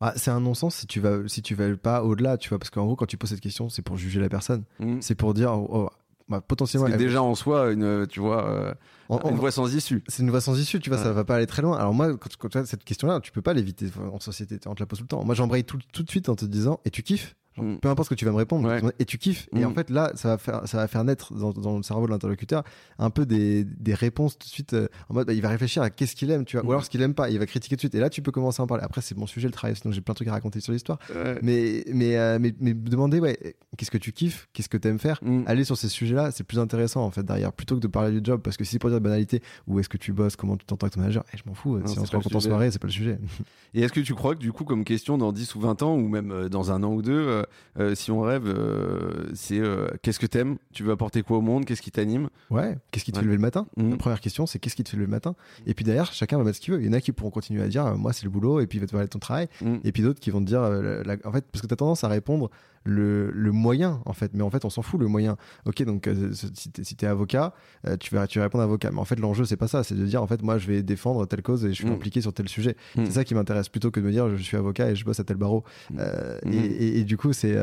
Ah, 0.00 0.12
c'est 0.14 0.30
un 0.30 0.40
non-sens 0.40 0.76
si 0.76 0.86
tu 0.86 1.00
vas 1.00 1.26
si 1.26 1.40
tu 1.40 1.54
vas 1.54 1.74
pas 1.76 2.04
au-delà, 2.04 2.36
tu 2.36 2.50
vois, 2.50 2.58
parce 2.58 2.70
qu'en 2.70 2.84
gros, 2.84 2.96
quand 2.96 3.06
tu 3.06 3.16
poses 3.16 3.30
cette 3.30 3.40
question, 3.40 3.68
c'est 3.68 3.82
pour 3.82 3.96
juger 3.96 4.20
la 4.20 4.28
personne. 4.28 4.64
Mm. 4.78 4.98
C'est 5.00 5.14
pour 5.14 5.34
dire, 5.34 5.52
oh, 5.54 5.66
oh, 5.70 5.90
bah, 6.28 6.40
potentiellement, 6.40 6.88
C'est 6.88 6.98
déjà 6.98 7.22
en 7.22 7.34
soi 7.34 7.72
une, 7.72 8.06
tu 8.06 8.20
vois, 8.20 8.76
en- 9.08 9.16
en- 9.16 9.30
une 9.30 9.36
voie 9.36 9.50
sans 9.50 9.74
issue. 9.74 10.02
c'est 10.08 10.22
une 10.22 10.30
voie 10.30 10.40
sans 10.40 10.58
issue, 10.58 10.80
tu 10.80 10.90
vois, 10.90 10.98
ça 10.98 11.08
Ouais. 11.08 11.12
va 11.14 11.24
pas 11.24 11.36
aller 11.36 11.46
très 11.46 11.62
loin. 11.62 11.76
Alors 11.78 11.94
moi, 11.94 12.16
quand, 12.16 12.30
quand 12.38 12.48
tu 12.48 12.58
as 12.58 12.66
cette 12.66 12.84
question-là, 12.84 13.20
tu 13.20 13.32
peux 13.32 13.42
pas 13.42 13.54
l'éviter 13.54 13.86
en 14.12 14.20
société, 14.20 14.58
on 14.66 14.74
te 14.74 14.80
la 14.80 14.86
pose 14.86 14.98
tout 14.98 15.04
le 15.04 15.08
temps. 15.08 15.24
Moi, 15.24 15.34
j'embraye 15.34 15.64
tout, 15.64 15.78
tout 15.92 16.02
de 16.02 16.10
suite 16.10 16.28
en 16.28 16.34
te 16.36 16.44
disant, 16.44 16.80
et 16.84 16.90
tu 16.90 17.02
kiffes? 17.02 17.34
Genre, 17.56 17.64
Mm. 17.64 17.78
Peu 17.78 17.88
importe 17.88 18.10
ce 18.10 18.14
que 18.14 18.18
tu 18.18 18.26
vas 18.26 18.32
me 18.32 18.36
répondre, 18.36 18.68
Ouais. 18.68 18.82
et 18.98 19.06
tu 19.06 19.16
kiffes? 19.16 19.48
Et 19.56 19.60
Mm. 19.64 19.68
en 19.68 19.72
fait, 19.72 19.88
là, 19.88 20.12
ça 20.14 20.28
va 20.28 20.36
faire, 20.36 20.60
ça 20.68 20.76
va 20.76 20.86
faire 20.88 21.02
naître 21.04 21.32
dans, 21.32 21.54
dans 21.54 21.78
le 21.78 21.82
cerveau 21.82 22.04
de 22.04 22.10
l'interlocuteur 22.10 22.62
un 22.98 23.08
peu 23.08 23.24
des, 23.24 23.64
des 23.64 23.94
réponses 23.94 24.36
tout 24.38 24.46
de 24.46 24.52
suite 24.52 24.74
euh, 24.74 24.88
en 25.08 25.14
mode, 25.14 25.26
bah, 25.28 25.32
il 25.32 25.40
va 25.40 25.48
réfléchir 25.48 25.80
à 25.82 25.88
qu'est-ce 25.88 26.14
qu'il 26.14 26.30
aime, 26.30 26.44
tu 26.44 26.58
vois, 26.58 26.64
Mm. 26.64 26.68
ou 26.68 26.70
alors 26.72 26.84
ce 26.84 26.90
qu'il 26.90 27.00
aime 27.00 27.14
pas, 27.14 27.30
il 27.30 27.38
va 27.38 27.46
critiquer 27.46 27.76
tout 27.76 27.78
de 27.78 27.80
suite. 27.88 27.94
Et 27.94 27.98
là, 27.98 28.10
tu 28.10 28.20
peux 28.20 28.30
commencer 28.30 28.60
à 28.60 28.64
en 28.64 28.66
parler. 28.66 28.84
Après, 28.84 29.00
c'est 29.00 29.16
mon 29.16 29.26
sujet, 29.26 29.48
le 29.48 29.52
travail, 29.54 29.74
sinon 29.74 29.90
j'ai 29.90 30.02
plein 30.02 30.12
de 30.12 30.16
trucs 30.16 30.28
à 30.28 30.32
raconter 30.32 30.60
sur 30.60 30.74
l'histoire. 30.74 30.98
Ouais. 31.14 31.38
Mais, 31.40 31.82
mais, 31.94 32.18
euh, 32.18 32.38
mais, 32.38 32.54
mais 32.60 32.74
demander, 32.74 33.20
ouais, 33.20 33.56
qu'est-ce 33.78 33.90
que 33.90 33.96
tu 33.96 34.12
kiffes, 34.12 34.48
qu'est-ce 34.52 34.68
que 34.68 34.76
tu 34.76 34.88
aimes 34.88 34.98
faire, 34.98 35.18
Mm. 35.22 35.44
aller 35.46 35.64
sur 35.64 35.78
ces 35.78 35.88
sujets-là, 35.88 36.32
c'est 36.32 36.44
plus 36.44 36.58
intéressant 36.58 37.06
en 37.06 37.10
fait 37.10 37.22
derrière, 37.24 37.54
plutôt 37.54 37.76
que 37.76 37.80
de 37.80 37.88
parler 37.88 38.20
du 38.20 38.20
job, 38.22 38.42
parce 38.42 38.58
que 38.58 38.64
si 38.64 38.72
c'est 38.72 38.78
pour 38.78 38.90
dire 38.90 38.95
banalité, 39.00 39.42
où 39.66 39.78
est-ce 39.80 39.88
que 39.88 39.96
tu 39.96 40.12
bosses, 40.12 40.36
comment 40.36 40.56
tu 40.56 40.64
t'entends 40.66 40.86
avec 40.86 40.94
ton 40.94 41.00
manager, 41.00 41.24
eh, 41.32 41.36
je 41.36 41.42
m'en 41.46 41.54
fous, 41.54 41.78
Non, 41.78 41.86
si 41.86 41.98
on 41.98 42.04
se 42.04 42.10
rencontre 42.16 42.36
en 42.36 42.40
soirée, 42.40 42.70
c'est 42.70 42.78
pas 42.78 42.86
le 42.88 42.92
sujet. 42.92 43.18
Et 43.74 43.80
est-ce 43.82 43.92
que 43.92 44.00
tu 44.00 44.14
crois 44.14 44.34
que 44.34 44.40
du 44.40 44.52
coup, 44.52 44.64
comme 44.64 44.84
question 44.84 45.18
dans 45.18 45.32
10 45.32 45.54
ou 45.54 45.60
20 45.60 45.82
ans, 45.82 45.94
ou 45.96 46.08
même 46.08 46.30
euh, 46.30 46.48
dans 46.48 46.70
un 46.72 46.82
an 46.82 46.94
ou 46.94 47.02
deux, 47.02 47.12
euh, 47.12 47.42
euh, 47.78 47.94
si 47.94 48.10
on 48.10 48.20
rêve, 48.22 48.44
euh, 48.46 49.30
c'est 49.34 49.58
euh, 49.60 49.88
qu'est-ce 50.02 50.18
que 50.18 50.26
t'aimes? 50.26 50.56
Tu 50.72 50.82
veux 50.82 50.92
apporter 50.92 51.22
quoi 51.22 51.36
au 51.38 51.40
monde? 51.42 51.64
Qu'est-ce 51.66 51.82
qui 51.82 51.90
t'anime? 51.90 52.28
Ouais, 52.50 52.78
qu'est-ce 52.90 53.04
qui 53.04 53.12
te 53.12 53.16
Ouais. 53.16 53.20
fait 53.22 53.26
lever 53.26 53.36
le 53.36 53.42
matin? 53.42 53.66
Mhm. 53.76 53.90
La 53.90 53.96
première 53.96 54.20
question, 54.20 54.46
c'est 54.46 54.58
qu'est-ce 54.58 54.76
qui 54.76 54.84
te 54.84 54.88
fait 54.88 54.96
lever 54.96 55.06
le 55.06 55.10
matin? 55.10 55.34
Et 55.66 55.74
puis 55.74 55.84
derrière, 55.84 56.10
chacun 56.12 56.38
va 56.38 56.44
mettre 56.44 56.56
ce 56.56 56.60
qu'il 56.62 56.72
veut. 56.74 56.80
Il 56.80 56.86
y 56.86 56.88
en 56.88 56.92
a 56.94 57.00
qui 57.00 57.12
pourront 57.12 57.30
continuer 57.30 57.62
à 57.62 57.68
dire, 57.68 57.84
moi 57.96 58.12
c'est 58.14 58.24
le 58.24 58.30
boulot, 58.30 58.60
et 58.60 58.66
puis 58.66 58.78
il 58.78 58.80
va 58.80 58.86
te 58.86 58.92
parler 58.92 59.06
de 59.06 59.10
ton 59.10 59.18
travail. 59.18 59.48
Mm. 59.60 59.76
Et 59.84 59.92
puis 59.92 60.02
d'autres 60.02 60.20
qui 60.20 60.30
vont 60.30 60.40
te 60.40 60.46
dire, 60.46 60.62
la- 60.62 61.02
la- 61.02 61.16
en 61.24 61.32
fait, 61.32 61.44
parce 61.52 61.60
que 61.62 61.66
tu 61.66 61.74
as 61.74 61.76
tendance 61.76 62.02
à 62.04 62.08
répondre 62.08 62.50
le, 62.86 63.30
le 63.30 63.52
moyen, 63.52 64.00
en 64.06 64.12
fait. 64.12 64.32
Mais 64.34 64.42
en 64.42 64.50
fait, 64.50 64.64
on 64.64 64.70
s'en 64.70 64.82
fout, 64.82 64.98
le 65.00 65.06
moyen. 65.08 65.36
Ok, 65.66 65.82
donc 65.82 66.06
euh, 66.06 66.32
si 66.32 66.70
t'es 66.70 66.84
si 66.84 66.96
avocat, 67.04 67.52
euh, 67.86 67.96
tu, 67.96 68.14
vas, 68.14 68.26
tu 68.26 68.38
vas 68.38 68.44
répondre 68.44 68.64
avocat. 68.64 68.90
Mais 68.92 68.98
en 69.00 69.04
fait, 69.04 69.18
l'enjeu, 69.20 69.44
c'est 69.44 69.56
pas 69.56 69.68
ça. 69.68 69.82
C'est 69.84 69.94
de 69.94 70.04
dire, 70.04 70.22
en 70.22 70.26
fait, 70.26 70.42
moi, 70.42 70.58
je 70.58 70.66
vais 70.66 70.82
défendre 70.82 71.26
telle 71.26 71.42
cause 71.42 71.64
et 71.64 71.68
je 71.68 71.74
suis 71.74 71.86
Mm. 71.86 71.92
impliqué 71.92 72.20
sur 72.20 72.32
tel 72.32 72.48
sujet. 72.48 72.76
Mm. 72.96 73.04
C'est 73.06 73.10
ça 73.12 73.24
qui 73.24 73.34
m'intéresse 73.34 73.68
plutôt 73.68 73.90
que 73.90 74.00
de 74.00 74.06
me 74.06 74.10
dire, 74.12 74.34
je 74.36 74.42
suis 74.42 74.56
avocat 74.56 74.90
et 74.90 74.96
je 74.96 75.04
bosse 75.04 75.20
à 75.20 75.24
tel 75.24 75.36
barreau. 75.36 75.64
Mm. 75.90 75.96
Euh, 76.00 76.38
Mm. 76.44 76.52
et, 76.52 76.56
et- 76.56 76.98
et 77.00 77.04
du 77.04 77.16
coup, 77.16 77.32
c'est 77.32 77.56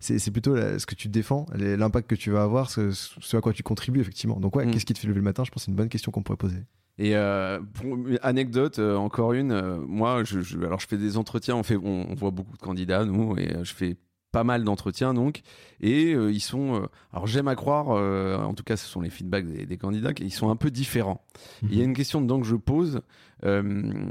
c'est 0.00 0.30
plutôt 0.30 0.56
ce 0.56 0.86
que 0.86 0.94
tu 0.94 1.08
défends, 1.08 1.46
l'impact 1.54 2.08
que 2.08 2.14
tu 2.14 2.30
vas 2.30 2.42
avoir, 2.42 2.70
ce, 2.70 2.90
ce, 2.90 3.36
à 3.36 3.40
quoi 3.40 3.52
tu 3.52 3.62
contribues 3.62 4.00
effectivement. 4.00 4.40
Donc 4.40 4.56
ouais, 4.56 4.70
qu'est-ce 4.70 4.84
qui 4.86 4.94
te 4.94 4.98
fait 4.98 5.06
lever 5.08 5.18
le 5.20 5.24
matin? 5.24 5.44
Je 5.44 5.50
pense 5.50 5.62
que 5.62 5.64
c'est 5.66 5.70
une 5.70 5.76
bonne 5.76 5.88
question 5.88 6.10
qu'on 6.12 6.22
pourrait 6.22 6.36
poser. 6.36 6.58
Et 6.98 7.14
pour, 7.74 7.96
anecdote, 8.22 8.78
encore 8.78 9.32
une, 9.32 9.76
moi, 9.86 10.24
je, 10.24 10.38
alors 10.64 10.78
je 10.80 10.86
fais 10.86 10.98
des 10.98 11.16
entretiens, 11.16 11.56
on, 11.56 11.62
fait, 11.62 11.76
on, 11.76 12.14
voit 12.14 12.30
beaucoup 12.30 12.56
de 12.56 12.62
candidats, 12.62 13.04
nous, 13.04 13.36
et 13.38 13.56
je 13.62 13.72
fais 13.74 13.96
pas 14.32 14.44
mal 14.44 14.64
d'entretiens 14.64 15.14
donc 15.14 15.42
et 15.80 16.14
euh, 16.14 16.32
ils 16.32 16.40
sont 16.40 16.74
euh, 16.74 16.86
alors 17.12 17.26
j'aime 17.26 17.48
à 17.48 17.54
croire 17.54 17.90
euh, 17.90 18.36
en 18.38 18.54
tout 18.54 18.64
cas 18.64 18.76
ce 18.76 18.86
sont 18.86 19.02
les 19.02 19.10
feedbacks 19.10 19.46
des, 19.46 19.76
candidats 19.76 20.12
ils 20.18 20.32
sont 20.32 20.50
un 20.50 20.56
peu 20.56 20.70
différents 20.70 21.22
il 21.62 21.74
y 21.74 21.80
a 21.80 21.82
mhm. 21.82 21.90
une 21.90 21.96
question 21.96 22.20
dedans 22.20 22.40
que 22.40 22.46
je 22.46 22.56
pose 22.56 23.02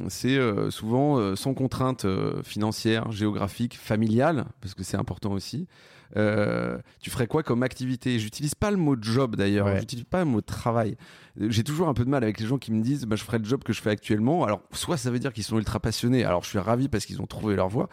c'est 0.09 0.37
souvent 0.71 1.37
sans 1.37 1.53
contrainte 1.53 2.05
financière 2.43 3.11
géographique 3.13 3.77
familiale 3.77 4.45
parce 4.59 4.73
que 4.73 4.83
c'est 4.83 4.97
important 4.97 5.31
aussi 5.31 5.67
tu 6.13 7.09
ferais 7.09 7.27
quoi 7.27 7.41
comme 7.41 7.63
activité? 7.63 8.19
J'utilise 8.19 8.55
pas 8.55 8.71
le 8.71 8.75
mot 8.75 8.97
job 8.99 9.37
d'ailleurs, 9.37 9.73
j'utilise 9.77 10.03
pas 10.03 10.19
le 10.19 10.25
mot 10.25 10.41
travail. 10.41 10.97
J'ai 11.39 11.63
toujours 11.63 11.87
un 11.87 11.93
peu 11.93 12.03
de 12.03 12.09
mal 12.09 12.23
avec 12.23 12.41
les 12.41 12.45
gens 12.45 12.57
qui 12.57 12.73
me 12.73 12.81
disent 12.81 13.05
bah, 13.05 13.15
je 13.15 13.23
ferais 13.23 13.37
le 13.37 13.45
job 13.45 13.63
que 13.63 13.71
je 13.71 13.81
fais 13.81 13.89
actuellement. 13.89 14.43
Alors, 14.43 14.61
soit 14.73 14.97
ça 14.97 15.09
veut 15.09 15.19
dire 15.19 15.31
qu'ils 15.31 15.45
sont 15.45 15.57
ultra 15.57 15.79
passionnés, 15.79 16.25
alors 16.25 16.43
je 16.43 16.49
suis 16.49 16.59
ravi 16.59 16.89
parce 16.89 17.05
qu'ils 17.05 17.21
ont 17.21 17.27
trouvé 17.27 17.55
leur 17.55 17.69
voie. 17.69 17.87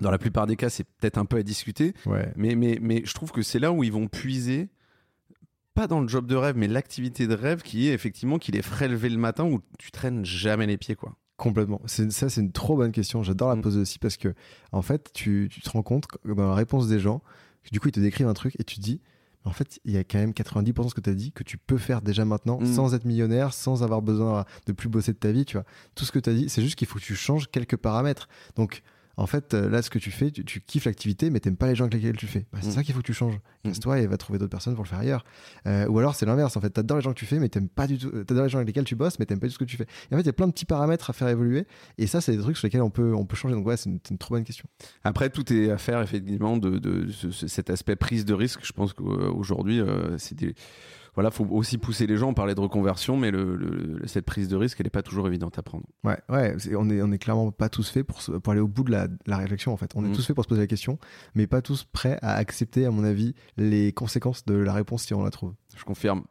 Dans 0.00 0.10
la 0.10 0.18
plupart 0.18 0.46
des 0.46 0.56
cas, 0.56 0.68
c'est 0.68 0.84
peut-être 0.84 1.18
un 1.18 1.24
peu 1.24 1.36
à 1.38 1.42
discuter. 1.42 1.94
Mais, 2.36 2.54
mais, 2.54 2.78
mais 2.80 3.02
je 3.04 3.14
trouve 3.14 3.32
que 3.32 3.42
c'est 3.42 3.58
là 3.58 3.72
où 3.72 3.82
ils 3.82 3.92
vont 3.92 4.08
puiser, 4.08 4.68
pas 5.74 5.86
dans 5.86 6.00
le 6.00 6.08
job 6.08 6.26
de 6.26 6.34
rêve, 6.34 6.56
mais 6.56 6.68
l'activité 6.68 7.26
de 7.26 7.34
rêve 7.34 7.62
qui 7.62 7.88
est 7.88 7.92
effectivement 7.92 8.38
qu'il 8.38 8.56
est 8.56 8.62
ferait 8.62 8.88
lever 8.88 9.08
le 9.08 9.18
matin 9.18 9.44
où 9.44 9.60
tu 9.78 9.90
traînes 9.90 10.24
jamais 10.24 10.66
les 10.66 10.76
pieds. 10.76 10.96
quoi. 10.96 11.16
Complètement. 11.36 11.82
Ça, 11.86 12.28
c'est 12.30 12.40
une 12.40 12.52
trop 12.52 12.76
bonne 12.76 12.92
question. 12.92 13.22
J'adore 13.22 13.50
la 13.50 13.56
mm. 13.56 13.60
poser 13.60 13.80
aussi 13.80 13.98
parce 13.98 14.16
que, 14.16 14.34
en 14.72 14.82
fait, 14.82 15.10
tu, 15.12 15.48
tu, 15.50 15.60
te 15.60 15.68
rends 15.68 15.82
compte 15.82 16.06
dans 16.24 16.48
la 16.48 16.54
réponse 16.54 16.88
des 16.88 16.98
gens, 16.98 17.22
du 17.70 17.78
coup, 17.78 17.88
ils 17.88 17.92
te 17.92 18.00
décrivent 18.00 18.28
un 18.28 18.34
truc 18.34 18.54
et 18.58 18.64
tu 18.64 18.76
te 18.76 18.80
dis, 18.80 19.00
en 19.44 19.52
fait, 19.52 19.78
il 19.84 19.92
y 19.92 19.98
a 19.98 20.04
quand 20.04 20.18
même 20.18 20.30
90% 20.30 20.84
de 20.84 20.88
ce 20.88 20.94
que 20.94 21.00
tu 21.00 21.10
as 21.10 21.14
dit 21.14 21.32
que 21.32 21.44
tu 21.44 21.58
peux 21.58 21.76
faire 21.76 22.00
déjà 22.00 22.24
maintenant 22.24 22.58
mm. 22.60 22.66
sans 22.66 22.94
être 22.94 23.04
millionnaire, 23.04 23.52
sans 23.52 23.82
avoir 23.82 24.00
besoin 24.00 24.46
de 24.66 24.72
plus 24.72 24.88
bosser 24.88 25.12
de 25.12 25.18
ta 25.18 25.30
vie, 25.30 25.44
tu 25.44 25.58
vois. 25.58 25.66
Tout 25.94 26.06
ce 26.06 26.12
que 26.12 26.18
tu 26.18 26.30
as 26.30 26.34
dit, 26.34 26.48
c'est 26.48 26.62
juste 26.62 26.76
qu'il 26.76 26.88
faut 26.88 26.98
que 26.98 27.04
tu 27.04 27.14
changes 27.14 27.48
quelques 27.50 27.76
paramètres. 27.76 28.28
Donc, 28.56 28.82
en 29.18 29.26
fait, 29.26 29.54
euh, 29.54 29.70
là, 29.70 29.80
ce 29.80 29.88
que 29.88 29.98
tu 29.98 30.10
fais, 30.10 30.30
tu, 30.30 30.60
kiffes 30.60 30.84
l'activité, 30.84 31.30
mais 31.30 31.40
t'aimes 31.40 31.56
pas 31.56 31.68
les 31.68 31.74
gens 31.74 31.84
avec 31.84 31.94
lesquels 31.94 32.16
tu 32.16 32.26
fais. 32.26 32.46
Bah, 32.52 32.58
c'est 32.60 32.68
mm. 32.68 32.72
ça 32.72 32.82
qu'il 32.82 32.94
faut 32.94 33.00
que 33.00 33.06
tu 33.06 33.14
changes. 33.14 33.36
Mm. 33.64 33.68
Casse-toi 33.68 34.00
et 34.00 34.06
va 34.06 34.18
trouver 34.18 34.38
d'autres 34.38 34.50
personnes 34.50 34.74
pour 34.74 34.84
le 34.84 34.88
faire 34.88 34.98
ailleurs. 34.98 35.24
Euh, 35.66 35.86
ou 35.88 35.98
alors, 35.98 36.14
c'est 36.14 36.26
l'inverse. 36.26 36.56
En 36.56 36.60
fait, 36.60 36.70
t'adores 36.70 36.98
les 36.98 37.02
gens 37.02 37.14
que 37.14 37.18
tu 37.18 37.24
fais, 37.24 37.38
mais 37.38 37.48
t'aimes 37.48 37.68
pas 37.68 37.86
du 37.86 37.96
tout. 37.96 38.10
T'adores 38.24 38.44
les 38.44 38.50
gens 38.50 38.58
avec 38.58 38.68
lesquels 38.68 38.84
tu 38.84 38.94
bosses, 38.94 39.18
mais 39.18 39.24
t'aimes 39.24 39.40
pas 39.40 39.46
du 39.46 39.54
tout 39.54 39.58
ce 39.58 39.64
que 39.64 39.70
tu 39.70 39.78
fais. 39.78 39.86
Et 40.10 40.14
en 40.14 40.18
fait, 40.18 40.22
il 40.22 40.26
y 40.26 40.30
a 40.30 40.34
plein 40.34 40.46
de 40.46 40.52
petits 40.52 40.66
paramètres 40.66 41.08
à 41.08 41.12
faire 41.14 41.28
évoluer. 41.28 41.66
Et 41.96 42.06
ça, 42.06 42.20
c'est 42.20 42.32
des 42.32 42.42
trucs 42.42 42.58
sur 42.58 42.66
lesquels 42.66 42.82
on 42.82 42.90
peut, 42.90 43.14
on 43.14 43.24
peut 43.24 43.36
changer. 43.36 43.54
Donc, 43.54 43.66
ouais, 43.66 43.78
c'est 43.78 43.88
une, 43.88 44.18
trop 44.18 44.34
bonne 44.34 44.44
question. 44.44 44.68
Après, 45.02 45.30
tout 45.30 45.50
est 45.50 45.70
à 45.70 45.78
faire, 45.78 46.02
effectivement, 46.02 46.58
de, 46.58 47.06
cet 47.30 47.70
aspect 47.70 47.96
prise 47.96 48.26
de 48.26 48.34
risque. 48.34 48.60
Je 48.64 48.72
pense 48.72 48.92
qu'aujourd'hui, 48.92 49.80
euh, 49.80 50.18
c'est 50.18 50.34
des 50.34 50.54
voilà, 51.16 51.30
faut 51.30 51.46
aussi 51.50 51.78
pousser 51.78 52.06
les 52.06 52.16
gens. 52.18 52.28
On 52.28 52.34
parlait 52.34 52.54
de 52.54 52.60
reconversion, 52.60 53.16
mais 53.16 53.30
le, 53.30 54.00
cette 54.04 54.26
prise 54.26 54.48
de 54.48 54.56
risque, 54.56 54.78
elle 54.78 54.86
n'est 54.86 54.90
pas 54.90 55.02
toujours 55.02 55.26
évidente 55.26 55.58
à 55.58 55.62
prendre. 55.62 55.84
Ouais, 56.04 56.18
ouais, 56.28 56.54
on 56.76 56.90
est, 56.90 57.00
on 57.00 57.10
est 57.10 57.18
clairement 57.18 57.50
pas 57.50 57.70
tous 57.70 57.88
faits 57.88 58.06
pour, 58.06 58.20
pour 58.20 58.52
aller 58.52 58.60
au 58.60 58.68
bout 58.68 58.84
de 58.84 58.92
la, 58.92 59.08
la 59.26 59.38
réflexion, 59.38 59.72
en 59.72 59.78
fait. 59.78 59.92
On 59.96 60.04
est 60.04 60.08
mm. 60.08 60.12
tous 60.12 60.26
faits 60.26 60.36
pour 60.36 60.44
se 60.44 60.48
poser 60.48 60.60
la 60.60 60.66
question, 60.66 60.98
mais 61.34 61.46
pas 61.46 61.62
tous 61.62 61.84
prêts 61.84 62.18
à 62.20 62.34
accepter, 62.34 62.84
à 62.84 62.90
mon 62.90 63.02
avis, 63.02 63.34
les 63.56 63.92
conséquences 63.92 64.44
de 64.44 64.54
la 64.54 64.74
réponse 64.74 65.04
si 65.04 65.14
on 65.14 65.24
la 65.24 65.30
trouve. 65.30 65.54
Je 65.74 65.84
confirme. 65.84 66.24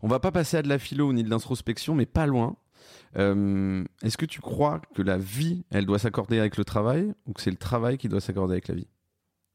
On 0.00 0.08
va 0.08 0.20
pas 0.20 0.30
passer 0.30 0.56
à 0.56 0.62
de 0.62 0.68
la 0.68 0.78
philo 0.78 1.12
ni 1.12 1.24
de 1.24 1.28
l'introspection, 1.28 1.96
mais 1.96 2.06
pas 2.06 2.26
loin. 2.26 2.56
Euh, 3.16 3.84
est-ce 4.02 4.16
que 4.16 4.26
tu 4.26 4.40
crois 4.40 4.80
que 4.94 5.02
la 5.02 5.18
vie, 5.18 5.64
elle 5.70 5.86
doit 5.86 5.98
s'accorder 5.98 6.38
avec 6.38 6.56
le 6.56 6.64
travail, 6.64 7.12
ou 7.26 7.32
que 7.32 7.42
c'est 7.42 7.50
le 7.50 7.56
travail 7.56 7.98
qui 7.98 8.08
doit 8.08 8.20
s'accorder 8.20 8.52
avec 8.52 8.68
la 8.68 8.76
vie? 8.76 8.86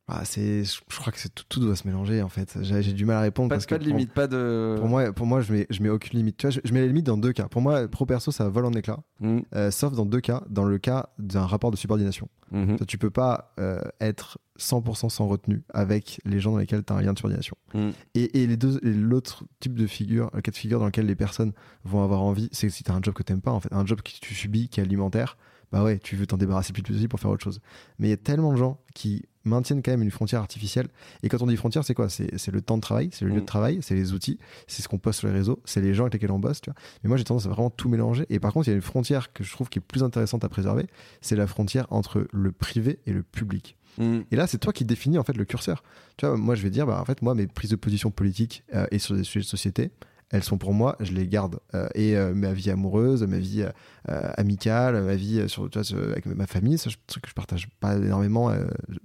Ah, 0.07 0.23
c'est, 0.23 0.63
je 0.63 0.99
crois 0.99 1.11
que 1.11 1.19
c'est 1.19 1.33
tout, 1.33 1.45
tout, 1.49 1.59
doit 1.59 1.75
se 1.75 1.87
mélanger 1.87 2.21
en 2.21 2.29
fait. 2.29 2.59
J'ai, 2.61 2.93
du 2.93 3.05
mal 3.05 3.17
à 3.17 3.21
répondre 3.21 3.49
pas, 3.49 3.55
parce 3.55 3.65
pas 3.65 3.79
de 3.79 3.85
limite, 3.85 4.13
pas 4.13 4.27
de. 4.27 4.75
Pour 4.77 4.87
moi, 4.87 5.11
pour 5.11 5.25
moi, 5.25 5.41
je 5.41 5.51
mets, 5.51 5.65
je 5.71 5.81
mets 5.81 5.89
aucune 5.89 6.19
limite. 6.19 6.37
Tu 6.37 6.47
vois, 6.47 6.61
je, 6.63 6.73
mets 6.73 6.81
les 6.81 6.87
limites 6.87 7.07
dans 7.07 7.17
deux 7.17 7.33
cas. 7.33 7.47
Pour 7.47 7.63
moi, 7.63 7.87
pro 7.87 8.05
perso, 8.05 8.31
ça 8.31 8.47
vole 8.47 8.65
en 8.65 8.73
éclat. 8.73 8.99
Mm. 9.19 9.39
Euh, 9.55 9.71
sauf 9.71 9.93
dans 9.93 10.05
deux 10.05 10.21
cas. 10.21 10.43
Dans 10.47 10.63
le 10.63 10.77
cas 10.77 11.09
d'un 11.17 11.47
rapport 11.47 11.71
de 11.71 11.75
subordination. 11.75 12.29
Mm-hmm. 12.53 12.85
tu 12.85 12.99
peux 12.99 13.09
pas 13.09 13.55
euh, 13.59 13.81
être 13.99 14.37
100% 14.59 15.09
sans 15.09 15.27
retenue 15.27 15.63
avec 15.73 16.21
les 16.25 16.39
gens 16.39 16.51
dans 16.51 16.59
lesquels 16.59 16.83
tu 16.85 16.93
as 16.93 16.95
un 16.95 17.01
lien 17.01 17.13
de 17.13 17.17
subordination. 17.17 17.57
Mm. 17.73 17.89
Et, 18.13 18.43
et, 18.43 18.47
les 18.47 18.57
deux, 18.57 18.79
l'autre 18.83 19.45
type 19.59 19.73
de 19.73 19.87
figure, 19.87 20.29
le 20.35 20.41
cas 20.41 20.51
de 20.51 20.55
figure 20.55 20.79
dans 20.79 20.85
lequel 20.85 21.07
les 21.07 21.15
personnes 21.15 21.53
vont 21.83 22.03
avoir 22.03 22.21
envie, 22.21 22.47
c'est 22.51 22.69
si 22.69 22.83
tu 22.83 22.91
as 22.91 22.93
un 22.93 23.01
job 23.01 23.15
que 23.15 23.23
t'aimes 23.23 23.41
pas, 23.41 23.51
en 23.51 23.59
fait, 23.59 23.73
un 23.73 23.87
job 23.87 24.03
que 24.03 24.11
tu 24.21 24.35
subis, 24.35 24.69
qui 24.69 24.79
est 24.79 24.83
alimentaire 24.83 25.37
bah 25.71 25.83
ouais, 25.83 25.99
tu 25.99 26.15
veux 26.15 26.27
t'en 26.27 26.37
débarrasser 26.37 26.73
plus 26.73 26.83
possible 26.83 27.09
pour 27.09 27.19
faire 27.19 27.31
autre 27.31 27.43
chose. 27.43 27.59
Mais 27.99 28.07
il 28.07 28.09
y 28.11 28.13
a 28.13 28.17
tellement 28.17 28.53
de 28.53 28.57
gens 28.57 28.79
qui 28.93 29.25
maintiennent 29.45 29.81
quand 29.81 29.91
même 29.91 30.01
une 30.01 30.11
frontière 30.11 30.41
artificielle. 30.41 30.87
Et 31.23 31.29
quand 31.29 31.41
on 31.41 31.47
dit 31.47 31.55
frontière, 31.55 31.83
c'est 31.83 31.93
quoi? 31.93 32.09
C'est, 32.09 32.47
le 32.47 32.61
temps 32.61 32.77
de 32.77 32.81
travail, 32.81 33.09
c'est 33.11 33.25
le 33.25 33.31
lieu 33.31 33.37
de 33.37 33.41
mm. 33.41 33.45
travail, 33.45 33.79
c'est 33.81 33.95
les 33.95 34.13
outils, 34.13 34.39
c'est 34.67 34.81
ce 34.81 34.87
qu'on 34.87 34.97
poste 34.97 35.19
sur 35.19 35.27
les 35.27 35.33
réseaux, 35.33 35.61
c'est 35.65 35.81
les 35.81 35.93
gens 35.93 36.03
avec 36.03 36.13
lesquels 36.13 36.31
on 36.31 36.39
bosse. 36.39 36.61
Tu 36.61 36.69
vois. 36.69 36.79
Mais 37.03 37.07
moi, 37.07 37.17
j'ai 37.17 37.23
tendance 37.23 37.45
à 37.45 37.49
vraiment 37.49 37.69
tout 37.69 37.89
mélanger. 37.89 38.25
Et 38.29 38.39
par 38.39 38.53
contre, 38.53 38.67
il 38.67 38.71
y 38.71 38.73
a 38.73 38.75
une 38.75 38.81
frontière 38.81 39.31
que 39.31 39.43
je 39.43 39.51
trouve 39.51 39.69
qui 39.69 39.79
est 39.79 39.81
plus 39.81 40.03
intéressante 40.03 40.43
à 40.43 40.49
préserver, 40.49 40.87
c'est 41.21 41.35
la 41.35 41.47
frontière 41.47 41.87
entre 41.91 42.27
le 42.31 42.51
privé 42.51 42.99
et 43.05 43.13
le 43.13 43.23
public. 43.23 43.77
Mm. 43.97 44.21
Et 44.31 44.35
là, 44.35 44.47
c'est 44.47 44.57
toi 44.57 44.73
qui 44.73 44.85
définis 44.85 45.17
en 45.17 45.23
fait 45.23 45.37
le 45.37 45.45
curseur. 45.45 45.83
Tu 46.17 46.25
vois, 46.25 46.37
moi, 46.37 46.55
je 46.55 46.63
vais 46.63 46.69
dire, 46.69 46.85
bah, 46.85 46.99
en 46.99 47.05
fait, 47.05 47.21
moi, 47.21 47.35
mes 47.35 47.47
prises 47.47 47.71
de 47.71 47.75
position 47.75 48.11
politiques 48.11 48.63
euh, 48.73 48.87
et 48.91 48.99
sur 48.99 49.15
des 49.15 49.23
sujets 49.23 49.43
de 49.43 49.49
société, 49.49 49.91
elles 50.35 50.43
sont 50.43 50.57
pour 50.57 50.73
moi, 50.73 50.97
je 50.99 51.13
les 51.13 51.27
garde. 51.27 51.59
Euh, 51.73 51.87
et 51.95 52.17
euh, 52.17 52.33
ma 52.33 52.53
vie 52.53 52.69
amoureuse, 52.69 53.23
ma 53.23 53.37
vie 53.37 53.65
euh, 54.09 54.31
amicale, 54.37 55.01
ma 55.01 55.15
vie 55.15 55.47
sur, 55.47 55.69
tu 55.69 55.79
vois, 55.79 56.11
avec 56.11 56.25
ma 56.25 56.45
famille, 56.45 56.77
c'est 56.77 56.89
un 56.89 56.93
truc 57.07 57.23
que 57.23 57.29
je 57.29 57.33
partage 57.33 57.67
pas 57.79 57.95
énormément, 57.95 58.51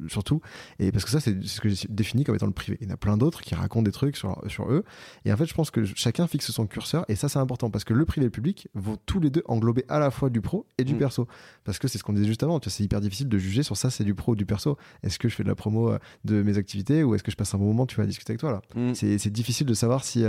surtout. 0.09 0.41
Et 0.79 0.91
parce 0.93 1.05
que 1.05 1.11
ça, 1.11 1.21
c'est 1.21 1.43
ce 1.45 1.61
que 1.61 1.69
j'ai 1.69 1.87
défini 1.89 2.25
comme 2.25 2.35
étant 2.35 2.47
le 2.47 2.53
privé. 2.53 2.79
Il 2.81 2.89
y 2.89 2.91
en 2.91 2.95
a 2.95 2.97
plein 2.97 3.17
d'autres 3.17 3.43
qui 3.43 3.55
racontent 3.55 3.83
des 3.83 3.93
trucs 3.93 4.17
sur, 4.17 4.43
sur 4.49 4.71
eux. 4.71 4.85
Et 5.25 5.33
en 5.33 5.37
fait, 5.37 5.47
je 5.47 5.55
pense 5.55 5.71
que 5.71 5.85
chacun 5.85 6.27
fixe 6.27 6.51
son 6.51 6.67
curseur. 6.67 7.05
Et 7.09 7.15
ça, 7.15 7.29
c'est 7.29 7.39
important 7.39 7.71
parce 7.71 7.85
que 7.85 7.95
le 7.95 8.05
privé 8.05 8.25
et 8.25 8.27
le 8.27 8.31
public 8.31 8.69
vont 8.75 8.99
tous 9.07 9.21
les 9.21 9.31
deux 9.31 9.43
englober 9.47 9.85
à 9.89 9.99
la 9.99 10.11
fois 10.11 10.31
du 10.31 10.41
pro 10.41 10.67
et 10.79 10.85
du 10.85 10.95
mm. 10.95 10.99
perso. 10.99 11.29
Parce 11.65 11.79
que 11.79 11.89
c'est 11.89 11.99
ce 11.99 12.05
qu'on 12.05 12.13
disait 12.13 12.27
juste 12.27 12.43
avant. 12.43 12.61
C'est 12.67 12.85
hyper 12.85 13.01
difficile 13.01 13.29
de 13.29 13.39
juger 13.39 13.63
sur 13.63 13.77
ça, 13.77 13.91
c'est 13.91 14.05
du 14.05 14.15
pro 14.15 14.33
ou 14.33 14.37
du 14.37 14.47
perso. 14.47 14.77
Est-ce 15.03 15.19
que 15.19 15.29
je 15.29 15.35
fais 15.35 15.45
de 15.45 15.49
la 15.49 15.55
promo 15.55 15.93
de 16.25 16.43
mes 16.43 16.59
activités 16.59 17.05
ou 17.05 17.15
est-ce 17.15 17.23
que 17.23 17.31
je 17.31 17.37
passe 17.37 17.55
un 17.55 17.59
bon 17.59 17.67
moment, 17.67 17.87
tu 17.87 17.97
vas 17.97 18.07
discuter 18.07 18.33
avec 18.33 18.41
toi 18.41 18.53
là? 18.53 18.63
Mm. 18.75 18.95
C'est 18.95 19.31
difficile 19.31 19.67
de 19.67 19.75
savoir 19.75 20.05
si 20.05 20.25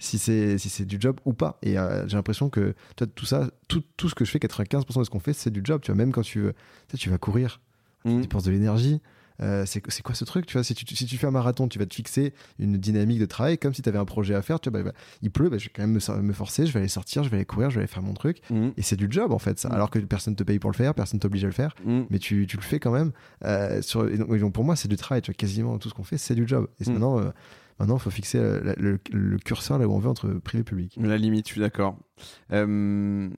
si 0.00 0.18
c'est 0.18 0.58
si 0.58 0.68
c'est 0.68 0.84
du 0.84 0.96
job 0.98 1.20
ou 1.24 1.32
pas. 1.32 1.58
Et 1.62 1.78
euh, 1.78 2.08
j'ai 2.08 2.16
l'impression 2.16 2.50
que 2.50 2.74
toi, 2.96 3.06
tout 3.06 3.26
ça, 3.26 3.48
tout, 3.68 3.84
tout, 3.96 4.08
ce 4.08 4.16
que 4.16 4.24
je 4.24 4.30
fais, 4.30 4.38
95% 4.38 4.98
de 4.98 5.04
ce 5.04 5.10
qu'on 5.10 5.20
fait, 5.20 5.34
c'est 5.34 5.50
du 5.50 5.60
job. 5.62 5.80
Tu 5.82 5.92
vois, 5.92 5.96
même 5.96 6.10
quand 6.10 6.22
tu, 6.22 6.46
tu, 6.88 6.96
tu 6.96 7.10
vas 7.10 7.18
courir, 7.18 7.60
mmh. 8.04 8.22
tu 8.22 8.28
penses 8.28 8.44
de 8.44 8.50
l'énergie. 8.50 9.00
Euh, 9.42 9.64
c'est 9.66 9.80
quoi 10.02 10.14
ce 10.14 10.24
truc 10.24 10.44
tu 10.44 10.54
vois? 10.54 10.64
Si 10.64 10.74
tu, 10.74 10.84
si 10.94 11.06
tu 11.06 11.16
fais 11.16 11.26
un 11.26 11.30
marathon 11.30 11.66
tu 11.66 11.78
vas 11.78 11.86
te 11.86 11.94
fixer 11.94 12.34
une 12.58 12.76
dynamique 12.76 13.18
de 13.18 13.24
travail 13.24 13.56
comme 13.56 13.72
si 13.72 13.80
tu 13.80 13.88
avais 13.88 13.98
un 13.98 14.04
projet 14.04 14.34
à 14.34 14.42
faire 14.42 14.60
tu 14.60 14.68
vois, 14.68 14.82
bah, 14.82 14.90
bah, 14.90 14.98
il 15.22 15.30
pleut 15.30 15.48
bah, 15.48 15.56
je 15.56 15.64
vais 15.64 15.70
quand 15.74 15.80
même 15.80 15.98
me, 16.22 16.32
forcer 16.34 16.66
je 16.66 16.72
vais 16.72 16.80
aller 16.80 16.88
sortir 16.88 17.22
je 17.22 17.30
vais 17.30 17.38
aller 17.38 17.46
courir 17.46 17.70
je 17.70 17.76
vais 17.76 17.80
aller 17.80 17.88
faire 17.88 18.02
mon 18.02 18.12
truc 18.12 18.42
mmh. 18.50 18.68
et 18.76 18.82
c'est 18.82 18.96
du 18.96 19.06
job 19.08 19.32
en 19.32 19.38
fait 19.38 19.58
ça. 19.58 19.70
Mmh. 19.70 19.72
alors 19.72 19.88
que 19.88 19.98
personne 20.00 20.36
te 20.36 20.42
paye 20.42 20.58
pour 20.58 20.70
le 20.70 20.76
faire 20.76 20.94
personne 20.94 21.20
t'oblige 21.20 21.44
à 21.44 21.46
le 21.46 21.54
faire 21.54 21.74
mais 21.86 22.18
tu, 22.18 22.46
tu, 22.46 22.56
le 22.58 22.62
fais 22.62 22.80
quand 22.80 22.92
même 22.92 23.12
euh, 23.46 23.80
sur, 23.80 24.04
donc, 24.04 24.52
pour 24.52 24.64
moi 24.64 24.76
c'est 24.76 24.88
du 24.88 24.96
travail 24.96 25.22
tu 25.22 25.30
vois, 25.30 25.36
quasiment 25.36 25.78
tout 25.78 25.88
ce 25.88 25.94
qu'on 25.94 26.04
fait 26.04 26.18
c'est 26.18 26.34
du 26.34 26.46
job 26.46 26.68
et 26.78 26.90
maintenant 26.90 27.32
Maintenant, 27.80 27.96
il 27.96 28.00
faut 28.00 28.10
fixer 28.10 28.38
euh, 28.38 28.74
le, 28.76 29.38
curseur 29.38 29.78
là 29.78 29.88
où 29.88 29.92
on 29.92 29.98
veut 29.98 30.10
entre 30.10 30.28
privé 30.34 30.60
et 30.60 30.64
public. 30.64 30.98
La 31.00 31.16
limite, 31.16 31.48
je 31.48 31.52
suis 31.52 31.60
d'accord. 31.62 31.96
Euh, 32.52 33.30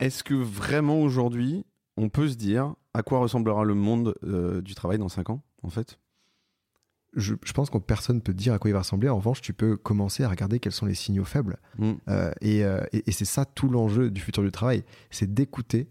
est-ce 0.00 0.24
que 0.24 0.32
vraiment 0.32 1.02
aujourd'hui, 1.02 1.66
on 1.98 2.08
peut 2.08 2.28
se 2.28 2.36
dire 2.36 2.74
à 2.94 3.02
quoi 3.02 3.18
ressemblera 3.18 3.64
le 3.64 3.74
monde 3.74 4.14
euh, 4.24 4.62
du 4.62 4.74
travail 4.74 4.96
dans 4.96 5.10
5 5.10 5.28
ans, 5.28 5.42
en 5.62 5.68
fait? 5.68 5.98
Je, 7.14 7.34
pense 7.54 7.68
que 7.68 7.76
personne 7.76 8.16
ne 8.16 8.20
peut 8.20 8.34
dire 8.34 8.54
à 8.54 8.58
quoi 8.58 8.70
il 8.70 8.72
va 8.72 8.80
ressembler. 8.80 9.10
En 9.10 9.16
revanche, 9.16 9.42
tu 9.42 9.52
peux 9.52 9.76
commencer 9.76 10.22
à 10.22 10.28
regarder 10.28 10.58
quels 10.58 10.72
sont 10.72 10.86
les 10.86 10.94
signaux 10.94 11.24
faibles. 11.24 11.58
Mm. 11.78 11.92
et, 12.42 12.60
et 12.60 13.12
c'est 13.12 13.24
ça 13.24 13.46
tout 13.46 13.70
l'enjeu 13.70 14.10
du 14.10 14.20
futur 14.20 14.42
du 14.42 14.50
travail. 14.50 14.84
C'est 15.10 15.32
d'écouter 15.32 15.88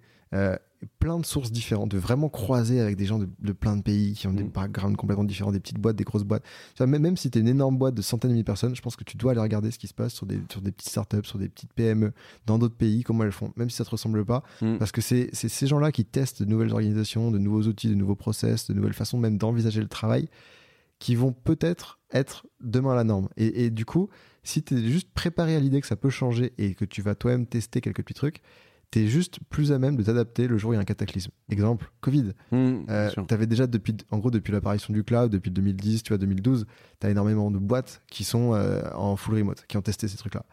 plein 0.99 1.19
de 1.19 1.25
sources 1.25 1.51
différentes, 1.51 1.91
de 1.91 1.97
vraiment 1.97 2.29
croiser 2.29 2.79
avec 2.79 2.95
des 2.95 3.05
gens 3.05 3.19
de, 3.19 3.53
plein 3.53 3.75
de 3.75 3.81
pays 3.81 4.13
qui 4.13 4.27
ont 4.27 4.33
des 4.33 4.43
mm. 4.43 4.49
backgrounds 4.49 4.97
complètement 4.97 5.23
différents, 5.23 5.51
des 5.51 5.59
petites 5.59 5.79
boîtes, 5.79 5.95
des 5.95 6.03
grosses 6.03 6.23
boîtes. 6.23 6.43
même, 6.79 7.01
même 7.01 7.17
si 7.17 7.29
tu 7.29 7.37
es 7.37 7.41
une 7.41 7.47
énorme 7.47 7.77
boîte 7.77 7.95
de 7.95 8.01
centaines 8.01 8.29
de 8.29 8.33
milliers 8.33 8.43
de 8.43 8.47
personnes, 8.47 8.75
je 8.75 8.81
pense 8.81 8.95
que 8.95 9.03
tu 9.03 9.17
dois 9.17 9.31
aller 9.31 9.41
regarder 9.41 9.71
ce 9.71 9.79
qui 9.79 9.87
se 9.87 9.93
passe 9.93 10.13
sur 10.13 10.25
des, 10.25 10.39
sur 10.51 10.61
des 10.61 10.71
petites 10.71 10.89
startups, 10.89 11.25
sur 11.25 11.39
des 11.39 11.49
petites 11.49 11.73
PME, 11.73 12.13
dans 12.45 12.57
d'autres 12.57 12.75
pays, 12.75 13.03
comment 13.03 13.23
elles 13.23 13.31
font, 13.31 13.51
même 13.55 13.69
si 13.69 13.77
ça 13.77 13.85
te 13.85 13.89
ressemble 13.89 14.25
pas. 14.25 14.43
Mm. 14.61 14.77
Parce 14.77 14.91
que 14.91 15.01
c'est 15.01 15.29
ces 15.33 15.67
gens-là 15.67 15.91
qui 15.91 16.05
testent 16.05 16.41
de 16.41 16.49
nouvelles 16.49 16.71
organisations, 16.71 17.31
de 17.31 17.37
nouveaux 17.37 17.63
outils, 17.63 17.89
de 17.89 17.95
nouveaux 17.95 18.15
process, 18.15 18.67
de 18.67 18.73
nouvelles 18.73 18.93
façons 18.93 19.17
même 19.17 19.37
d'envisager 19.37 19.81
le 19.81 19.87
travail, 19.87 20.29
qui 20.99 21.15
vont 21.15 21.33
peut-être 21.33 21.99
être 22.11 22.47
demain 22.61 22.95
la 22.95 23.03
norme. 23.03 23.29
Et, 23.37 23.65
et 23.65 23.69
du 23.69 23.85
coup, 23.85 24.09
si 24.43 24.63
tu 24.63 24.75
es 24.75 24.89
juste 24.89 25.09
préparé 25.13 25.55
à 25.55 25.59
l'idée 25.59 25.81
que 25.81 25.87
ça 25.87 25.95
peut 25.95 26.09
changer 26.09 26.53
et 26.57 26.75
que 26.75 26.85
tu 26.85 27.01
vas 27.01 27.15
toi-même 27.15 27.47
tester 27.47 27.81
quelques 27.81 28.03
petits 28.03 28.13
trucs, 28.13 28.41
tu 29.01 29.09
juste 29.09 29.39
plus 29.49 29.71
à 29.71 29.79
même 29.79 29.95
de 29.97 30.03
t'adapter 30.03 30.47
le 30.47 30.57
jour 30.57 30.69
où 30.69 30.73
il 30.73 30.77
y 30.77 30.79
a 30.79 30.81
un 30.81 30.85
cataclysme. 30.85 31.31
Exemple, 31.49 31.91
Covid. 31.99 32.31
Mmh, 32.51 32.85
euh, 32.89 33.09
tu 33.27 33.33
avais 33.33 33.45
déjà, 33.45 33.67
depuis, 33.67 33.95
en 34.09 34.19
gros, 34.19 34.31
depuis 34.31 34.53
l'apparition 34.53 34.93
du 34.93 35.03
cloud, 35.03 35.31
depuis 35.31 35.51
2010, 35.51 36.03
tu 36.03 36.09
vois, 36.09 36.17
2012, 36.17 36.65
tu 36.99 37.07
as 37.07 37.09
énormément 37.09 37.51
de 37.51 37.57
boîtes 37.57 38.01
qui 38.07 38.23
sont 38.23 38.53
euh, 38.53 38.81
en 38.93 39.17
full 39.17 39.35
remote, 39.35 39.65
qui 39.67 39.75
ont 39.75 39.81
testé 39.81 40.07
ces 40.07 40.17
trucs-là. 40.17 40.45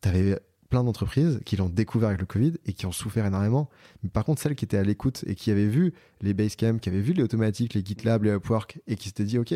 Tu 0.00 0.08
avais 0.08 0.38
plein 0.68 0.82
d'entreprises 0.82 1.40
qui 1.44 1.56
l'ont 1.56 1.68
découvert 1.68 2.08
avec 2.08 2.20
le 2.20 2.26
Covid 2.26 2.54
et 2.66 2.72
qui 2.72 2.86
ont 2.86 2.92
souffert 2.92 3.24
énormément. 3.24 3.70
Mais 4.02 4.08
par 4.08 4.24
contre, 4.24 4.42
celles 4.42 4.56
qui 4.56 4.64
étaient 4.64 4.78
à 4.78 4.82
l'écoute 4.82 5.22
et 5.26 5.36
qui 5.36 5.52
avaient 5.52 5.68
vu 5.68 5.94
les 6.22 6.34
Basecamp, 6.34 6.78
qui 6.78 6.88
avaient 6.88 7.00
vu 7.00 7.12
les 7.12 7.22
automatiques, 7.22 7.74
les 7.74 7.84
GitLab, 7.84 8.24
les 8.24 8.32
Upwork 8.32 8.80
et 8.88 8.96
qui 8.96 9.08
s'étaient 9.08 9.24
dit, 9.24 9.38
OK, 9.38 9.54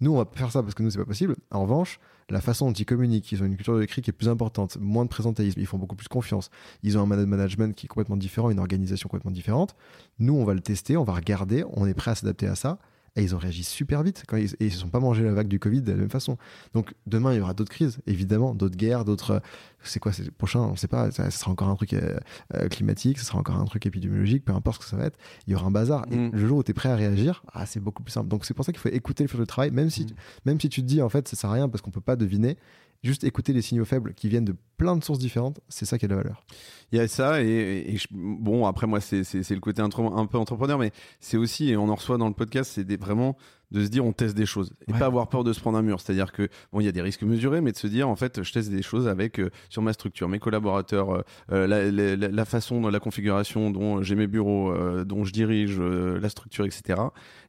nous, 0.00 0.12
on 0.12 0.16
va 0.16 0.28
faire 0.32 0.50
ça 0.50 0.62
parce 0.62 0.74
que 0.74 0.82
nous, 0.82 0.90
c'est 0.90 0.98
pas 0.98 1.04
possible. 1.04 1.36
En 1.50 1.62
revanche, 1.62 2.00
la 2.30 2.40
façon 2.40 2.66
dont 2.68 2.72
ils 2.72 2.86
communiquent, 2.86 3.32
ils 3.32 3.42
ont 3.42 3.46
une 3.46 3.56
culture 3.56 3.74
de 3.74 3.80
l'écrit 3.80 4.02
qui 4.02 4.10
est 4.10 4.14
plus 4.14 4.28
importante, 4.28 4.78
moins 4.80 5.04
de 5.04 5.10
présentéisme, 5.10 5.60
ils 5.60 5.66
font 5.66 5.78
beaucoup 5.78 5.96
plus 5.96 6.08
confiance. 6.08 6.50
Ils 6.82 6.96
ont 6.96 7.02
un 7.02 7.06
management 7.06 7.74
qui 7.74 7.86
est 7.86 7.88
complètement 7.88 8.16
différent, 8.16 8.50
une 8.50 8.60
organisation 8.60 9.08
complètement 9.08 9.30
différente. 9.30 9.74
Nous, 10.18 10.34
on 10.34 10.44
va 10.44 10.54
le 10.54 10.60
tester, 10.60 10.96
on 10.96 11.04
va 11.04 11.14
regarder, 11.14 11.64
on 11.72 11.86
est 11.86 11.94
prêt 11.94 12.12
à 12.12 12.14
s'adapter 12.14 12.46
à 12.46 12.54
ça. 12.54 12.78
Et 13.16 13.22
ils 13.22 13.34
ont 13.34 13.38
réagi 13.38 13.64
super 13.64 14.02
vite 14.02 14.24
quand 14.26 14.36
ils, 14.36 14.54
et 14.54 14.66
ils 14.66 14.72
se 14.72 14.78
sont 14.78 14.88
pas 14.88 15.00
mangé 15.00 15.24
la 15.24 15.32
vague 15.32 15.48
du 15.48 15.58
Covid 15.58 15.82
de 15.82 15.92
la 15.92 15.98
même 15.98 16.10
façon. 16.10 16.36
Donc 16.74 16.94
demain, 17.06 17.32
il 17.32 17.38
y 17.38 17.40
aura 17.40 17.54
d'autres 17.54 17.72
crises, 17.72 17.98
évidemment, 18.06 18.54
d'autres 18.54 18.76
guerres, 18.76 19.04
d'autres. 19.04 19.42
C'est 19.82 19.98
quoi 19.98 20.12
c'est 20.12 20.24
le 20.24 20.30
prochain 20.30 20.60
On 20.60 20.72
ne 20.72 20.76
sait 20.76 20.88
pas. 20.88 21.10
Ça, 21.10 21.30
sera 21.30 21.50
encore 21.50 21.68
un 21.68 21.76
truc 21.76 21.94
euh, 21.94 22.18
euh, 22.54 22.68
climatique, 22.68 23.18
ce 23.18 23.24
sera 23.24 23.38
encore 23.38 23.56
un 23.56 23.64
truc 23.64 23.86
épidémiologique, 23.86 24.44
peu 24.44 24.52
importe 24.52 24.82
ce 24.82 24.86
que 24.86 24.90
ça 24.90 24.96
va 24.96 25.06
être. 25.06 25.18
Il 25.46 25.52
y 25.52 25.56
aura 25.56 25.66
un 25.66 25.70
bazar. 25.70 26.04
Et 26.10 26.16
mm. 26.16 26.30
le 26.32 26.46
jour 26.46 26.58
où 26.58 26.62
tu 26.62 26.70
es 26.70 26.74
prêt 26.74 26.90
à 26.90 26.96
réagir, 26.96 27.42
ah, 27.52 27.66
c'est 27.66 27.80
beaucoup 27.80 28.02
plus 28.02 28.12
simple. 28.12 28.28
Donc 28.28 28.44
c'est 28.44 28.54
pour 28.54 28.64
ça 28.64 28.72
qu'il 28.72 28.80
faut 28.80 28.90
écouter 28.90 29.24
le 29.24 29.28
futur 29.28 29.44
du 29.44 29.48
travail, 29.48 29.70
même 29.70 29.90
si, 29.90 30.04
mm. 30.04 30.08
même 30.46 30.60
si 30.60 30.68
tu 30.68 30.82
te 30.82 30.86
dis 30.86 31.02
en 31.02 31.08
fait 31.08 31.26
ça 31.28 31.36
sert 31.36 31.50
à 31.50 31.54
rien 31.54 31.68
parce 31.68 31.82
qu'on 31.82 31.90
peut 31.90 32.00
pas 32.00 32.16
deviner 32.16 32.56
juste 33.02 33.24
écouter 33.24 33.52
les 33.52 33.62
signaux 33.62 33.84
faibles 33.84 34.14
qui 34.14 34.28
viennent 34.28 34.44
de 34.44 34.54
plein 34.76 34.96
de 34.96 35.04
sources 35.04 35.18
différentes, 35.18 35.60
c'est 35.68 35.84
ça 35.86 35.98
qui 35.98 36.04
a 36.04 36.08
de 36.08 36.14
la 36.14 36.22
valeur. 36.22 36.44
Il 36.92 36.98
y 36.98 37.00
a 37.00 37.08
ça, 37.08 37.42
et, 37.42 37.96
bon, 38.10 38.66
après, 38.66 38.86
moi, 38.86 39.00
c'est 39.00 39.22
le 39.22 39.60
côté 39.60 39.80
un, 39.82 39.88
peu 39.88 40.38
entrepreneur, 40.38 40.78
mais 40.78 40.92
c'est 41.20 41.36
aussi, 41.36 41.70
et 41.70 41.76
on 41.76 41.88
en 41.88 41.94
reçoit 41.94 42.18
dans 42.18 42.28
le 42.28 42.34
podcast, 42.34 42.72
c'est 42.74 43.00
vraiment 43.00 43.36
de 43.70 43.84
se 43.84 43.88
dire 43.88 44.04
on 44.04 44.12
teste 44.12 44.36
des 44.36 44.46
choses 44.46 44.72
et 44.88 44.92
pas 44.92 45.06
avoir 45.06 45.28
peur 45.28 45.44
de 45.44 45.52
se 45.52 45.60
prendre 45.60 45.78
un 45.78 45.82
mur. 45.82 46.00
C'est-à-dire 46.00 46.32
que, 46.32 46.48
bon, 46.72 46.80
il 46.80 46.86
y 46.86 46.88
a 46.88 46.92
des 46.92 47.02
risques 47.02 47.22
mesurés, 47.22 47.60
mais 47.60 47.70
de 47.72 47.76
se 47.76 47.86
dire, 47.86 48.08
en 48.08 48.16
fait, 48.16 48.42
je 48.42 48.52
teste 48.52 48.70
des 48.70 48.82
choses 48.82 49.06
avec, 49.06 49.38
euh, 49.38 49.50
sur 49.68 49.82
ma 49.82 49.92
structure, 49.92 50.28
mes 50.28 50.40
collaborateurs, 50.40 51.10
euh, 51.10 51.22
euh, 51.52 51.66
la, 51.66 51.90
la, 51.90 52.28
la, 52.28 52.44
façon, 52.44 52.80
la 52.88 53.00
configuration 53.00 53.70
dont 53.70 54.02
j'ai 54.02 54.16
mes 54.16 54.26
bureaux, 54.26 54.74
dont 55.04 55.24
je 55.24 55.32
dirige, 55.32 55.78
la 55.80 56.28
structure, 56.28 56.64
etc. 56.64 57.00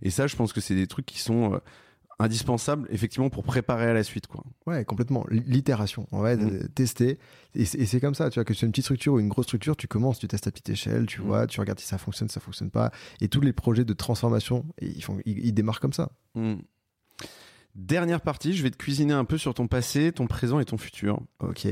Et 0.01 0.11
ça, 0.11 0.27
je 0.27 0.35
pense 0.35 0.53
que 0.53 0.61
c'est 0.61 0.75
des 0.75 0.87
trucs 0.87 1.05
qui 1.05 1.19
sont 1.19 1.59
indispensable 2.21 2.88
effectivement 2.91 3.29
pour 3.29 3.43
préparer 3.43 3.86
à 3.86 3.93
la 3.93 4.03
suite 4.03 4.27
quoi. 4.27 4.43
Ouais, 4.65 4.86
complètement. 4.86 5.25
L'itération, 5.29 6.07
on 6.12 6.21
va 6.21 6.36
mm. 6.36 6.69
tester 6.75 7.19
et 7.53 7.65
c'est 7.65 7.99
comme 7.99 8.15
ça, 8.15 8.29
tu 8.29 8.36
vois 8.36 8.45
que 8.45 8.53
c'est 8.53 8.65
une 8.65 8.71
petite 8.71 8.86
structure 8.86 9.13
ou 9.13 9.19
une 9.19 9.29
grosse 9.29 9.45
structure, 9.45 9.75
tu 9.75 9.88
commences, 9.88 10.19
tu 10.19 10.27
testes 10.27 10.47
à 10.47 10.51
petite 10.51 10.69
échelle, 10.69 11.05
tu 11.05 11.21
mm. 11.21 11.25
vois, 11.25 11.47
tu 11.47 11.60
regardes 11.60 11.79
si 11.79 11.88
ça 11.88 11.97
fonctionne, 11.97 12.29
ça 12.29 12.39
fonctionne 12.39 12.69
pas 12.71 12.91
et 13.19 13.27
tous 13.27 13.41
les 13.41 13.53
projets 13.53 13.86
de 13.86 13.93
transformation, 13.93 14.65
ils 14.81 15.03
font 15.03 15.19
ils, 15.25 15.53
démarrent 15.53 15.79
comme 15.79 15.93
ça. 15.93 16.12
Mm. 16.36 16.55
Dernière 17.75 18.21
partie, 18.21 18.53
je 18.53 18.63
vais 18.63 18.71
te 18.71 18.77
cuisiner 18.77 19.13
un 19.13 19.25
peu 19.25 19.38
sur 19.38 19.53
ton 19.53 19.67
passé, 19.67 20.12
ton 20.12 20.27
présent 20.27 20.60
et 20.60 20.65
ton 20.65 20.77
futur. 20.77 21.21
OK. 21.39 21.67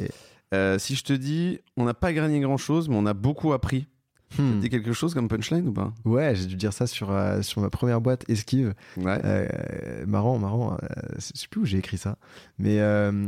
Euh, 0.53 0.79
si 0.79 0.95
je 0.95 1.03
te 1.03 1.13
dis, 1.13 1.59
on 1.77 1.85
n'a 1.85 1.93
pas 1.93 2.13
gagné 2.13 2.39
grand 2.39 2.57
chose, 2.57 2.89
mais 2.89 2.95
on 2.95 3.05
a 3.05 3.13
beaucoup 3.13 3.53
appris 3.53 3.87
Hmm. 4.37 4.61
quelque 4.61 4.93
chose 4.93 5.13
comme 5.13 5.27
punchline 5.27 5.67
ou 5.67 5.73
pas? 5.73 5.93
Ouais, 6.05 6.35
j'ai 6.35 6.45
dû 6.45 6.55
dire 6.55 6.71
ça 6.71 6.85
sur, 6.87 7.11
euh, 7.11 7.41
sur 7.41 7.61
ma 7.61 7.69
première 7.69 7.99
boîte 7.99 8.29
Esquive. 8.29 8.73
Ouais. 8.97 9.19
Euh, 9.25 10.05
marrant, 10.05 10.37
marrant. 10.37 10.73
Euh, 10.73 10.87
je 11.15 11.39
sais 11.39 11.47
plus 11.49 11.61
où 11.61 11.65
j'ai 11.65 11.79
écrit 11.79 11.97
ça. 11.97 12.17
Mais, 12.59 12.79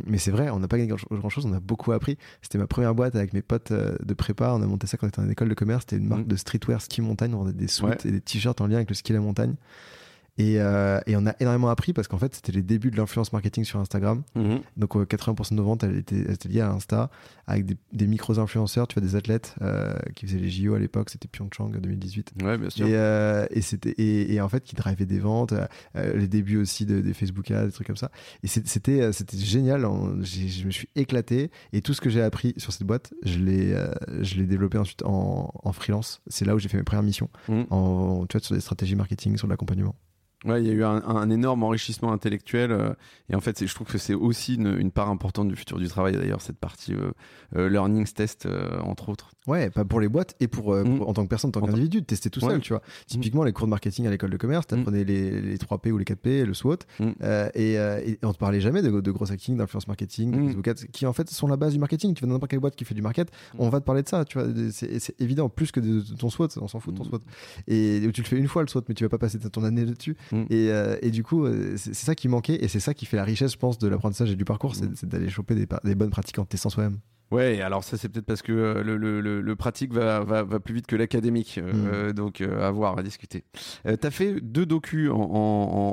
mais 0.06 0.18
c'est 0.18 0.32
vrai, 0.32 0.50
on 0.50 0.60
n'a 0.60 0.68
pas 0.68 0.78
gagné 0.78 0.90
grand 0.90 1.30
chose, 1.30 1.46
on 1.46 1.54
a 1.54 1.60
beaucoup 1.60 1.92
appris. 1.92 2.18
C'était 2.42 2.58
ma 2.58 2.68
première 2.68 2.94
boîte 2.94 3.16
avec 3.16 3.34
mes 3.34 3.42
potes 3.42 3.74
de 3.74 4.14
prépa. 4.14 4.52
On 4.54 4.62
a 4.62 4.68
monté 4.68 4.88
ça 4.88 4.98
quand 4.98 5.08
on 5.08 5.10
était 5.10 5.22
en 5.22 5.30
école 5.30 5.50
de 5.50 5.54
commerce. 5.54 5.86
C'était 5.90 5.98
une 5.98 6.08
marque 6.08 6.26
hmm. 6.26 6.28
de 6.28 6.36
streetwear 6.36 6.82
ski 6.82 7.02
montagne. 7.02 7.34
On 7.34 7.40
vendait 7.40 7.54
des 7.54 7.68
suites 7.68 8.06
et 8.06 8.12
des 8.12 8.22
t-shirts 8.22 8.62
en 8.62 8.68
lien 8.68 8.76
avec 8.78 8.90
le 8.90 8.96
ski 8.96 9.12
à 9.12 9.16
la 9.16 9.22
montagne. 9.22 9.56
Euh, 10.40 11.00
et, 11.08 11.16
on 11.16 11.26
a 11.26 11.36
énormément 11.40 11.70
appris 11.70 11.94
parce 11.94 12.08
qu'en 12.08 12.18
fait, 12.18 12.34
c'était 12.36 12.52
les 12.52 12.62
débuts 12.62 12.92
de 12.92 12.98
l'influence 12.98 13.34
marketing 13.34 13.64
sur 13.64 13.80
Instagram. 13.80 14.24
Mhm. 14.36 14.62
Donc, 14.78 14.96
80% 14.96 15.52
de 15.52 15.56
nos 15.56 15.64
ventes, 15.64 15.84
elles 15.84 15.98
étaient, 15.98 16.50
liées 16.50 16.62
à 16.62 16.72
Insta, 16.72 17.10
avec 17.48 17.66
des, 17.66 18.08
micros-influenceurs, 18.08 18.88
tu 18.88 19.00
vois, 19.00 19.08
des 19.08 19.16
athlètes 19.16 19.56
euh, 19.62 19.94
qui 20.16 20.26
faisaient 20.26 20.40
les 20.40 20.50
JO 20.50 20.74
à 20.74 20.80
l'époque, 20.80 21.10
c'était 21.10 21.28
Pyeongchang 21.28 21.72
2018. 21.80 22.34
Ouais, 22.44 22.58
bien 22.58 22.70
sûr. 22.70 22.88
Et, 22.88 22.96
euh, 22.96 23.46
c'était, 23.62 23.94
et, 23.98 24.42
en 24.42 24.50
fait, 24.50 24.64
qui 24.64 24.76
drivaient 24.76 25.06
des 25.06 25.20
ventes, 25.20 25.54
les 25.96 26.28
débuts 26.28 26.58
aussi 26.58 26.86
de, 26.86 27.02
des 27.02 27.14
Facebook 27.14 27.50
ads, 27.52 27.66
des 27.66 27.72
trucs 27.72 27.88
comme 27.88 27.98
ça. 27.98 28.12
Et 28.44 28.48
c'était, 28.48 29.12
c'était 29.12 29.38
génial. 29.38 29.82
je 30.24 30.66
me 30.66 30.72
suis 30.72 30.90
éclaté. 30.96 31.52
Et 31.74 31.82
tout 31.82 31.94
ce 31.94 32.02
que 32.02 32.10
j'ai 32.10 32.22
appris 32.22 32.54
sur 32.58 32.72
cette 32.72 32.84
boîte, 32.84 33.14
je 33.24 33.40
l'ai, 33.40 33.76
je 34.22 34.36
l'ai 34.36 34.46
développé 34.46 34.78
ensuite 34.78 35.04
en, 35.06 35.72
freelance. 35.72 36.22
C'est 36.28 36.44
là 36.44 36.54
où 36.54 36.60
j'ai 36.60 36.68
fait 36.68 36.78
mes 36.78 36.84
premières 36.84 37.04
missions, 37.04 37.30
mhm. 37.48 37.66
en, 37.70 38.26
tu 38.28 38.38
vois, 38.38 38.46
sur 38.46 38.56
des 38.56 38.62
stratégies 38.62 38.96
marketing, 38.96 39.38
sur 39.38 39.48
l'accompagnement. 39.48 39.96
Ouais, 40.44 40.60
il 40.60 40.68
y 40.68 40.72
a 40.72 40.74
eu 40.74 40.84
un, 40.84 41.30
énorme 41.30 41.62
enrichissement 41.62 42.12
intellectuel. 42.12 42.72
Euh, 42.72 42.94
et 43.30 43.36
en 43.36 43.42
fait, 43.42 43.64
je 43.64 43.76
trouve 43.76 43.86
que 43.86 44.00
c'est 44.00 44.16
aussi 44.16 44.56
une, 44.56 44.92
part 44.92 45.10
importante 45.10 45.48
du 45.48 45.56
futur 45.56 45.78
du 45.78 45.88
travail, 45.88 46.16
d'ailleurs, 46.16 46.42
cette 46.42 46.58
partie 46.58 46.96
euh, 46.96 47.12
euh, 47.56 47.70
learning 47.70 48.08
test, 48.08 48.48
entre 48.82 49.10
autres. 49.10 49.32
Ouais, 49.48 49.70
pas 49.70 49.86
pour 49.86 50.00
les 50.00 50.08
boîtes 50.08 50.36
et 50.40 50.48
pour, 50.48 50.76
mm. 50.76 51.02
en 51.02 51.14
tant 51.14 51.24
que 51.24 51.30
personne, 51.30 51.50
en 51.50 51.52
tant 51.52 51.62
qu'individu, 51.62 52.02
de 52.02 52.06
tester 52.06 52.30
tout 52.30 52.40
seul, 52.40 52.60
tu 52.62 52.74
vois. 52.74 52.82
Typiquement, 53.08 53.44
les 53.44 53.54
cours 53.54 53.66
de 53.66 53.72
marketing 53.72 54.08
à 54.08 54.10
l'école 54.10 54.30
de 54.30 54.38
commerce, 54.38 54.68
tu 54.68 54.76
apprenais 54.76 55.04
mm. 55.04 55.08
les, 55.08 55.42
les, 55.42 55.58
3P 55.58 55.92
ou 55.92 55.98
les 55.98 56.06
4P, 56.06 56.44
le 56.44 56.54
SWOT. 56.54 56.78
Mm. 57.00 57.12
Et, 57.56 57.74
et, 57.74 58.20
on 58.24 58.34
te 58.34 58.38
parlait 58.38 58.62
jamais 58.62 58.82
de, 58.82 59.02
de 59.02 59.12
gros 59.12 59.32
hacking, 59.32 59.58
d'influence 59.58 59.88
marketing, 59.88 60.62
qui 60.92 61.06
en 61.06 61.14
fait 61.14 61.30
sont 61.30 61.48
la 61.48 61.58
base 61.58 61.74
du 61.74 61.80
marketing. 61.80 62.14
Tu 62.14 62.22
vas 62.22 62.28
dans 62.28 62.34
n'importe 62.34 62.52
quelle 62.52 62.60
boîte 62.60 62.76
qui 62.76 62.86
fait 62.86 62.96
du 62.96 63.02
market, 63.02 63.32
on 63.58 63.70
va 63.70 63.80
te 63.80 63.86
parler 63.86 64.04
de 64.04 64.10
ça, 64.10 64.26
tu 64.26 64.38
vois. 64.38 64.48
C'est 64.72 65.20
évident, 65.20 65.50
plus 65.50 65.72
que 65.72 65.80
de, 65.80 66.02
ton 66.16 66.30
SWOT, 66.30 66.50
on 66.62 66.68
s'en 66.68 66.80
fout 66.80 66.94
de 66.94 67.00
ton 67.00 67.06
SWOT. 67.06 67.22
Et 67.68 68.08
tu 68.14 68.22
le 68.22 68.28
fais 68.28 68.38
une 68.38 68.48
fois, 68.48 68.62
le 68.62 68.68
SWOT, 68.68 68.84
mais 68.88 68.96
tu 68.96 69.04
vas 69.04 69.10
pas 69.10 69.18
passer 69.18 69.40
ton 69.40 69.64
année 69.64 69.86
dessus. 69.86 70.16
Et, 70.50 70.70
et 71.02 71.12
du 71.12 71.24
coup, 71.24 71.46
euh, 71.46 71.74
c'est 71.78 71.94
ça 71.94 72.16
qui 72.16 72.28
manquait 72.28 72.64
et 72.64 72.68
c'est 72.68 72.80
ça 72.80 72.94
qui 72.94 73.06
fait 73.06 73.18
la 73.18 73.24
richesse, 73.24 73.54
je 73.54 73.58
pense, 73.58 73.78
de 73.78 73.88
l'apprentissage 73.88 74.32
et 74.32 74.36
du 74.36 74.46
parcours, 74.46 74.76
c'est 74.76 75.04
mm. 75.04 75.10
d'aller 75.10 75.30
choper 75.30 75.56
des, 75.56 75.68
des, 75.84 75.96
bonnes 75.96 76.10
pratiques 76.10 76.40
en 76.40 76.46
testant 76.46 76.70
soi-même. 76.70 76.98
Ouais, 77.32 77.62
alors 77.62 77.84
ça 77.84 77.98
c'est 77.98 78.10
peut-être 78.10 78.26
parce 78.26 78.42
que 78.42 78.52
euh, 78.52 78.84
le, 78.84 78.98
le, 78.98 79.22
le, 79.42 79.56
pratique 79.56 79.94
va, 79.94 80.20
va, 80.20 80.44
va, 80.44 80.60
plus 80.60 80.74
vite 80.74 80.86
que 80.86 80.98
l'académique, 80.98 81.60
euh, 81.64 82.10
mm. 82.10 82.14
donc 82.14 82.42
à 82.42 82.70
voir, 82.72 82.98
à 82.98 83.04
discuter. 83.04 83.46
tu 83.86 84.08
as 84.08 84.12
fait 84.12 84.42
deux 84.42 84.66
docus 84.66 85.10
en, 85.10 85.16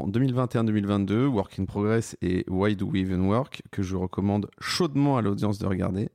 en, 0.05 0.09
2021-2022, 0.09 1.27
Work 1.27 1.61
in 1.61 1.65
Progress 1.65 2.17
et 2.23 2.45
Why 2.49 2.75
Do 2.75 2.87
We 2.87 3.03
Even 3.03 3.27
Work, 3.27 3.63
que 3.71 3.83
je 3.83 3.95
recommande 3.95 4.51
chaudement 4.61 5.17
à 5.17 5.23
l'audience 5.23 5.59
de 5.59 5.67
regarder. 5.67 6.09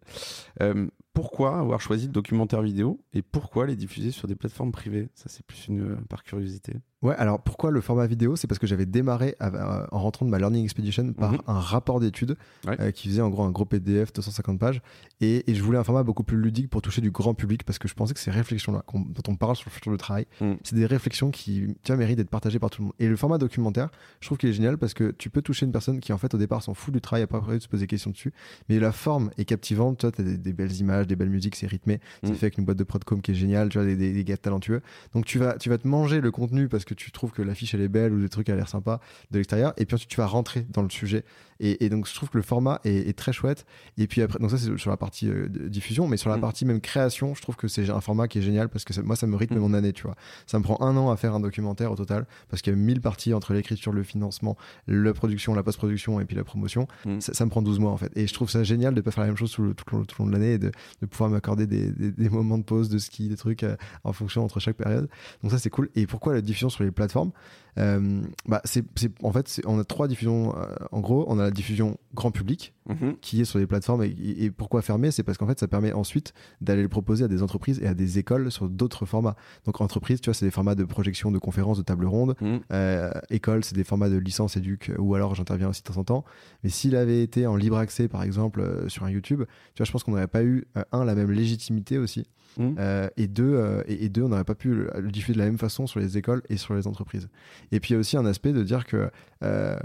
pourquoi 1.13 1.57
avoir 1.57 1.79
choisi 1.79 2.07
le 2.07 2.11
documentaire 2.11 2.61
vidéo 2.61 2.99
et 3.13 3.21
pourquoi 3.21 3.65
les 3.65 3.77
diffuser 3.77 4.11
sur 4.11 4.27
des 4.27 4.35
plateformes 4.35 4.73
privées? 4.73 5.09
Ça 5.13 5.25
c'est 5.29 5.45
plus 5.45 5.67
une 5.67 5.95
par 6.09 6.23
curiosité. 6.23 6.73
Ouais, 7.03 7.15
alors 7.15 7.41
pourquoi 7.41 7.69
le 7.69 7.81
format 7.81 8.07
vidéo? 8.07 8.37
C'est 8.37 8.47
parce 8.47 8.59
que 8.59 8.65
j'avais 8.65 8.85
démarré 8.85 9.35
euh, 9.41 9.85
en 9.91 9.99
rentrant 9.99 10.25
de 10.25 10.31
ma 10.31 10.37
Learning 10.39 10.63
Expedition 10.63 11.11
par 11.11 11.33
mhm. 11.33 11.39
un 11.47 11.59
rapport 11.59 11.99
d'études 11.99 12.37
euh, 12.67 12.91
qui 12.91 13.09
faisait 13.09 13.21
en 13.21 13.29
gros 13.29 13.43
un 13.43 13.51
gros 13.51 13.65
PDF 13.65 14.13
250 14.13 14.57
pages 14.57 14.81
et, 15.19 15.43
je 15.53 15.61
voulais 15.61 15.77
un 15.77 15.83
format 15.83 16.03
beaucoup 16.03 16.23
plus 16.23 16.37
ludique 16.37 16.69
pour 16.69 16.81
toucher 16.81 17.01
du 17.01 17.11
grand 17.11 17.33
public 17.33 17.63
parce 17.65 17.77
que 17.77 17.87
je 17.87 17.93
pensais 17.93 18.13
que 18.13 18.19
ces 18.19 18.31
réflexions-là 18.31 18.83
dont 18.93 19.23
on 19.27 19.35
parle 19.35 19.55
sur 19.55 19.69
le 19.69 19.73
futur 19.73 19.91
du 19.91 19.97
travail, 19.97 20.25
mhm. 20.39 20.57
c'est 20.63 20.75
des 20.75 20.85
réflexions 20.85 21.29
qui 21.29 21.75
méritent 21.89 22.17
d'être 22.17 22.29
partagées 22.29 22.59
par 22.59 22.69
tout 22.69 22.81
le 22.81 22.85
monde. 22.85 22.93
Et 22.99 23.07
le 23.07 23.17
format 23.17 23.37
documentaire, 23.37 23.89
je 24.21 24.27
trouve 24.27 24.37
qu'il 24.37 24.49
est 24.49 24.53
génial 24.53 24.77
parce 24.77 24.93
que 24.93 25.11
tu 25.11 25.29
peux 25.29 25.41
toucher 25.41 25.65
une 25.65 25.73
personne 25.73 25.99
qui 25.99 26.13
en 26.13 26.17
fait 26.17 26.33
au 26.33 26.37
départ 26.37 26.63
s'en 26.63 26.73
fout 26.73 26.93
du 26.93 27.01
travail, 27.01 27.23
a 27.23 27.27
pas 27.27 27.41
prévu 27.41 27.57
de 27.57 27.63
se 27.63 27.67
poser 27.67 27.83
des 27.83 27.87
questions 27.87 28.11
dessus, 28.11 28.33
mais 28.69 28.79
la 28.79 28.93
forme 28.93 29.29
est 29.37 29.45
captivante. 29.45 29.99
Tu 29.99 30.05
as 30.05 30.11
des, 30.11 30.37
des, 30.37 30.53
belles 30.53 30.75
images, 30.77 31.07
des 31.07 31.17
belles 31.17 31.29
musiques, 31.29 31.55
c'est 31.57 31.67
rythmé, 31.67 31.99
c'est 32.23 32.29
mhm. 32.29 32.35
fait 32.35 32.45
avec 32.45 32.57
une 32.57 32.65
boîte 32.65 32.77
de 32.77 32.83
prodcom 32.83 33.21
qui 33.21 33.31
est 33.31 33.35
géniale, 33.35 33.69
tu 33.69 33.77
vois, 33.77 33.85
des, 33.85 33.95
des, 33.95 34.23
gars 34.23 34.37
talentueux. 34.37 34.81
Donc 35.13 35.25
tu 35.25 35.37
vas, 35.37 35.57
tu 35.57 35.69
vas 35.69 35.77
te 35.77 35.87
manger 35.87 36.21
le 36.21 36.31
contenu 36.31 36.69
parce 36.69 36.85
que 36.85 36.92
tu 36.93 37.11
trouves 37.11 37.31
que 37.31 37.41
l'affiche 37.41 37.73
elle 37.73 37.81
est 37.81 37.87
belle 37.87 38.13
ou 38.13 38.21
des 38.21 38.29
trucs 38.29 38.49
à 38.49 38.55
l'air 38.55 38.69
sympa 38.69 38.99
de 39.31 39.37
l'extérieur. 39.37 39.73
Et 39.77 39.85
puis 39.85 39.95
ensuite 39.95 40.09
tu 40.09 40.17
vas 40.17 40.27
rentrer 40.27 40.65
dans 40.69 40.81
le 40.81 40.89
sujet. 40.89 41.23
Et, 41.59 41.87
donc 41.89 42.07
je 42.07 42.13
trouve 42.13 42.29
que 42.29 42.37
le 42.37 42.43
format 42.43 42.81
est, 42.83 43.17
très 43.17 43.31
chouette. 43.31 43.65
Et 43.97 44.07
puis 44.07 44.21
après 44.21 44.39
donc 44.39 44.51
ça 44.51 44.57
c'est 44.57 44.77
sur 44.77 44.89
la 44.89 44.97
partie 44.97 45.29
euh, 45.29 45.47
diffusion 45.47 46.07
mais 46.07 46.17
sur 46.17 46.29
la 46.29 46.37
mm. 46.37 46.41
partie 46.41 46.65
même 46.65 46.81
création 46.81 47.35
je 47.35 47.41
trouve 47.41 47.55
que 47.55 47.67
c'est 47.67 47.89
un 47.89 48.01
format 48.01 48.27
qui 48.27 48.39
est 48.39 48.41
génial 48.41 48.69
parce 48.69 48.83
que 48.83 48.99
moi 49.01 49.15
ça 49.15 49.27
me 49.27 49.35
rythme 49.35 49.55
mm. 49.55 49.59
mon 49.59 49.73
année 49.73 49.93
tu 49.93 50.03
vois. 50.03 50.15
Ça 50.45 50.59
me 50.59 50.63
prend 50.63 50.81
un 50.81 50.97
an 50.97 51.09
à 51.09 51.17
faire 51.17 51.33
un 51.33 51.39
documentaire 51.39 51.91
au 51.91 51.95
total 51.95 52.25
parce 52.49 52.61
qu'il 52.61 52.73
y 52.73 52.75
a 52.75 52.79
mille 52.79 53.01
parties 53.01 53.33
entre 53.33 53.53
l'écriture 53.53 53.93
le 53.93 54.03
financement 54.03 54.57
la 54.87 55.13
production 55.13 55.53
la 55.53 55.63
post-production 55.63 56.19
et 56.19 56.25
puis 56.25 56.35
la 56.35 56.43
promotion. 56.43 56.87
Mm. 57.05 57.19
ça, 57.19 57.45
me 57.45 57.49
prend 57.49 57.61
12 57.61 57.79
mois 57.79 57.91
en 57.91 57.97
fait. 57.97 58.11
Et 58.15 58.27
je 58.27 58.33
trouve 58.33 58.49
ça 58.49 58.63
génial 58.63 58.93
de 58.93 59.01
pas 59.01 59.11
faire 59.11 59.23
la 59.23 59.27
même 59.27 59.37
chose 59.37 59.51
tout 59.51 59.61
le, 59.61 59.73
tout 59.73 59.85
le, 59.95 60.05
long 60.19 60.27
de 60.27 60.31
l'année 60.31 60.53
et 60.53 60.57
de, 60.57 60.71
pouvoir 61.09 61.29
m'accorder 61.29 61.67
des, 61.67 61.91
des, 61.91 62.29
moments 62.29 62.57
de 62.57 62.63
pause 62.63 62.89
de 62.89 62.97
ski 62.97 63.29
des 63.29 63.35
trucs 63.35 63.63
euh, 63.63 63.75
en 64.03 64.13
fonction 64.13 64.43
entre 64.43 64.59
chaque 64.59 64.77
période. 64.77 65.09
Donc 65.41 65.51
ça 65.51 65.59
c'est 65.59 65.69
cool. 65.69 65.89
Et 65.95 66.07
pourquoi 66.07 66.33
la 66.33 66.41
diffusion 66.41 66.69
sur 66.69 66.82
les 66.83 66.91
plateformes 66.91 67.31
bah 67.75 68.61
c'est, 68.65 68.85
en 69.23 69.31
fait, 69.31 69.61
on 69.65 69.79
a 69.79 69.83
trois 69.83 70.07
diffusions. 70.07 70.55
Euh, 70.55 70.67
en 70.91 70.99
gros, 70.99 71.25
on 71.27 71.39
a 71.39 71.43
la 71.43 71.51
diffusion 71.51 71.97
grand 72.13 72.31
public 72.31 72.73
mhm. 72.87 73.15
qui 73.21 73.41
est 73.41 73.45
sur 73.45 73.59
les 73.59 73.65
plateformes. 73.65 74.03
Et, 74.03 74.51
pourquoi 74.51 74.81
fermer? 74.81 75.11
C'est 75.11 75.23
parce 75.23 75.37
qu'en 75.37 75.47
fait, 75.47 75.59
ça 75.59 75.67
permet 75.67 75.93
ensuite 75.93 76.33
d'aller 76.61 76.83
le 76.83 76.89
proposer 76.89 77.25
à 77.25 77.27
des 77.27 77.41
entreprises 77.41 77.79
et 77.81 77.87
à 77.87 77.93
des 77.93 78.19
écoles 78.19 78.51
sur 78.51 78.69
d'autres 78.69 79.05
formats. 79.05 79.35
Donc, 79.65 79.81
entreprise, 79.81 80.21
tu 80.21 80.29
vois, 80.29 80.33
c'est 80.33 80.45
des 80.45 80.51
formats 80.51 80.75
de 80.75 80.83
projection, 80.83 81.31
de 81.31 81.39
conférences, 81.39 81.77
de 81.77 81.83
table 81.83 82.05
ronde. 82.05 82.35
Mhm. 82.41 82.59
Euh, 82.71 83.11
école, 83.29 83.63
c'est 83.63 83.75
des 83.75 83.83
formats 83.83 84.09
de 84.09 84.17
licence 84.17 84.57
éduc 84.57 84.91
ou 84.99 85.15
alors 85.15 85.35
j'interviens 85.35 85.69
aussi 85.69 85.81
de 85.81 85.91
temps 85.91 85.99
en 85.99 86.03
temps. 86.03 86.25
Mais 86.63 86.69
s'il 86.69 86.95
avait 86.95 87.23
été 87.23 87.47
en 87.47 87.55
libre 87.55 87.77
accès, 87.77 88.07
par 88.07 88.23
exemple, 88.23 88.85
sur 88.87 89.03
un 89.03 89.09
YouTube, 89.09 89.43
tu 89.73 89.79
vois, 89.79 89.85
je 89.85 89.91
pense 89.91 90.03
qu'on 90.03 90.11
n'aurait 90.11 90.27
pas 90.27 90.43
eu, 90.43 90.65
un, 90.91 91.05
la 91.05 91.15
même 91.15 91.31
légitimité 91.31 91.97
aussi. 91.97 92.27
Mhm. 92.55 92.75
et 93.17 93.25
deux, 93.25 93.83
et, 93.87 94.09
deux, 94.09 94.21
on 94.21 94.29
n'aurait 94.29 94.43
pas 94.43 94.53
pu 94.53 94.75
le, 94.75 94.91
le 94.95 95.09
diffuser 95.09 95.33
de 95.33 95.39
la 95.39 95.45
même 95.45 95.57
façon 95.57 95.87
sur 95.87 95.99
les 95.99 96.19
écoles 96.19 96.43
et 96.49 96.57
sur 96.57 96.75
les 96.75 96.85
entreprises. 96.85 97.27
Et 97.71 97.79
puis 97.79 97.91
il 97.91 97.93
y 97.93 97.95
a 97.95 97.99
aussi 97.99 98.17
un 98.17 98.25
aspect 98.25 98.51
de 98.53 98.63
dire 98.63 98.85
que 98.85 99.09
euh, 99.43 99.77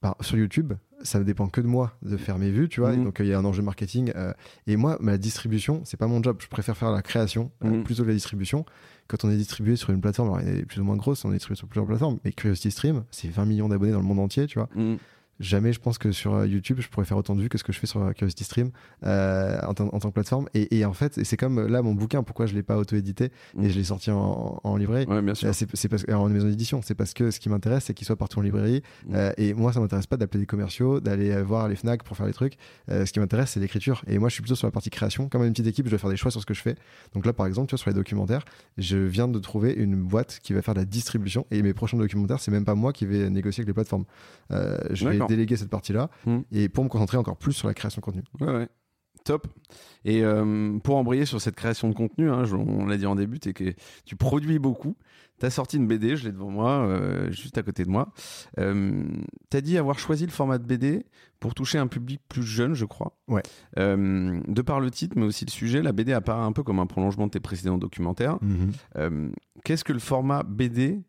par- 0.00 0.16
sur 0.20 0.36
YouTube, 0.36 0.72
ça 1.02 1.18
ne 1.18 1.24
dépend 1.24 1.48
que 1.48 1.60
de 1.60 1.66
moi 1.66 1.92
de 2.02 2.16
faire 2.16 2.38
mes 2.38 2.50
vues, 2.50 2.68
tu 2.68 2.80
vois. 2.80 2.92
Mhm. 2.94 3.04
Donc, 3.04 3.20
euh, 3.20 3.24
il 3.24 3.28
y 3.30 3.32
a 3.32 3.38
un 3.38 3.44
enjeu 3.44 3.62
marketing. 3.62 4.12
euh, 4.16 4.32
et 4.66 4.76
moi, 4.76 4.96
ma 5.00 5.16
distribution, 5.18 5.80
c'est 5.84 5.96
pas 5.96 6.06
mon 6.06 6.22
job. 6.22 6.36
Je 6.40 6.46
préfère 6.48 6.76
faire 6.76 6.90
la 6.90 7.02
création 7.02 7.50
Mhm. 7.62 7.84
plutôt 7.84 8.02
que 8.02 8.08
la 8.08 8.14
distribution. 8.14 8.64
Quand 9.08 9.24
on 9.24 9.30
est 9.30 9.36
distribué 9.36 9.76
sur 9.76 9.90
une 9.90 10.00
plateforme, 10.00 10.28
alors 10.28 10.40
elle 10.40 10.58
est 10.58 10.64
plus 10.66 10.80
ou 10.80 10.84
moins 10.84 10.96
grosse, 10.96 11.24
on 11.24 11.30
est 11.30 11.34
distribué 11.34 11.56
sur 11.56 11.66
plusieurs 11.68 11.86
plateformes. 11.86 12.18
Mais 12.24 12.32
Curiosity 12.32 12.70
Stream, 12.70 13.04
c'est 13.10 13.28
20 13.28 13.44
millions 13.46 13.68
d'abonnés 13.68 13.92
dans 13.92 13.98
le 14.00 14.04
monde 14.04 14.20
entier, 14.20 14.46
tu 14.46 14.58
vois. 14.58 14.68
Mm. 14.74 14.96
Jamais 15.40 15.72
je 15.72 15.80
pense 15.80 15.96
que 15.98 16.12
sur 16.12 16.34
euh, 16.34 16.46
YouTube, 16.46 16.76
je 16.80 16.88
pourrais 16.88 17.06
faire 17.06 17.16
autant 17.16 17.34
de 17.34 17.40
vues 17.40 17.48
que 17.48 17.58
ce 17.58 17.64
que 17.64 17.72
je 17.72 17.78
fais 17.78 17.86
sur 17.86 18.02
euh, 18.02 18.12
Curiosity 18.12 18.44
Stream 18.44 18.70
euh, 19.04 19.58
en, 19.66 19.74
tant- 19.74 19.88
en 19.92 19.98
tant 19.98 20.08
que 20.10 20.14
plateforme. 20.14 20.48
Et, 20.54 20.78
et 20.78 20.84
en 20.84 20.92
fait, 20.92 21.24
c'est 21.24 21.36
comme 21.36 21.58
euh, 21.58 21.68
là 21.68 21.80
mon 21.82 21.94
bouquin, 21.94 22.22
pourquoi 22.22 22.46
je 22.46 22.54
l'ai 22.54 22.62
pas 22.62 22.76
auto-édité 22.76 23.30
et 23.60 23.70
je 23.70 23.76
l'ai 23.78 23.84
sorti 23.84 24.10
en, 24.10 24.60
en 24.62 24.76
librairie. 24.76 25.06
Ouais, 25.06 25.22
C'est 25.74 25.88
parce 25.88 26.04
en 26.12 26.28
maison 26.28 26.46
d'édition, 26.46 26.80
c'est 26.82 26.94
parce 26.94 27.14
que 27.14 27.30
ce 27.30 27.40
qui 27.40 27.48
m'intéresse, 27.48 27.84
c'est 27.84 27.94
qu'il 27.94 28.06
soit 28.06 28.16
partout 28.16 28.38
en 28.38 28.42
librairie. 28.42 28.82
Mm. 29.06 29.14
Euh, 29.14 29.32
et 29.38 29.54
moi, 29.54 29.72
ça 29.72 29.80
m'intéresse 29.80 30.06
pas 30.06 30.16
d'appeler 30.18 30.40
des 30.40 30.46
commerciaux, 30.46 31.00
d'aller 31.00 31.40
voir 31.42 31.68
les 31.68 31.76
Fnac 31.76 32.02
pour 32.04 32.16
faire 32.16 32.26
les 32.26 32.32
trucs. 32.34 32.54
Euh, 32.90 33.06
ce 33.06 33.12
qui 33.12 33.18
m'intéresse, 33.20 33.50
c'est 33.52 33.60
l'écriture. 33.60 34.02
Et 34.06 34.18
moi, 34.18 34.28
je 34.28 34.34
suis 34.34 34.42
plutôt 34.42 34.54
sur 34.56 34.66
la 34.66 34.72
partie 34.72 34.90
création. 34.90 35.28
Comme 35.28 35.42
une 35.44 35.52
petite 35.52 35.66
équipe, 35.68 35.86
je 35.86 35.90
dois 35.90 35.98
faire 35.98 36.10
des 36.10 36.16
choix 36.16 36.30
sur 36.30 36.40
ce 36.40 36.46
que 36.46 36.54
je 36.54 36.60
fais. 36.60 36.76
Donc 37.14 37.24
là, 37.24 37.32
par 37.32 37.46
exemple, 37.46 37.68
tu 37.68 37.72
vois, 37.72 37.78
sur 37.78 37.88
les 37.90 37.94
documentaires, 37.96 38.44
je 38.76 38.98
viens 38.98 39.26
de 39.28 39.38
trouver 39.38 39.72
une 39.72 39.96
boîte 39.96 40.38
qui 40.42 40.52
va 40.52 40.60
faire 40.60 40.74
de 40.74 40.80
la 40.80 40.84
distribution. 40.84 41.46
Et 41.50 41.62
mes 41.62 41.72
prochains 41.72 41.96
documentaires, 41.96 42.40
c'est 42.40 42.50
même 42.50 42.64
pas 42.66 42.74
moi 42.74 42.92
qui 42.92 43.06
vais 43.06 43.30
négocier 43.30 43.62
avec 43.62 43.68
les 43.68 43.74
plateformes. 43.74 44.04
Je 44.90 45.04
vais. 45.08 45.29
Déléguer 45.30 45.56
cette 45.56 45.70
partie-là 45.70 46.10
Mm. 46.26 46.38
et 46.52 46.68
pour 46.68 46.84
me 46.84 46.88
concentrer 46.90 47.16
encore 47.16 47.36
plus 47.38 47.52
sur 47.52 47.66
la 47.68 47.74
création 47.74 48.00
de 48.00 48.04
contenu. 48.04 48.22
Ouais, 48.40 48.52
ouais. 48.52 48.68
Top. 49.24 49.48
Et 50.06 50.24
euh, 50.24 50.78
pour 50.78 50.96
embrayer 50.96 51.26
sur 51.26 51.42
cette 51.42 51.54
création 51.54 51.90
de 51.90 51.94
contenu, 51.94 52.30
hein, 52.30 52.44
je- 52.44 52.56
on 52.56 52.86
l'a 52.86 52.96
dit 52.96 53.04
en 53.04 53.14
début, 53.16 53.38
que 53.38 53.74
tu 54.06 54.16
produis 54.16 54.58
beaucoup. 54.58 54.96
Tu 55.38 55.44
as 55.46 55.50
sorti 55.50 55.76
une 55.76 55.86
BD, 55.86 56.16
je 56.16 56.24
l'ai 56.24 56.32
devant 56.32 56.50
moi, 56.50 56.70
euh, 56.86 57.30
juste 57.30 57.58
à 57.58 57.62
côté 57.62 57.84
de 57.84 57.90
moi. 57.90 58.12
Euh, 58.58 59.04
tu 59.50 59.56
as 59.58 59.60
dit 59.60 59.76
avoir 59.76 59.98
choisi 59.98 60.24
le 60.24 60.30
format 60.32 60.56
de 60.56 60.64
BD 60.64 61.04
pour 61.38 61.52
toucher 61.54 61.76
un 61.76 61.86
public 61.86 62.20
plus 62.30 62.42
jeune, 62.42 62.72
je 62.72 62.86
crois. 62.86 63.18
Ouais. 63.28 63.42
Euh, 63.78 64.40
de 64.48 64.62
par 64.62 64.80
le 64.80 64.90
titre, 64.90 65.16
mais 65.18 65.24
aussi 65.26 65.44
le 65.44 65.50
sujet, 65.50 65.82
la 65.82 65.92
BD 65.92 66.14
apparaît 66.14 66.42
un 66.44 66.52
peu 66.52 66.62
comme 66.62 66.78
un 66.78 66.86
prolongement 66.86 67.26
de 67.26 67.30
tes 67.32 67.40
précédents 67.40 67.78
documentaires. 67.78 68.38
Euh, 68.96 69.30
Qu'est-ce 69.64 69.84
que 69.84 69.92
le 69.92 69.98
format 69.98 70.42
BD 70.44 71.02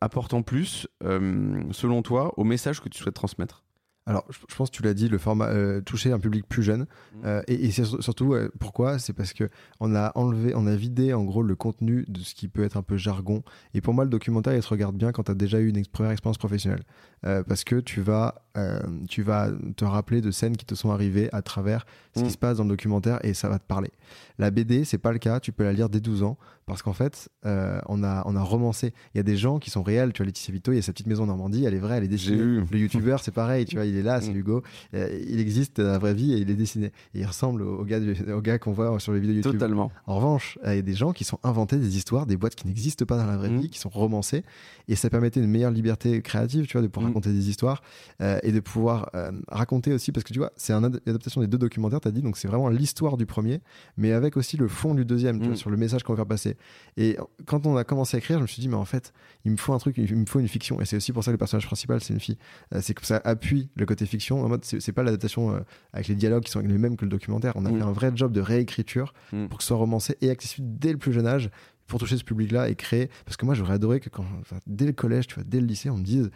apporte 0.00 0.34
en 0.34 0.42
plus, 0.42 0.86
euh, 1.04 1.62
selon 1.72 2.02
toi, 2.02 2.32
au 2.38 2.44
message 2.44 2.80
que 2.80 2.88
tu 2.88 2.98
souhaites 3.02 3.14
transmettre? 3.14 3.64
Alors, 4.06 4.24
je, 4.30 4.56
pense 4.56 4.70
que 4.70 4.76
tu 4.76 4.82
l'as 4.82 4.94
dit, 4.94 5.06
le 5.10 5.18
format 5.18 5.48
euh, 5.48 5.82
toucher 5.82 6.12
un 6.12 6.18
public 6.18 6.48
plus 6.48 6.62
jeune. 6.62 6.86
Mhm. 7.16 7.20
Euh, 7.26 7.42
et 7.46 7.66
et 7.66 7.70
c'est 7.70 7.84
sur- 7.84 8.02
surtout, 8.02 8.32
euh, 8.32 8.50
pourquoi? 8.58 8.98
C'est 8.98 9.12
parce 9.12 9.34
que 9.34 9.50
on 9.80 9.94
a 9.94 10.12
enlevé, 10.14 10.54
on 10.56 10.66
a 10.66 10.74
vidé 10.76 11.12
en 11.12 11.24
gros 11.24 11.42
le 11.42 11.54
contenu 11.54 12.06
de 12.08 12.20
ce 12.20 12.34
qui 12.34 12.48
peut 12.48 12.64
être 12.64 12.78
un 12.78 12.82
peu 12.82 12.96
jargon. 12.96 13.42
Et 13.74 13.82
pour 13.82 13.92
moi, 13.92 14.04
le 14.04 14.10
documentaire, 14.10 14.54
il 14.54 14.62
se 14.62 14.68
regarde 14.70 14.96
bien 14.96 15.12
quand 15.12 15.24
tu 15.24 15.30
as 15.32 15.34
déjà 15.34 15.60
eu 15.60 15.68
une 15.68 15.76
ex- 15.76 15.88
première 15.88 16.12
expérience 16.12 16.38
professionnelle. 16.38 16.84
Euh, 17.26 17.42
parce 17.42 17.64
que 17.64 17.76
tu 17.80 18.00
vas, 18.00 18.46
euh, 18.56 18.80
tu 19.10 19.20
vas 19.20 19.50
te 19.76 19.84
rappeler 19.84 20.22
de 20.22 20.30
scènes 20.30 20.56
qui 20.56 20.64
te 20.64 20.74
sont 20.74 20.90
arrivées 20.90 21.28
à 21.34 21.42
travers 21.42 21.84
ce 22.16 22.22
qui 22.22 22.30
se 22.30 22.38
passe 22.38 22.56
dans 22.56 22.64
le 22.64 22.70
documentaire 22.70 23.18
et 23.26 23.34
ça 23.34 23.50
va 23.50 23.58
te 23.58 23.66
parler. 23.66 23.90
La 24.38 24.50
BD, 24.50 24.84
c'est 24.86 24.96
pas 24.96 25.12
le 25.12 25.18
cas. 25.18 25.38
Tu 25.38 25.52
peux 25.52 25.64
la 25.64 25.74
lire 25.74 25.90
dès 25.90 26.00
12 26.00 26.22
ans 26.22 26.38
parce 26.68 26.82
qu'en 26.82 26.92
fait, 26.92 27.28
euh, 27.46 27.80
on, 27.86 28.04
a, 28.04 28.22
on 28.26 28.36
a 28.36 28.42
romancé. 28.42 28.92
Il 29.14 29.18
y 29.18 29.20
a 29.20 29.24
des 29.24 29.36
gens 29.36 29.58
qui 29.58 29.70
sont 29.70 29.82
réels. 29.82 30.12
Tu 30.12 30.18
vois, 30.18 30.26
Laetitia 30.26 30.52
Vito, 30.52 30.70
il 30.72 30.76
y 30.76 30.78
a 30.78 30.82
sa 30.82 30.92
petite 30.92 31.06
maison 31.08 31.24
en 31.24 31.26
Normandie, 31.26 31.64
elle 31.64 31.74
est 31.74 31.78
vraie, 31.78 31.96
elle 31.98 32.04
est 32.04 32.08
dessinée. 32.08 32.36
Le 32.70 32.78
youtubeur, 32.78 33.20
c'est 33.24 33.32
pareil, 33.32 33.64
tu 33.64 33.76
vois, 33.76 33.86
il 33.86 33.96
est 33.96 34.02
là, 34.02 34.20
c'est 34.20 34.32
Mm. 34.32 34.36
Hugo. 34.36 34.62
Euh, 34.94 35.24
il 35.28 35.40
existe 35.40 35.80
dans 35.80 35.88
la 35.88 35.98
vraie 35.98 36.14
vie 36.14 36.32
et 36.34 36.38
il 36.38 36.50
est 36.50 36.54
dessiné. 36.54 36.86
Et 37.14 37.20
il 37.20 37.26
ressemble 37.26 37.62
au, 37.62 37.80
au 37.80 37.84
gars, 37.84 37.98
au 38.34 38.40
gars 38.40 38.58
qu'on 38.58 38.72
voit 38.72 38.98
sur 39.00 39.12
les 39.12 39.20
vidéos 39.20 39.36
YouTube. 39.36 39.52
Totalement. 39.52 39.90
En 40.06 40.16
revanche, 40.16 40.58
euh, 40.64 40.74
il 40.74 40.76
y 40.76 40.78
a 40.78 40.82
des 40.82 40.94
gens 40.94 41.12
qui 41.12 41.24
sont 41.24 41.38
inventés 41.42 41.76
des 41.78 41.96
histoires, 41.96 42.26
des 42.26 42.36
boîtes 42.36 42.54
qui 42.54 42.66
n'existent 42.66 43.04
pas 43.06 43.16
dans 43.16 43.26
la 43.26 43.36
vraie 43.36 43.48
Mm. 43.50 43.60
vie, 43.60 43.70
qui 43.70 43.78
sont 43.78 43.88
romancées. 43.88 44.44
Et 44.88 44.94
ça 44.96 45.10
permettait 45.10 45.40
une 45.40 45.48
meilleure 45.50 45.70
liberté 45.70 46.20
créative, 46.22 46.66
tu 46.66 46.72
vois, 46.74 46.82
de 46.82 46.86
pouvoir 46.88 47.06
Mm. 47.10 47.14
raconter 47.14 47.32
des 47.32 47.48
histoires 47.48 47.82
euh, 48.20 48.38
et 48.42 48.52
de 48.52 48.60
pouvoir 48.60 49.10
raconter 49.48 49.92
aussi, 49.92 50.12
parce 50.12 50.24
que 50.24 50.32
tu 50.32 50.38
vois, 50.38 50.52
c'est 50.56 50.72
ad- 50.72 51.00
une 51.06 51.10
adaptation 51.10 51.40
des 51.40 51.46
deux 51.46 51.58
documentaires, 51.58 52.00
tu 52.00 52.08
as 52.08 52.10
dit, 52.10 52.22
donc 52.22 52.36
c'est 52.36 52.48
vraiment 52.48 52.68
l'histoire 52.68 53.16
du 53.16 53.26
premier, 53.26 53.60
mais 53.96 54.12
avec 54.12 54.36
aussi 54.36 54.56
le 54.56 54.68
fond 54.68 54.94
du 54.94 55.04
deuxième, 55.04 55.40
tu 55.40 55.46
vois, 55.46 55.56
sur 55.56 55.70
le 55.70 55.76
message 55.76 56.02
qu'on 56.02 56.12
veut 56.12 56.16
faire 56.18 56.26
passer. 56.26 56.56
Et 56.96 57.16
quand 57.46 57.66
on 57.66 57.76
a 57.76 57.84
commencé 57.84 58.16
à 58.16 58.18
écrire, 58.18 58.38
je 58.38 58.42
me 58.42 58.46
suis 58.46 58.60
dit, 58.60 58.68
mais 58.68 58.74
en 58.76 58.84
fait, 58.84 59.12
il 59.44 59.52
me 59.52 59.56
faut 59.56 59.72
un 59.72 59.78
truc, 59.78 59.96
il 59.98 60.16
me 60.16 60.26
faut 60.26 60.40
une 60.40 60.48
fiction. 60.48 60.80
Et 60.80 60.84
c'est 60.84 60.96
aussi 60.96 61.12
pour 61.12 61.22
ça 61.24 61.30
que 61.30 61.34
le 61.34 61.38
personnage 61.38 61.66
principal, 61.66 62.00
c'est 62.00 62.12
une 62.14 62.20
fille. 62.20 62.38
Euh, 62.74 62.80
c'est 62.82 62.94
que 62.94 63.04
ça 63.06 63.20
appuie 63.24 63.70
le 63.76 63.86
côté 63.86 64.04
fiction. 64.06 64.42
En 64.42 64.48
mode, 64.48 64.64
c'est 64.64 64.92
pas 64.92 65.02
l'adaptation 65.02 65.54
euh, 65.54 65.60
avec 65.92 66.08
les 66.08 66.14
dialogues 66.14 66.44
qui 66.44 66.50
sont 66.50 66.60
les 66.60 66.78
mêmes 66.78 66.96
que 66.96 67.04
le 67.04 67.10
documentaire. 67.10 67.52
On 67.56 67.64
a 67.66 67.70
Mm. 67.70 67.78
fait 67.78 67.84
un 67.84 67.92
vrai 67.92 68.12
job 68.14 68.32
de 68.32 68.40
réécriture 68.40 69.12
Mm. 69.32 69.46
pour 69.46 69.58
que 69.58 69.62
ce 69.64 69.68
soit 69.68 69.76
romancé 69.76 70.16
et 70.20 70.30
accessible 70.30 70.66
dès 70.78 70.92
le 70.92 70.98
plus 70.98 71.12
jeune 71.12 71.26
âge 71.26 71.50
pour 71.86 71.98
toucher 72.00 72.16
ce 72.18 72.24
public-là 72.24 72.68
et 72.68 72.74
créer. 72.74 73.08
Parce 73.24 73.36
que 73.36 73.46
moi, 73.46 73.54
j'aurais 73.54 73.74
adoré 73.74 74.00
que 74.00 74.08
quand, 74.10 74.24
enfin, 74.40 74.58
dès 74.66 74.84
le 74.86 74.92
collège, 74.92 75.26
tu 75.28 75.36
vois, 75.36 75.44
dès 75.46 75.60
le 75.60 75.66
lycée, 75.66 75.88
on 75.90 75.96
me 75.96 76.02
dise 76.04 76.30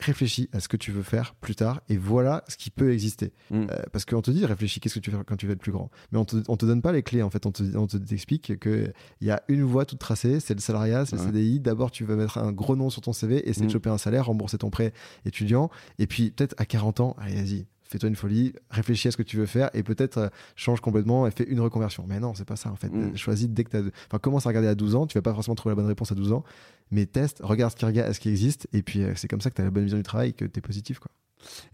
réfléchis 0.00 0.48
à 0.52 0.60
ce 0.60 0.68
que 0.68 0.76
tu 0.76 0.92
veux 0.92 1.02
faire 1.02 1.34
plus 1.34 1.54
tard 1.54 1.80
et 1.88 1.96
voilà 1.96 2.44
ce 2.48 2.56
qui 2.56 2.70
peut 2.70 2.92
exister. 2.92 3.32
Mm. 3.50 3.66
Euh, 3.70 3.82
parce 3.92 4.04
qu'on 4.04 4.22
te 4.22 4.30
dit 4.30 4.44
réfléchis, 4.46 4.80
qu'est-ce 4.80 4.94
que 4.94 5.00
tu 5.00 5.10
veux 5.10 5.16
faire 5.16 5.26
quand 5.26 5.36
tu 5.36 5.46
vas 5.46 5.52
être 5.52 5.60
plus 5.60 5.72
grand? 5.72 5.90
Mais 6.12 6.18
on 6.18 6.24
te, 6.24 6.36
on 6.48 6.56
te 6.56 6.66
donne 6.66 6.82
pas 6.82 6.92
les 6.92 7.02
clés 7.02 7.22
en 7.22 7.30
fait. 7.30 7.46
On 7.46 7.52
te, 7.52 7.62
on 7.76 7.86
te 7.86 7.96
explique 8.12 8.58
qu'il 8.58 8.92
y 9.20 9.30
a 9.30 9.42
une 9.48 9.62
voie 9.62 9.84
toute 9.84 9.98
tracée, 9.98 10.40
c'est 10.40 10.54
le 10.54 10.60
salariat, 10.60 11.06
c'est 11.06 11.16
Ouais. 11.16 11.26
le 11.26 11.32
CDI. 11.32 11.60
D'abord, 11.60 11.90
tu 11.90 12.04
vas 12.04 12.16
mettre 12.16 12.38
un 12.38 12.52
gros 12.52 12.76
nom 12.76 12.90
sur 12.90 13.02
ton 13.02 13.12
CV, 13.12 13.48
essayer 13.48 13.64
Mm. 13.64 13.68
de 13.68 13.72
choper 13.72 13.90
un 13.90 13.98
salaire, 13.98 14.26
rembourser 14.26 14.58
ton 14.58 14.70
prêt 14.70 14.92
étudiant. 15.24 15.70
Et 15.98 16.06
puis 16.06 16.30
peut-être 16.30 16.54
à 16.58 16.64
40 16.64 17.00
ans, 17.00 17.16
allez, 17.18 17.34
vas-y. 17.34 17.66
Fais-toi 17.90 18.08
une 18.08 18.14
folie, 18.14 18.52
réfléchis 18.70 19.08
à 19.08 19.10
ce 19.10 19.16
que 19.16 19.24
tu 19.24 19.36
veux 19.36 19.46
faire 19.46 19.68
et 19.74 19.82
peut-être 19.82 20.18
euh, 20.18 20.28
change 20.54 20.80
complètement 20.80 21.26
et 21.26 21.32
fais 21.32 21.42
une 21.42 21.58
reconversion. 21.58 22.04
Mais 22.08 22.20
non, 22.20 22.34
c'est 22.34 22.44
pas 22.44 22.54
ça 22.54 22.70
en 22.70 22.76
fait. 22.76 22.88
Mm. 22.88 23.16
Choisis 23.16 23.48
dès 23.48 23.64
que 23.64 23.70
tu 23.70 23.76
as. 23.78 23.80
Enfin, 24.06 24.18
commence 24.20 24.46
à 24.46 24.50
regarder 24.50 24.68
à 24.68 24.76
12 24.76 24.94
ans. 24.94 25.06
Tu 25.08 25.18
vas 25.18 25.22
pas 25.22 25.34
forcément 25.34 25.56
trouver 25.56 25.72
la 25.72 25.76
bonne 25.76 25.86
réponse 25.86 26.12
à 26.12 26.14
12 26.14 26.32
ans, 26.32 26.44
mais 26.92 27.06
teste, 27.06 27.40
regarde 27.42 27.72
ce 27.72 27.76
qui, 27.76 27.84
regarde, 27.84 28.12
ce 28.12 28.20
qui 28.20 28.28
existe 28.28 28.68
et 28.72 28.82
puis 28.82 29.02
euh, 29.02 29.14
c'est 29.16 29.26
comme 29.26 29.40
ça 29.40 29.50
que 29.50 29.56
tu 29.56 29.62
as 29.62 29.64
la 29.64 29.72
bonne 29.72 29.82
vision 29.82 29.98
du 29.98 30.04
travail 30.04 30.30
et 30.30 30.32
que 30.32 30.44
tu 30.44 30.58
es 30.58 30.62
positif. 30.62 31.00
Quoi. 31.00 31.10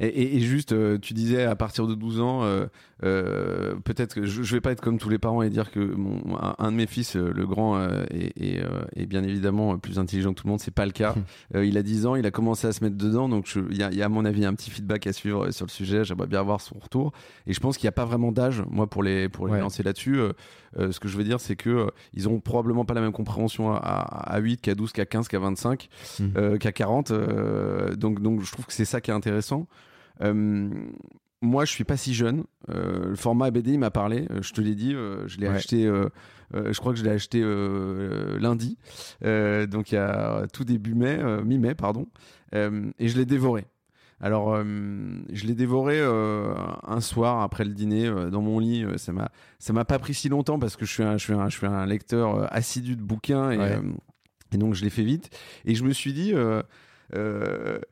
Et, 0.01 0.07
et- 0.07 0.37
et 0.37 0.41
juste, 0.41 0.73
euh, 0.73 0.99
tu 0.99 1.15
disais 1.15 1.45
à 1.45 1.57
partir 1.57 1.87
de 1.87 1.95
12 1.95 2.21
ans, 2.21 2.45
euh, 2.45 2.67
euh, 3.05 3.75
peut-être 3.85 4.15
que 4.15 4.25
je, 4.25 4.43
je 4.43 4.55
vais 4.55 4.61
pas 4.61 4.73
être 4.73 4.81
comme 4.81 4.99
tous 4.99 5.09
les 5.09 5.19
parents 5.19 5.43
et 5.43 5.51
dire 5.51 5.71
que 5.71 5.81
mon, 5.81 6.21
un, 6.41 6.55
un 6.59 6.71
de 6.73 6.77
mes 6.77 6.87
fils, 6.87 7.15
le 7.17 7.47
grand, 7.47 7.79
est, 8.11 9.07
bien 9.07 9.23
évidemment 9.23 9.79
plus 9.79 9.99
intelligent 9.99 10.33
que 10.35 10.41
tout 10.41 10.47
le 10.47 10.51
monde. 10.51 10.61
C'est 10.61 10.71
pas 10.75 10.87
le 10.87 10.93
cas. 10.93 11.15
Euh, 11.55 11.65
il 11.65 11.77
a 11.79 11.83
10 11.83 12.07
ans, 12.07 12.17
il 12.17 12.27
a 12.27 12.31
commencé 12.31 12.67
à 12.67 12.73
se 12.73 12.83
mettre 12.85 12.97
dedans, 12.97 13.29
donc 13.29 13.49
il 13.71 13.77
y, 13.77 13.83
a, 13.83 13.91
il 13.91 13.97
y 13.97 14.03
a 14.03 14.07
à 14.07 14.09
mon 14.09 14.25
avis 14.25 14.45
un 14.45 14.55
petit 14.55 14.71
feedback 14.71 15.07
à 15.07 15.13
suivre 15.13 15.51
sur 15.51 15.67
le 15.67 15.71
sujet. 15.71 16.05
J'aimerais 16.05 16.27
bien 16.27 16.41
avoir 16.41 16.61
son 16.61 16.79
retour. 16.79 17.13
Et 17.47 17.53
je 17.53 17.61
pense 17.61 17.77
qu'il 17.79 17.87
n'y 17.87 17.91
a 17.91 17.93
pas 17.93 18.05
vraiment 18.05 18.33
d'âge, 18.33 18.63
moi, 18.71 18.87
pour 18.89 19.03
les 19.03 19.29
pour 19.29 19.47
les 19.47 19.55
Ouais. 19.55 19.61
lancer 19.61 19.83
là-dessus. 19.83 20.19
Euh, 20.79 20.93
ce 20.93 21.01
que 21.01 21.09
je 21.09 21.17
veux 21.17 21.25
dire, 21.25 21.41
c'est 21.41 21.57
que 21.57 21.71
euh, 21.71 21.87
ils 22.13 22.29
ont 22.29 22.39
probablement 22.41 22.85
pas 22.85 22.95
la 22.95 23.01
même 23.01 23.13
compréhension 23.13 23.73
à, 23.73 23.77
à, 23.79 24.35
à 24.35 24.39
8 24.41 24.61
qu'à 24.61 24.75
12, 24.75 24.93
qu'à 24.93 25.07
15, 25.07 25.29
qu'à 25.29 25.39
25 25.39 25.89
Mhm. 26.21 26.33
euh, 26.37 26.59
qu'à 26.59 26.73
40. 26.73 27.11
euh, 27.11 27.95
donc, 27.95 28.21
donc, 28.21 28.43
je 28.43 28.53
trouve 28.53 28.67
que 28.67 28.73
c'est 28.73 28.85
ça 28.85 29.01
qui 29.01 29.11
est 29.11 29.15
intéressant. 29.15 29.67
Moi, 31.43 31.65
je 31.67 31.71
suis 31.71 31.85
pas 31.85 31.97
si 31.97 32.15
jeune. 32.15 32.45
Le 32.69 33.15
format 33.15 33.51
BD, 33.51 33.73
il 33.73 33.79
m'a 33.79 33.91
parlé. 33.91 34.27
Je 34.41 34.53
te 34.53 34.61
l'ai 34.61 34.75
dit. 34.75 34.93
je 34.93 35.39
l'ai 35.39 35.49
Ouais. 35.49 35.55
acheté. 35.55 35.85
je 36.55 36.79
crois 36.79 36.93
que 36.93 36.99
je 36.99 37.05
l'ai 37.05 37.11
acheté 37.11 37.41
lundi. 38.41 38.79
Donc, 39.23 39.93
il 39.93 39.95
y 39.95 39.99
a 39.99 40.47
tout 40.53 40.65
début 40.65 40.95
mai, 40.95 41.19
mi-mai, 41.45 41.75
pardon. 41.75 42.07
Et 42.53 43.09
je 43.09 43.17
l'ai 43.19 43.27
dévoré. 43.27 43.67
Alors, 44.21 44.55
euh, 44.55 44.65
je 45.31 45.47
l'ai 45.47 45.55
dévoré 45.55 45.99
euh, 46.01 46.55
un 46.85 47.01
soir 47.01 47.43
après 47.43 47.65
le 47.65 47.73
dîner 47.75 48.07
euh, 48.07 48.31
dans 48.31 48.41
mon 48.41 48.59
lit. 48.59 48.85
Ça 48.97 49.13
m'a, 49.13 49.31
ça 49.59 49.73
m'a 49.73 49.85
pas 49.85 49.99
pris 49.99 50.15
si 50.15 50.29
longtemps 50.31 50.59
parce 50.59 50.77
que 50.77 50.87
je 50.87 50.93
suis 50.93 51.03
un, 51.03 51.19
je 51.19 51.25
suis 51.25 51.33
un, 51.35 51.49
je 51.51 51.57
suis 51.57 51.67
un 51.67 51.85
lecteur 51.87 52.53
assidu 52.53 52.97
de 52.97 53.03
bouquins 53.03 53.51
et, 53.51 53.59
Ouais. 53.59 53.79
et 54.53 54.57
donc 54.57 54.75
je 54.75 54.85
l'ai 54.85 54.91
fait 54.91 55.05
vite. 55.05 55.29
Et 55.67 55.75
je 55.75 55.85
me 55.85 55.93
suis 55.93 56.13
dit, 56.15 56.33
euh, 57.15 57.83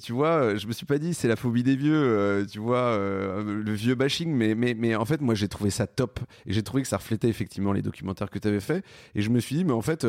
tu 0.00 0.12
vois, 0.12 0.54
je 0.54 0.66
me 0.68 0.72
suis 0.72 0.86
pas 0.86 0.98
dit 0.98 1.12
c'est 1.14 1.26
la 1.26 1.34
phobie 1.34 1.64
des 1.64 1.74
vieux, 1.74 1.96
euh, 2.00 2.44
tu 2.46 2.60
vois, 2.60 2.78
euh, 2.78 3.62
le 3.64 3.72
vieux 3.72 3.96
bashing, 3.96 4.32
mais, 4.32 4.54
mais, 4.54 4.74
mais 4.74 4.94
en 4.94 5.04
fait, 5.04 5.20
moi 5.20 5.34
j'ai 5.34 5.48
trouvé 5.48 5.70
ça 5.70 5.88
top 5.88 6.20
et 6.46 6.52
j'ai 6.52 6.62
trouvé 6.62 6.82
que 6.84 6.88
ça 6.88 6.96
reflétait 6.98 7.28
effectivement 7.28 7.72
les 7.72 7.82
documentaires 7.82 8.30
que 8.30 8.38
tu 8.38 8.46
avais 8.46 8.60
fait. 8.60 8.84
Et 9.16 9.22
je 9.22 9.30
me 9.30 9.40
suis 9.40 9.56
dit, 9.56 9.64
mais 9.64 9.72
en 9.72 9.82
fait, 9.82 10.06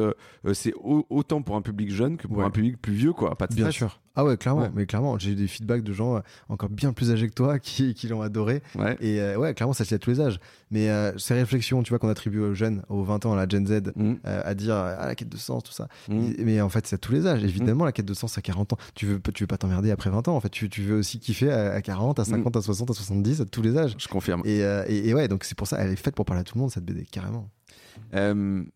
c'est 0.54 0.74
au- 0.76 1.08
autant 1.10 1.42
pour 1.42 1.56
un 1.56 1.62
public 1.64 1.90
jeune 1.92 2.18
que 2.18 2.28
pour 2.28 2.38
Ouais. 2.38 2.46
un 2.46 2.52
public 2.52 2.80
plus 2.80 2.94
vieux, 2.94 3.14
quoi. 3.14 3.36
Pas 3.36 3.48
de 3.48 3.56
Bien 3.56 3.72
sûr. 3.72 4.00
Ah 4.20 4.26
ouais, 4.26 4.36
clairement. 4.36 4.64
Ouais. 4.64 4.72
Mais 4.74 4.86
clairement, 4.88 5.18
j'ai 5.20 5.32
eu 5.32 5.36
des 5.36 5.48
feedbacks 5.48 5.84
de 5.84 5.94
gens 5.94 6.18
euh, 6.18 6.20
encore 6.50 6.70
bien 6.70 6.92
plus 6.92 7.12
âgés 7.12 7.30
que 7.30 7.34
toi 7.36 7.60
qui, 7.60 7.94
qui 7.94 8.08
l'ont 8.08 8.22
adoré. 8.24 8.64
Ouais. 8.76 8.98
Et 9.00 9.22
euh, 9.22 9.38
ouais, 9.38 9.54
clairement, 9.54 9.74
ça 9.74 9.86
se 9.86 9.90
lit 9.92 9.96
à 9.96 10.00
tous 10.00 10.10
les 10.10 10.20
âges. 10.20 10.40
Mais 10.72 10.90
euh, 10.90 11.16
ces 11.18 11.36
réflexions, 11.36 11.84
tu 11.84 11.90
vois, 11.92 12.00
qu'on 12.00 12.10
attribue 12.10 12.40
aux 12.40 12.54
jeunes, 12.56 12.82
aux 12.90 13.04
20 13.04 13.26
ans, 13.28 13.34
à 13.34 13.36
la 13.36 13.48
Gen 13.48 13.66
Z, 13.66 13.94
Mm, 13.96 14.16
euh, 14.26 14.42
à 14.44 14.54
dire 14.56 14.76
ah, 14.76 15.06
la 15.06 15.16
quête 15.16 15.30
de 15.30 15.38
sens, 15.38 15.64
tout 15.64 15.72
ça. 15.72 15.88
mm. 16.10 16.32
Mais 16.40 16.60
en 16.62 16.70
fait, 16.70 16.88
c'est 16.88 16.96
à 16.96 16.98
tous 16.98 17.12
les 17.14 17.28
âges. 17.28 17.44
Évidemment, 17.44 17.86
la 17.86 17.92
quête 17.92 18.06
de 18.08 18.14
sens, 18.14 18.38
à 18.38 18.42
40 18.42 18.74
ans. 18.74 18.78
Tu 18.96 19.06
veux, 19.06 19.22
tu 19.34 19.44
veux 19.44 19.48
pas 19.48 19.58
t'emmerder 19.58 19.92
après 19.92 20.10
20 20.10 20.28
ans. 20.28 20.36
En 20.36 20.40
fait, 20.42 20.50
tu, 20.50 20.68
tu 20.70 20.82
veux 20.82 20.98
aussi 20.98 21.20
kiffer 21.20 21.52
à, 21.52 21.74
à 21.74 21.82
40, 21.82 22.20
à 22.20 22.26
50, 22.26 22.56
à 22.58 22.62
60, 22.62 22.90
à 22.90 22.94
70, 22.94 23.42
à 23.42 23.46
tous 23.46 23.62
les 23.62 23.78
âges. 23.78 23.96
Je 24.00 24.08
confirme. 24.08 24.42
Et, 24.46 24.60
et, 24.88 25.10
et 25.10 25.14
ouais, 25.14 25.28
donc 25.28 25.44
c'est 25.44 25.56
pour 25.56 25.68
ça, 25.68 25.78
elle 25.80 25.92
est 25.92 25.96
faite 25.96 26.16
pour 26.16 26.26
parler 26.26 26.42
à 26.42 26.44
tout 26.44 26.56
le 26.56 26.62
monde, 26.62 26.72
cette 26.72 26.86
BD, 26.86 27.06
carrément. 27.06 27.50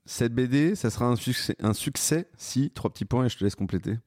Cette 0.05 0.33
BD, 0.33 0.75
ça 0.75 0.89
sera 0.89 1.05
un 1.05 1.15
succès, 1.15 1.55
un 1.61 1.73
succès 1.73 2.27
si, 2.37 2.69
trois 2.71 2.91
petits 2.91 3.05
points 3.05 3.25
et 3.25 3.29
je 3.29 3.37
te 3.37 3.43
laisse 3.43 3.55
compléter. 3.55 3.97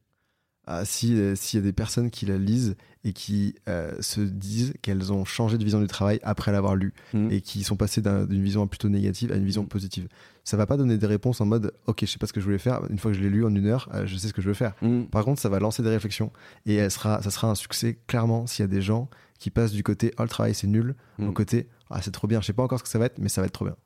Ah, 0.66 0.84
si 0.84 1.16
s'il 1.36 1.58
y 1.60 1.62
a 1.62 1.64
des 1.64 1.72
personnes 1.72 2.10
qui 2.10 2.26
la 2.26 2.38
lisent 2.38 2.76
et 3.04 3.12
qui 3.12 3.54
se 4.00 4.20
disent 4.20 4.72
qu'elles 4.80 5.12
ont 5.12 5.24
changé 5.26 5.58
de 5.58 5.64
vision 5.64 5.80
du 5.80 5.86
travail 5.86 6.20
après 6.22 6.52
l'avoir 6.52 6.74
lu 6.74 6.94
Mm. 7.12 7.28
et 7.30 7.40
qui 7.42 7.62
sont 7.62 7.76
passées 7.76 8.00
d'un- 8.00 8.24
d'une 8.24 8.42
vision 8.42 8.66
plutôt 8.66 8.88
négative 8.88 9.30
à 9.32 9.36
une 9.36 9.44
vision 9.44 9.64
Mm. 9.64 9.68
positive. 9.68 10.08
Ça 10.42 10.56
va 10.56 10.66
pas 10.66 10.76
donner 10.76 10.96
des 10.98 11.06
réponses 11.06 11.40
en 11.40 11.46
mode 11.46 11.72
ok 11.86 12.00
je 12.02 12.06
sais 12.06 12.18
pas 12.18 12.26
ce 12.26 12.32
que 12.32 12.40
je 12.40 12.44
voulais 12.46 12.58
faire 12.58 12.80
une 12.90 12.98
fois 12.98 13.10
que 13.10 13.16
je 13.16 13.22
l'ai 13.22 13.28
lu 13.30 13.44
en 13.44 13.54
une 13.54 13.66
heure 13.66 13.88
euh, 13.94 14.06
je 14.06 14.16
sais 14.16 14.28
ce 14.28 14.32
que 14.32 14.40
je 14.42 14.48
veux 14.48 14.54
faire. 14.54 14.74
Mm. 14.82 15.04
Par 15.04 15.24
contre 15.24 15.40
ça 15.40 15.48
va 15.50 15.58
lancer 15.58 15.82
des 15.82 15.90
réflexions 15.90 16.32
et 16.66 16.74
elle 16.76 16.90
sera 16.90 17.20
ça 17.22 17.30
sera 17.30 17.50
un 17.50 17.54
succès 17.54 17.98
clairement 18.06 18.46
s'il 18.46 18.62
y 18.62 18.64
a 18.64 18.68
des 18.68 18.82
gens 18.82 19.08
qui 19.38 19.50
passent 19.50 19.72
du 19.72 19.82
côté 19.82 20.12
oh 20.18 20.22
le 20.22 20.28
travail 20.28 20.54
c'est 20.54 20.66
nul 20.66 20.94
au 21.18 21.32
côté 21.32 21.68
ah 21.90 22.00
c'est 22.00 22.10
trop 22.10 22.26
bien 22.26 22.40
je 22.40 22.46
sais 22.46 22.52
pas 22.54 22.62
encore 22.62 22.78
ce 22.78 22.84
que 22.84 22.88
ça 22.88 22.98
va 22.98 23.04
être 23.06 23.18
mais 23.18 23.28
ça 23.28 23.40
va 23.42 23.46
être 23.48 23.52
trop 23.52 23.66
bien. 23.66 23.76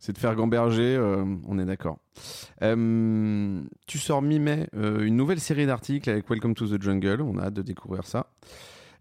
C'est 0.00 0.12
de 0.12 0.18
faire 0.18 0.34
gamberger, 0.34 0.96
euh, 0.96 1.24
on 1.46 1.58
est 1.58 1.64
d'accord. 1.64 1.98
Euh, 2.62 3.62
tu 3.86 3.98
sors 3.98 4.20
mi-mai 4.20 4.68
euh, 4.76 5.04
une 5.04 5.16
nouvelle 5.16 5.40
série 5.40 5.66
d'articles 5.66 6.10
avec 6.10 6.28
Welcome 6.28 6.54
to 6.54 6.66
the 6.66 6.82
Jungle, 6.82 7.22
on 7.22 7.38
a 7.38 7.44
hâte 7.44 7.54
de 7.54 7.62
découvrir 7.62 8.04
ça. 8.06 8.26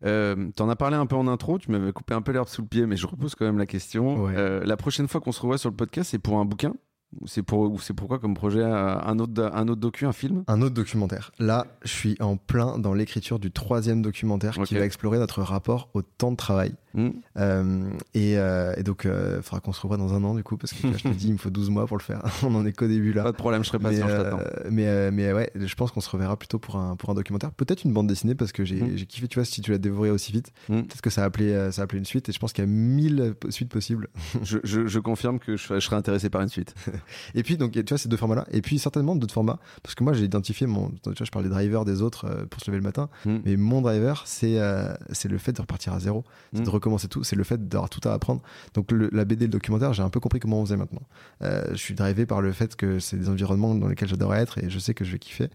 T'en 0.02 0.70
as 0.70 0.76
parlé 0.76 0.96
un 0.98 1.06
peu 1.06 1.16
en 1.16 1.28
intro, 1.28 1.58
tu 1.60 1.72
m'avais 1.72 1.92
coupé 1.94 2.14
un 2.14 2.22
peu 2.22 2.32
l'herbe 2.32 2.48
sous 2.48 2.62
le 2.62 2.68
pied, 2.68 2.86
mais 2.86 2.98
je 2.98 3.08
repose 3.08 3.36
quand 3.36 3.46
même 3.46 3.58
la 3.58 3.66
question. 3.66 4.24
Ouais. 4.24 4.66
La 4.66 4.76
prochaine 4.76 5.08
fois 5.08 5.22
qu'on 5.22 5.32
se 5.32 5.42
revoit 5.42 5.58
sur 5.58 5.70
le 5.70 5.76
podcast, 5.76 6.12
c'est 6.12 6.20
pour 6.20 6.40
un 6.40 6.46
bouquin? 6.46 6.74
Ou 7.22 7.28
c'est 7.28 7.44
pour, 7.44 7.72
ou 7.72 7.80
c'est 7.80 7.94
pourquoi 7.94 8.20
comme 8.20 8.34
projet? 8.34 8.64
Un 8.64 9.20
autre, 9.20 9.52
un 9.54 9.68
autre 9.68 9.80
docu, 9.80 10.06
un 10.06 10.12
film? 10.12 10.44
Un 10.48 10.62
autre 10.62 10.74
documentaire. 10.74 11.32
Là 11.40 11.68
je 11.84 11.92
suis 11.92 12.18
en 12.20 12.38
plein 12.38 12.80
dans 12.80 12.94
l'écriture 12.94 13.40
du 13.40 13.52
troisième 13.52 14.02
documentaire 14.02 14.58
qui 14.66 14.76
va 14.76 14.84
explorer 14.86 15.20
notre 15.20 15.42
rapport 15.42 15.90
au 15.94 16.02
temps 16.02 16.32
de 16.32 16.38
travail. 16.38 16.74
Mhm. 16.94 17.14
Euh, 17.38 17.90
et, 18.14 18.38
euh, 18.38 18.74
et 18.78 18.84
donc, 18.84 19.06
il 19.06 19.42
faudra 19.42 19.60
qu'on 19.60 19.74
se 19.74 19.82
revoie 19.82 19.98
dans 19.98 20.14
un 20.14 20.24
an, 20.24 20.36
du 20.36 20.44
coup, 20.44 20.58
parce 20.58 20.74
que 20.74 20.88
là, 20.88 20.94
je 20.98 21.04
te 21.04 21.08
dis, 21.10 21.28
il 21.28 21.34
me 21.34 21.38
faut 21.38 21.50
12 21.50 21.70
mois 21.70 21.88
pour 21.88 21.98
le 21.98 22.04
faire. 22.04 22.22
On 22.44 22.54
en 22.56 22.66
est 22.66 22.74
qu'au 22.74 22.88
début 22.88 23.14
là. 23.14 23.24
Pas 23.24 23.32
de 23.32 23.38
problème, 23.38 23.64
je 23.64 23.70
serai 23.70 23.80
patient, 23.80 24.08
je 24.08 24.14
euh, 24.14 24.24
t'attends. 24.24 24.40
mais, 24.70 24.88
euh, 24.88 25.10
mais 25.12 25.34
ouais, 25.34 25.50
je 25.56 25.74
pense 25.76 25.92
qu'on 25.92 26.02
se 26.02 26.10
reverra 26.10 26.38
plutôt 26.38 26.60
pour 26.60 26.76
un, 26.76 26.96
pour 26.96 27.10
un 27.10 27.14
documentaire. 27.16 27.52
Peut-être 27.52 27.84
une 27.84 27.94
bande 27.94 28.08
dessinée, 28.08 28.36
parce 28.36 28.52
que 28.52 28.64
j'ai 28.66 28.98
j'ai 28.98 29.06
kiffé, 29.06 29.28
tu 29.28 29.40
vois, 29.40 29.46
si 29.46 29.62
tu 29.62 29.72
l'as 29.72 29.78
dévoré 29.78 30.10
aussi 30.12 30.32
vite, 30.32 30.52
Mhm. 30.70 30.84
peut-être 30.86 31.02
que 31.02 31.10
ça 31.10 31.24
a, 31.24 31.26
appelé, 31.26 31.52
euh, 31.52 31.72
ça 31.72 31.82
a 31.82 31.86
appelé 31.86 32.00
une 32.00 32.06
suite. 32.06 32.30
Et 32.30 32.32
je 32.32 32.40
pense 32.40 32.54
qu'il 32.54 32.64
y 32.64 32.68
a 32.68 32.70
mille 32.70 33.34
suites 33.50 33.70
possibles. 33.70 34.08
Je, 34.44 34.58
je- 34.64 34.88
je 34.88 35.00
confirme 35.00 35.40
que 35.40 35.58
je, 35.58 35.74
je 35.76 35.80
serai 35.80 35.96
intéressé 35.96 36.30
par 36.30 36.42
une 36.42 36.50
suite. 36.50 36.76
Et 37.36 37.44
puis, 37.44 37.58
donc, 37.58 37.72
tu 37.72 37.82
vois, 37.90 37.98
ces 37.98 38.10
deux 38.10 38.18
formats-là. 38.18 38.46
Et 38.52 38.62
puis, 38.62 38.78
certainement 38.80 39.16
d'autres 39.16 39.34
formats, 39.34 39.60
parce 39.82 39.96
que 39.96 40.04
moi, 40.04 40.14
j'ai 40.14 40.26
identifié 40.26 40.68
mon. 40.68 40.90
Tu 40.90 40.98
vois, 41.06 41.14
je 41.24 41.32
parle 41.32 41.46
des 41.46 41.50
drivers 41.52 41.86
des 41.86 42.02
autres 42.02 42.26
euh, 42.26 42.46
pour 42.46 42.62
se 42.62 42.70
lever 42.70 42.78
le 42.78 42.84
matin. 42.84 43.10
Mais 43.26 43.56
mon 43.58 43.82
driver, 43.82 44.24
c'est 44.26 44.60
euh, 44.60 44.94
c'est 45.12 45.30
le 45.30 45.38
fait 45.38 45.54
de 45.54 45.62
repartir 45.62 45.94
à 45.94 46.00
zéro, 46.00 46.24
c'est 46.54 46.62
Mm. 46.62 46.64
de 46.66 46.70
tout, 47.10 47.24
c'est 47.24 47.36
le 47.36 47.44
fait 47.44 47.68
d'avoir 47.68 47.90
tout 47.90 48.08
à 48.08 48.14
apprendre. 48.14 48.42
Donc 48.74 48.92
la 48.92 49.26
BD, 49.26 49.46
le 49.46 49.52
documentaire, 49.52 49.94
j'ai 49.94 50.04
un 50.04 50.10
peu 50.10 50.20
compris 50.20 50.40
comment 50.40 50.60
on 50.60 50.66
faisait 50.66 50.78
maintenant. 50.78 51.04
Euh, 51.42 51.64
je 51.72 51.78
suis 51.78 51.94
drivé 51.94 52.26
par 52.26 52.42
le 52.42 52.52
fait 52.52 52.76
que 52.76 53.00
c'est 53.00 53.18
des 53.18 53.30
environnements 53.30 53.76
dans 53.76 53.88
lesquels 53.88 54.10
j'adorerais 54.10 54.42
être 54.42 54.58
et 54.58 54.70
je 54.70 54.80
sais 54.80 54.94
que 54.94 55.06
je 55.06 55.12
vais 55.12 55.20
kiffer. 55.20 55.50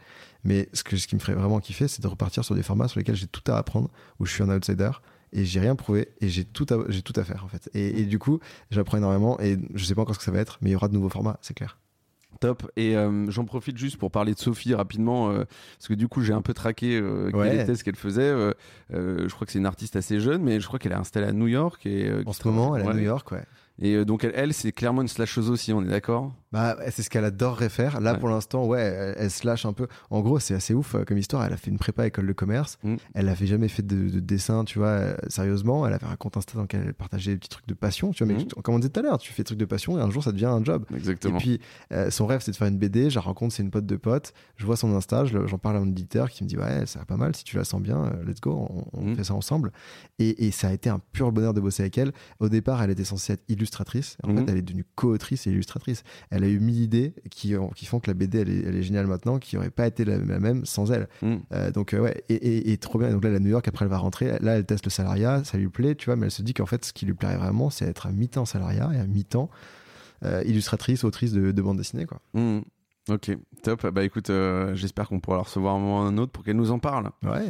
Mais 0.44 0.68
ce, 0.72 0.84
que, 0.84 0.96
ce 0.96 1.06
qui 1.06 1.14
me 1.14 1.20
ferait 1.20 1.34
vraiment 1.34 1.60
kiffer, 1.60 1.88
c'est 1.88 2.02
de 2.02 2.06
repartir 2.06 2.44
sur 2.44 2.54
des 2.54 2.62
formats 2.62 2.88
sur 2.88 3.00
lesquels 3.00 3.16
j'ai 3.16 3.26
tout 3.26 3.50
à 3.50 3.56
apprendre, 3.56 3.90
où 4.20 4.26
je 4.26 4.32
suis 4.32 4.42
un 4.42 4.48
outsider 4.48 4.90
et 5.32 5.44
j'ai 5.44 5.60
rien 5.60 5.76
prouvé 5.76 6.08
et 6.20 6.28
j'ai 6.28 6.44
tout, 6.44 6.66
à, 6.70 6.76
tout 7.02 7.12
à 7.20 7.24
faire 7.24 7.44
en 7.44 7.48
fait. 7.48 7.68
Et, 7.74 8.04
du 8.04 8.18
coup, 8.18 8.40
j'apprends 8.70 8.96
énormément 8.96 9.38
et 9.40 9.58
je 9.74 9.84
sais 9.84 9.94
pas 9.94 10.02
encore 10.02 10.14
ce 10.14 10.18
que 10.18 10.24
ça 10.24 10.30
va 10.30 10.38
être, 10.38 10.58
mais 10.62 10.70
il 10.70 10.72
y 10.72 10.76
aura 10.76 10.88
de 10.88 10.94
nouveaux 10.94 11.08
formats, 11.08 11.38
c'est 11.42 11.54
clair. 11.54 11.78
Top. 12.40 12.70
Et 12.76 12.96
euh, 12.96 13.28
j'en 13.30 13.44
profite 13.44 13.76
juste 13.78 13.96
pour 13.96 14.10
parler 14.10 14.32
de 14.32 14.38
Sophie 14.38 14.74
rapidement, 14.74 15.30
euh, 15.30 15.44
parce 15.76 15.88
que 15.88 15.94
du 15.94 16.06
coup 16.08 16.22
j'ai 16.22 16.32
un 16.32 16.42
peu 16.42 16.54
traqué 16.54 16.96
euh, 16.96 17.30
Ouais. 17.32 17.50
quelle 17.50 17.60
était 17.60 17.74
ce 17.74 17.82
qu'elle 17.82 17.96
faisait. 17.96 18.22
Euh, 18.30 18.52
je 18.90 19.34
crois 19.34 19.44
que 19.46 19.52
c'est 19.52 19.58
une 19.58 19.66
artiste 19.66 19.96
assez 19.96 20.20
jeune, 20.20 20.42
mais 20.42 20.60
je 20.60 20.66
crois 20.66 20.78
qu'elle 20.78 20.92
est 20.92 20.96
installée 20.96 21.26
à 21.26 21.32
New 21.32 21.48
York. 21.48 21.84
Et, 21.86 22.10
En 22.26 22.32
ce 22.32 22.46
moment, 22.46 22.76
elle 22.76 22.84
est 22.84 22.88
à. 22.88 22.94
New 22.94 23.00
York, 23.02 23.30
ouais. 23.32 23.42
Et 23.80 23.94
euh, 23.94 24.04
donc 24.04 24.24
elle, 24.24 24.32
elle, 24.34 24.52
c'est 24.54 24.72
clairement 24.72 25.02
une 25.02 25.08
slasheuse 25.08 25.50
aussi, 25.50 25.72
on 25.72 25.82
est 25.82 25.88
d'accord? 25.88 26.32
Bah, 26.50 26.76
c'est 26.90 27.02
ce 27.02 27.10
qu'elle 27.10 27.24
adorerait 27.26 27.68
faire. 27.68 28.00
Là, 28.00 28.14
Ouais. 28.14 28.18
pour 28.18 28.28
l'instant, 28.30 28.64
ouais, 28.66 28.80
elle, 28.80 29.14
elle 29.18 29.30
lâche 29.44 29.66
un 29.66 29.72
peu. 29.74 29.86
En 30.10 30.20
gros, 30.20 30.38
c'est 30.38 30.54
assez 30.54 30.72
ouf 30.74 30.94
euh, 30.94 31.04
comme 31.04 31.18
histoire. 31.18 31.44
Elle 31.44 31.52
a 31.52 31.56
fait 31.58 31.70
une 31.70 31.76
prépa 31.78 32.06
école 32.06 32.26
de 32.26 32.32
commerce. 32.32 32.78
Mm. 32.82 32.96
Elle 33.14 33.28
avait 33.28 33.46
jamais 33.46 33.68
fait 33.68 33.86
de, 33.86 34.08
de 34.08 34.18
dessin, 34.20 34.64
tu 34.64 34.78
vois, 34.78 34.88
euh, 34.88 35.16
sérieusement. 35.28 35.86
Elle 35.86 35.92
avait 35.92 36.06
un 36.06 36.16
compte 36.16 36.36
Insta 36.38 36.54
dans 36.54 36.62
lequel 36.62 36.84
elle 36.86 36.94
partageait 36.94 37.32
des 37.32 37.36
petits 37.38 37.50
trucs 37.50 37.68
de 37.68 37.74
passion, 37.74 38.12
tu 38.12 38.24
vois. 38.24 38.32
Mais 38.32 38.42
Mm. 38.42 38.46
tu- 38.46 38.62
comme 38.62 38.74
on 38.74 38.78
disait 38.78 38.88
tout 38.90 39.00
à 39.00 39.02
l'heure, 39.02 39.18
tu 39.18 39.30
fais 39.32 39.42
des 39.42 39.46
trucs 39.46 39.58
de 39.58 39.64
passion 39.66 39.98
et 39.98 40.00
un 40.00 40.10
jour, 40.10 40.24
ça 40.24 40.32
devient 40.32 40.46
un 40.46 40.64
job. 40.64 40.84
Exactement. 40.96 41.36
Et 41.36 41.40
puis, 41.40 41.60
euh, 41.92 42.10
son 42.10 42.26
rêve, 42.26 42.40
c'est 42.42 42.50
de 42.52 42.56
faire 42.56 42.68
une 42.68 42.78
BD. 42.78 43.10
Je 43.10 43.16
la 43.16 43.20
rencontre, 43.20 43.54
c'est 43.54 43.62
une 43.62 43.70
pote 43.70 43.84
de 43.86 43.96
pote. 43.96 44.32
Je 44.56 44.64
vois 44.64 44.76
son 44.76 44.94
Insta, 44.96 45.24
j'en 45.26 45.58
parle 45.58 45.76
à 45.76 45.80
mon 45.80 45.86
éditeur 45.90 46.30
qui 46.30 46.44
me 46.44 46.48
dit 46.48 46.56
Ouais, 46.56 46.86
ça 46.86 46.98
va 47.00 47.04
pas 47.04 47.16
mal. 47.18 47.36
Si 47.36 47.44
tu 47.44 47.56
la 47.58 47.64
sens 47.64 47.82
bien, 47.82 48.06
euh, 48.06 48.24
let's 48.26 48.40
go, 48.40 48.66
on, 48.70 48.84
on 48.98 49.04
Mm. 49.10 49.16
fait 49.16 49.24
ça 49.24 49.34
ensemble. 49.34 49.70
Et, 50.18 50.46
et 50.46 50.50
ça 50.50 50.68
a 50.68 50.72
été 50.72 50.88
un 50.88 50.98
pur 51.12 51.30
bonheur 51.30 51.52
de 51.54 51.60
bosser 51.60 51.82
avec 51.82 51.98
elle. 51.98 52.12
Au 52.40 52.48
départ, 52.48 52.82
elle 52.82 52.90
était 52.90 53.04
censée 53.04 53.34
être 53.34 53.44
illustratrice. 53.68 54.16
En 54.22 54.28
Mhm. 54.32 54.38
fait, 54.46 54.52
elle 54.52 54.58
est 54.58 54.62
devenue 54.62 54.84
co-autrice 54.94 55.46
et 55.46 55.50
illustratrice. 55.50 56.02
Elle 56.30 56.42
a 56.44 56.48
eu 56.48 56.58
mille 56.58 56.80
idées 56.80 57.14
qui, 57.30 57.54
ont- 57.56 57.68
qui 57.70 57.84
font 57.86 58.00
que 58.00 58.08
la 58.10 58.14
BD, 58.14 58.38
elle 58.40 58.48
est, 58.48 58.62
elle 58.66 58.76
est 58.76 58.82
géniale 58.82 59.06
maintenant, 59.06 59.38
qui 59.38 59.56
aurait 59.56 59.70
pas 59.70 59.86
été 59.86 60.04
la, 60.04 60.16
la 60.18 60.40
même 60.40 60.64
sans 60.64 60.90
elle. 60.90 61.08
Mm. 61.22 61.34
Euh, 61.52 61.70
donc, 61.70 61.92
euh, 61.94 62.00
ouais, 62.00 62.24
et, 62.28 62.34
et- 62.34 62.72
et 62.72 62.76
trop 62.78 62.98
bien. 62.98 63.10
Donc 63.10 63.22
là, 63.22 63.28
elle 63.30 63.34
est 63.34 63.38
à 63.38 63.40
New 63.40 63.50
York, 63.50 63.68
après, 63.68 63.84
elle 63.84 63.90
va 63.90 63.98
rentrer. 63.98 64.38
Là, 64.40 64.56
elle 64.56 64.64
teste 64.64 64.84
le 64.86 64.90
salariat, 64.90 65.44
ça 65.44 65.58
lui 65.58 65.68
plaît, 65.68 65.94
tu 65.94 66.06
vois, 66.06 66.16
mais 66.16 66.26
elle 66.26 66.30
se 66.32 66.42
dit 66.42 66.54
qu'en 66.54 66.66
fait, 66.66 66.84
ce 66.84 66.92
qui 66.92 67.04
lui 67.06 67.14
plairait 67.14 67.36
vraiment, 67.36 67.68
c'est 67.70 67.84
être 67.84 68.06
à 68.06 68.10
mi-temps 68.12 68.46
salariat 68.46 68.90
et 68.94 68.98
à 68.98 69.06
mi-temps 69.06 69.50
euh, 70.24 70.42
illustratrice, 70.46 71.04
autrice 71.04 71.32
de, 71.32 71.52
de 71.52 71.62
bande 71.62 71.76
dessinée, 71.76 72.06
quoi. 72.06 72.20
Mm. 72.34 72.60
Ok, 73.10 73.30
top. 73.62 73.86
Bah 73.90 74.04
écoute, 74.04 74.30
j'espère 74.74 75.08
qu'on 75.08 75.18
pourra 75.20 75.36
la 75.38 75.42
recevoir 75.44 75.74
un 75.76 75.78
moment 75.78 76.00
ou 76.00 76.06
un 76.06 76.18
autre 76.18 76.30
pour 76.32 76.44
qu'elle 76.44 76.56
nous 76.56 76.70
en 76.72 76.78
parle. 76.78 77.10
Ouais. 77.22 77.46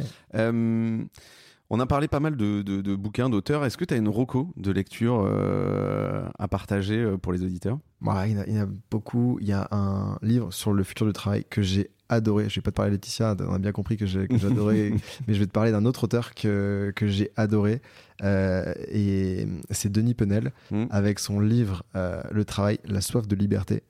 On 1.71 1.79
a 1.79 1.85
parlé 1.85 2.07
pas 2.07 2.19
mal 2.19 2.35
de, 2.35 2.61
de- 2.63 2.81
de 2.81 2.95
bouquins, 2.95 3.29
d'auteurs. 3.29 3.63
Est-ce 3.63 3.77
que 3.77 3.85
tu 3.85 3.93
as 3.93 3.97
une 3.97 4.09
reco 4.09 4.51
de 4.57 4.71
lecture 4.71 5.23
euh, 5.25 6.27
à 6.39 6.47
partager 6.47 6.97
euh, 6.97 7.17
pour 7.17 7.31
les 7.31 7.43
auditeurs? 7.43 7.77
Ouais, 8.01 8.31
il, 8.31 8.35
y 8.35 8.39
en 8.39 8.41
a, 8.41 8.45
il 8.47 8.55
y 8.55 8.59
en 8.59 8.63
a 8.63 8.67
beaucoup. 8.89 9.37
Il 9.41 9.47
y 9.47 9.53
a 9.53 9.67
un 9.71 10.17
livre 10.23 10.51
sur 10.51 10.73
le 10.73 10.83
futur 10.83 11.05
du 11.05 11.13
travail 11.13 11.45
que 11.47 11.61
j'ai 11.61 11.91
adoré. 12.09 12.49
Je 12.49 12.55
vais 12.55 12.61
pas 12.63 12.71
te 12.71 12.75
parler 12.75 12.89
de 12.89 12.95
Laetitia, 12.95 13.35
on 13.47 13.53
a 13.53 13.59
bien 13.59 13.71
compris 13.71 13.97
que 13.97 14.07
j'ai 14.07 14.27
adoré, 14.43 14.95
mais 15.27 15.33
je 15.35 15.39
vais 15.39 15.45
te 15.45 15.51
parler 15.51 15.71
d'un 15.71 15.85
autre 15.85 16.05
auteur 16.05 16.33
que, 16.33 16.91
que 16.95 17.05
j'ai 17.07 17.29
adoré. 17.35 17.83
Euh, 18.23 18.73
et 18.87 19.47
c'est 19.69 19.91
Denis 19.91 20.15
Penel 20.15 20.51
Mm. 20.71 20.85
avec 20.89 21.19
son 21.19 21.39
livre 21.39 21.83
euh, 21.95 22.21
Le 22.31 22.45
travail, 22.45 22.79
la 22.85 23.01
soif 23.01 23.27
de 23.27 23.35
liberté. 23.35 23.83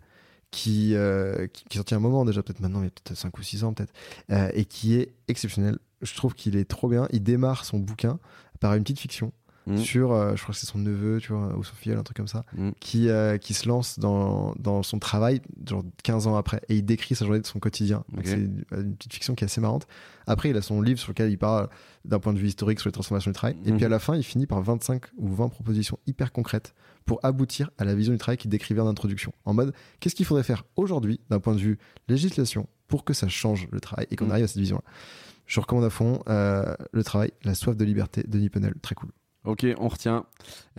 Qui, 0.51 0.95
euh, 0.95 1.45
qui, 1.45 1.63
qui 1.65 1.77
est 1.77 1.79
sorti 1.79 1.93
un 1.93 1.99
moment 1.99 2.25
déjà, 2.25 2.41
peut-être 2.41 2.59
maintenant, 2.59 2.81
il 2.81 2.85
y 2.85 2.87
a 2.87 2.89
peut-être 2.89 3.15
5 3.15 3.37
ou 3.37 3.43
6 3.43 3.63
ans, 3.63 3.71
peut-être, 3.73 3.93
euh, 4.31 4.49
et 4.55 4.65
qui 4.65 4.95
est 4.95 5.13
exceptionnel. 5.27 5.77
Je 6.01 6.13
trouve 6.15 6.33
qu'il 6.33 6.55
est 6.55 6.65
trop 6.65 6.87
bien. 6.87 7.07
Il 7.11 7.23
démarre 7.23 7.65
son 7.65 7.79
bouquin 7.79 8.19
par 8.59 8.73
une 8.75 8.83
petite 8.83 8.99
fiction 8.99 9.31
Mm. 9.67 9.77
sur, 9.77 10.13
euh, 10.13 10.35
je 10.35 10.41
crois 10.41 10.53
que 10.55 10.59
c'est 10.59 10.65
son 10.65 10.79
neveu, 10.79 11.19
tu 11.19 11.31
vois, 11.31 11.55
ou 11.55 11.63
son 11.63 11.75
filleul, 11.75 11.99
un 11.99 12.03
truc 12.03 12.17
comme 12.17 12.27
ça, 12.29 12.43
Mm. 12.57 12.69
qui, 12.79 13.07
euh, 13.09 13.37
qui 13.37 13.53
se 13.53 13.67
lance 13.67 13.99
dans, 13.99 14.55
dans 14.57 14.81
son 14.81 14.97
travail, 14.97 15.41
genre 15.67 15.83
15 16.01 16.25
ans 16.25 16.35
après, 16.37 16.61
et 16.69 16.77
il 16.77 16.83
décrit 16.83 17.13
sa 17.13 17.25
journée 17.25 17.41
de 17.41 17.45
son 17.45 17.59
quotidien. 17.59 18.03
C'est 18.23 18.33
une, 18.35 18.63
une 18.71 18.95
petite 18.95 19.13
fiction 19.13 19.35
qui 19.35 19.43
est 19.43 19.45
assez 19.47 19.61
marrante. 19.61 19.85
Après, 20.25 20.49
il 20.49 20.57
a 20.57 20.63
son 20.63 20.81
livre 20.81 20.97
sur 20.99 21.09
lequel 21.09 21.29
il 21.29 21.37
parle 21.37 21.69
d'un 22.03 22.17
point 22.19 22.33
de 22.33 22.39
vue 22.39 22.47
historique 22.47 22.79
sur 22.79 22.87
les 22.87 22.93
transformations 22.93 23.29
du 23.29 23.35
travail. 23.35 23.57
Et 23.63 23.69
Mhm. 23.71 23.77
puis 23.77 23.85
à 23.85 23.89
la 23.89 23.99
fin, 23.99 24.15
il 24.15 24.23
finit 24.23 24.47
par 24.47 24.59
25 24.63 25.03
ou 25.17 25.27
20 25.27 25.49
propositions 25.49 25.99
hyper 26.07 26.31
concrètes 26.31 26.73
pour 27.05 27.19
aboutir 27.21 27.69
à 27.77 27.83
la 27.83 27.93
vision 27.93 28.13
du 28.13 28.17
travail 28.17 28.37
qu'il 28.37 28.49
décrivait 28.49 28.81
en 28.81 28.87
introduction. 28.87 29.33
En 29.45 29.53
mode, 29.53 29.73
qu'est-ce 29.99 30.15
qu'il 30.15 30.25
faudrait 30.25 30.43
faire 30.43 30.63
aujourd'hui 30.77 31.19
d'un 31.29 31.39
point 31.41 31.53
de 31.53 31.59
vue 31.59 31.77
législation 32.07 32.67
pour 32.87 33.03
que 33.03 33.13
ça 33.13 33.27
change 33.27 33.67
le 33.71 33.79
travail 33.79 34.07
et 34.09 34.15
qu'on 34.15 34.25
Mhm. 34.25 34.31
arrive 34.31 34.45
à 34.45 34.47
cette 34.47 34.57
vision-là? 34.61 34.83
Je 35.49 35.59
recommande 35.59 35.83
à 35.83 35.89
fond 35.89 36.21
euh, 36.29 36.75
le 36.91 37.03
travail, 37.03 37.31
la 37.43 37.55
soif 37.55 37.75
de 37.75 37.83
liberté, 37.83 38.23
Denis 38.27 38.49
Penel, 38.49 38.75
très 38.83 38.93
cool. 38.93 39.09
Ok, 39.45 39.65
on 39.79 39.87
retient. 39.87 40.25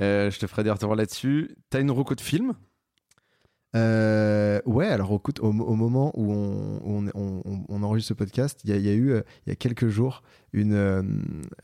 Euh, 0.01 0.31
je 0.31 0.39
te 0.39 0.47
ferai 0.47 0.62
des 0.62 0.71
retours 0.71 0.95
là-dessus. 0.95 1.57
T'as 1.71 1.81
une 1.81 1.91
reco 1.91 2.14
de 2.14 2.21
film? 2.21 2.53
Euh, 3.77 4.61
ouais, 4.66 4.87
alors 4.89 5.14
écoute, 5.14 5.39
au, 5.41 5.47
au 5.49 5.77
moment 5.77 6.12
où 6.18 6.33
on, 6.33 6.81
on, 6.85 7.07
on- 7.14 7.64
on 7.68 7.83
enregistre 7.83 8.09
ce 8.09 8.14
podcast, 8.14 8.61
il 8.64 8.71
y, 8.71 8.73
a- 8.73 8.77
il 8.77 8.85
y 8.85 8.89
a 8.89 8.93
eu, 8.95 9.12
euh, 9.12 9.23
il 9.47 9.51
y 9.51 9.53
a 9.53 9.57
quelques 9.57 9.89
jours, 9.89 10.23
une. 10.53 10.73
euh, 10.75 11.03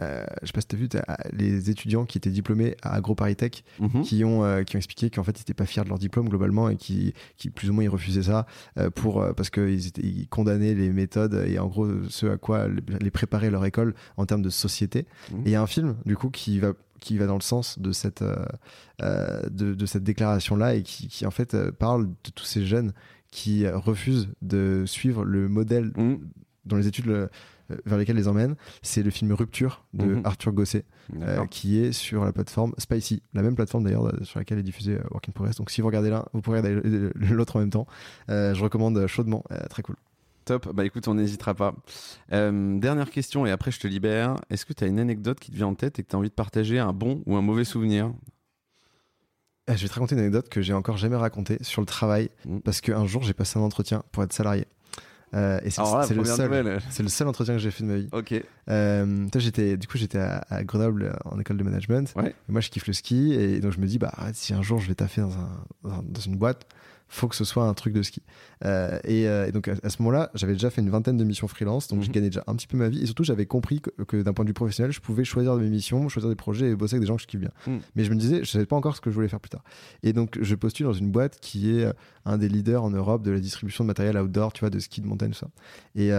euh, 0.00 0.24
je 0.42 0.46
sais 0.46 0.52
pas 0.52 0.60
si 0.60 0.68
t'as 0.68 0.76
vu, 0.76 0.88
les 1.32 1.68
étudiants 1.70 2.04
qui 2.04 2.18
étaient 2.18 2.30
diplômés 2.30 2.76
à 2.82 2.94
AgroParisTech 2.94 3.64
Mhm. 3.80 4.02
qui, 4.02 4.22
ont, 4.24 4.64
qui 4.64 4.76
ont 4.76 4.78
expliqué 4.78 5.10
qu'en 5.10 5.24
fait, 5.24 5.32
ils 5.36 5.40
n'étaient 5.40 5.54
pas 5.54 5.66
fiers 5.66 5.82
de 5.82 5.88
leur 5.88 5.98
diplôme 5.98 6.28
globalement 6.28 6.68
et 6.68 6.76
qui, 6.76 7.12
qui 7.36 7.50
plus 7.50 7.70
ou 7.70 7.72
moins, 7.72 7.82
ils 7.84 7.88
refusaient 7.88 8.22
ça 8.22 8.46
pour, 8.94 9.24
parce 9.36 9.50
qu'ils 9.50 9.88
étaient- 9.88 10.02
ils 10.06 10.28
condamnaient 10.28 10.74
les 10.74 10.90
méthodes 10.90 11.44
et 11.48 11.58
en 11.58 11.66
gros, 11.66 11.88
ce 12.08 12.26
à 12.26 12.36
quoi 12.36 12.68
les 13.00 13.10
préparer 13.10 13.50
leur 13.50 13.64
école 13.64 13.94
en 14.16 14.26
termes 14.26 14.42
de 14.42 14.50
société. 14.50 15.06
Mhm. 15.32 15.38
Et 15.40 15.42
il 15.46 15.50
y 15.50 15.56
a 15.56 15.62
un 15.62 15.66
film, 15.66 15.96
du 16.04 16.16
coup, 16.16 16.30
qui 16.30 16.60
va 16.60 16.72
qui 17.00 17.18
va 17.18 17.26
dans 17.26 17.34
le 17.36 17.40
sens 17.42 17.78
de 17.78 17.92
cette 17.92 18.22
euh, 18.22 18.44
euh, 19.02 19.42
de, 19.50 19.74
de 19.74 19.86
cette 19.86 20.04
déclaration 20.04 20.56
là 20.56 20.74
et 20.74 20.82
qui, 20.82 21.08
qui 21.08 21.26
en 21.26 21.30
fait 21.30 21.54
euh, 21.54 21.70
parle 21.72 22.06
de 22.08 22.30
tous 22.34 22.44
ces 22.44 22.64
jeunes 22.66 22.92
qui 23.30 23.68
refusent 23.68 24.28
de 24.42 24.84
suivre 24.86 25.24
le 25.24 25.48
modèle 25.48 25.92
Mhm. 25.96 26.20
dont 26.64 26.76
les 26.76 26.86
études 26.86 27.28
vers 27.84 27.98
lesquelles 27.98 28.16
les 28.16 28.28
emmènent. 28.28 28.54
C'est 28.82 29.02
le 29.02 29.10
film 29.10 29.32
Rupture 29.32 29.84
de 29.92 30.04
Mhm. 30.06 30.22
Arthur 30.24 30.52
Gosset 30.52 30.84
euh, 31.20 31.44
qui 31.46 31.78
est 31.78 31.90
sur 31.92 32.24
la 32.24 32.32
plateforme 32.32 32.72
Spicy 32.78 33.22
la 33.34 33.42
même 33.42 33.56
plateforme 33.56 33.84
d'ailleurs 33.84 34.12
sur 34.22 34.38
laquelle 34.38 34.58
est 34.58 34.62
diffusé 34.62 34.98
Work 35.10 35.28
in 35.28 35.32
Progress. 35.32 35.56
Donc 35.56 35.70
si 35.70 35.80
vous 35.80 35.88
regardez 35.88 36.10
l'un 36.10 36.24
vous 36.32 36.40
pourrez 36.40 36.60
regarder 36.60 37.10
l'autre 37.14 37.56
en 37.56 37.60
même 37.60 37.70
temps. 37.70 37.86
Je 38.28 38.60
recommande 38.62 39.06
chaudement 39.06 39.44
très 39.68 39.82
cool 39.82 39.96
Top. 40.46 40.72
Bah 40.72 40.84
écoute, 40.84 41.06
on 41.08 41.14
n'hésitera 41.14 41.54
pas. 41.54 41.74
Euh, 42.32 42.78
dernière 42.78 43.10
question 43.10 43.44
et 43.46 43.50
après 43.50 43.70
je 43.72 43.80
te 43.80 43.86
libère. 43.88 44.36
Est-ce 44.48 44.64
que 44.64 44.72
tu 44.72 44.84
as 44.84 44.86
une 44.86 44.98
anecdote 45.00 45.38
qui 45.40 45.50
te 45.50 45.56
vient 45.56 45.66
en 45.66 45.74
tête 45.74 45.98
et 45.98 46.02
que 46.04 46.08
tu 46.08 46.16
as 46.16 46.18
envie 46.18 46.28
de 46.30 46.34
partager 46.34 46.78
un 46.78 46.92
bon 46.92 47.22
ou 47.26 47.36
un 47.36 47.42
mauvais 47.42 47.64
souvenir? 47.64 48.12
Euh, 49.68 49.76
Je 49.76 49.82
vais 49.82 49.88
te 49.88 49.94
raconter 49.94 50.14
une 50.14 50.20
anecdote 50.20 50.48
que 50.48 50.62
j'ai 50.62 50.72
encore 50.72 50.96
jamais 50.96 51.16
racontée 51.16 51.58
sur 51.62 51.82
le 51.82 51.86
travail 51.86 52.30
Mm. 52.46 52.58
parce 52.60 52.80
qu'un 52.80 53.06
jour 53.06 53.22
j'ai 53.24 53.34
passé 53.34 53.58
un 53.58 53.62
entretien 53.62 54.02
pour 54.12 54.22
être 54.22 54.32
salarié 54.32 54.64
Euh, 55.34 55.58
et 55.64 55.70
c'est 55.70 55.82
le, 56.14 56.24
seul, 56.24 56.80
c'est 56.88 57.02
le 57.02 57.08
seul 57.08 57.26
entretien 57.26 57.54
que 57.54 57.60
j'ai 57.60 57.72
fait 57.72 57.82
de 57.82 57.88
ma 57.88 57.96
vie. 57.96 58.08
Ok. 58.12 58.32
Euh, 58.70 59.26
j'étais, 59.34 59.76
du 59.76 59.88
coup, 59.88 59.98
j'étais 59.98 60.20
à, 60.20 60.62
Grenoble 60.62 61.18
en 61.24 61.38
école 61.40 61.56
de 61.56 61.64
management. 61.64 62.14
Moi, 62.48 62.60
je 62.60 62.70
kiffe 62.70 62.86
le 62.86 62.92
ski 62.92 63.34
et 63.34 63.58
donc 63.58 63.72
je 63.72 63.80
me 63.80 63.86
dis, 63.86 63.98
bah, 63.98 64.14
si 64.32 64.54
un 64.54 64.62
jour 64.62 64.78
je 64.78 64.86
vais 64.86 64.94
taffer 64.94 65.22
dans, 65.22 65.32
un, 65.36 66.02
dans 66.04 66.20
une 66.20 66.36
boîte, 66.36 66.68
faut 67.08 67.28
que 67.28 67.36
ce 67.36 67.44
soit 67.44 67.64
un 67.64 67.74
truc 67.74 67.92
de 67.92 68.02
ski. 68.02 68.22
Euh, 68.64 68.98
euh, 69.06 69.46
et, 69.46 69.52
donc 69.52 69.68
à, 69.68 69.88
ce 69.88 70.02
moment-là, 70.02 70.30
j'avais 70.34 70.54
déjà 70.54 70.70
fait 70.70 70.80
une 70.80 70.90
vingtaine 70.90 71.16
de 71.16 71.24
missions 71.24 71.48
freelance, 71.48 71.88
donc 71.88 72.00
j'ai 72.00 72.06
je 72.06 72.10
mhm. 72.10 72.14
gagnais 72.14 72.28
déjà 72.28 72.44
un 72.46 72.54
petit 72.56 72.66
peu 72.66 72.76
ma 72.76 72.88
vie. 72.88 73.02
Et 73.02 73.06
surtout, 73.06 73.24
j'avais 73.24 73.46
compris 73.46 73.80
que, 73.80 74.22
d'un 74.22 74.32
point 74.32 74.44
de 74.44 74.50
vue 74.50 74.54
professionnel, 74.54 74.92
je 74.92 75.00
pouvais 75.00 75.24
choisir 75.24 75.54
mes 75.56 75.68
missions, 75.68 76.08
choisir 76.08 76.28
des 76.28 76.36
projets 76.36 76.70
et 76.70 76.76
bosser 76.76 76.94
avec 76.94 77.02
des 77.02 77.06
gens 77.06 77.16
que 77.16 77.22
je 77.22 77.26
kiffe 77.26 77.40
bien. 77.40 77.50
Mhm. 77.66 77.80
Mais 77.94 78.04
je 78.04 78.10
me 78.10 78.16
disais, 78.16 78.44
je 78.44 78.50
savais 78.50 78.66
pas 78.66 78.76
encore 78.76 78.96
ce 78.96 79.00
que 79.00 79.10
je 79.10 79.14
voulais 79.14 79.28
faire 79.28 79.40
plus 79.40 79.50
tard. 79.50 79.62
Et 80.02 80.12
donc, 80.12 80.38
je 80.40 80.54
postule 80.54 80.86
dans 80.86 80.92
une 80.92 81.10
boîte 81.10 81.38
qui 81.40 81.70
est 81.70 81.84
euh, 81.84 81.92
un 82.24 82.38
des 82.38 82.48
leaders 82.48 82.82
en 82.82 82.90
Europe 82.90 83.22
de 83.22 83.30
la 83.30 83.40
distribution 83.40 83.84
de 83.84 83.86
matériel 83.86 84.16
outdoor, 84.18 84.52
tu 84.52 84.60
vois, 84.60 84.70
de 84.70 84.78
ski 84.78 85.00
de 85.00 85.06
montagne, 85.06 85.30
tout 85.30 85.38
ça. 85.38 85.48
Et, 85.94 86.10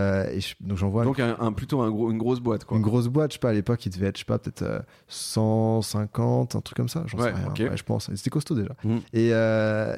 donc 0.61 0.77
j'envoie. 0.77 1.03
Donc 1.03 1.19
un, 1.19 1.51
plutôt 1.51 1.81
un 1.81 1.89
gros, 1.89 2.11
une 2.11 2.17
grosse 2.17 2.39
boîte, 2.39 2.65
quoi. 2.65 2.77
Une 2.77 2.83
grosse 2.83 3.07
boîte, 3.07 3.31
je 3.31 3.35
sais 3.35 3.39
pas, 3.39 3.49
à 3.49 3.53
l'époque, 3.53 3.85
il 3.85 3.91
devait 3.91 4.07
être, 4.07 4.17
je 4.17 4.21
sais 4.21 4.25
pas, 4.25 4.39
peut-être 4.39 4.83
150, 5.07 6.55
un 6.55 6.61
truc 6.61 6.77
comme 6.77 6.89
ça, 6.89 7.03
j'en 7.07 7.17
sais 7.17 7.31
rien. 7.31 7.75
je 7.75 7.83
pense. 7.83 8.09
C'était 8.15 8.29
costaud 8.29 8.55
déjà. 8.55 8.75
Et, 9.13 9.31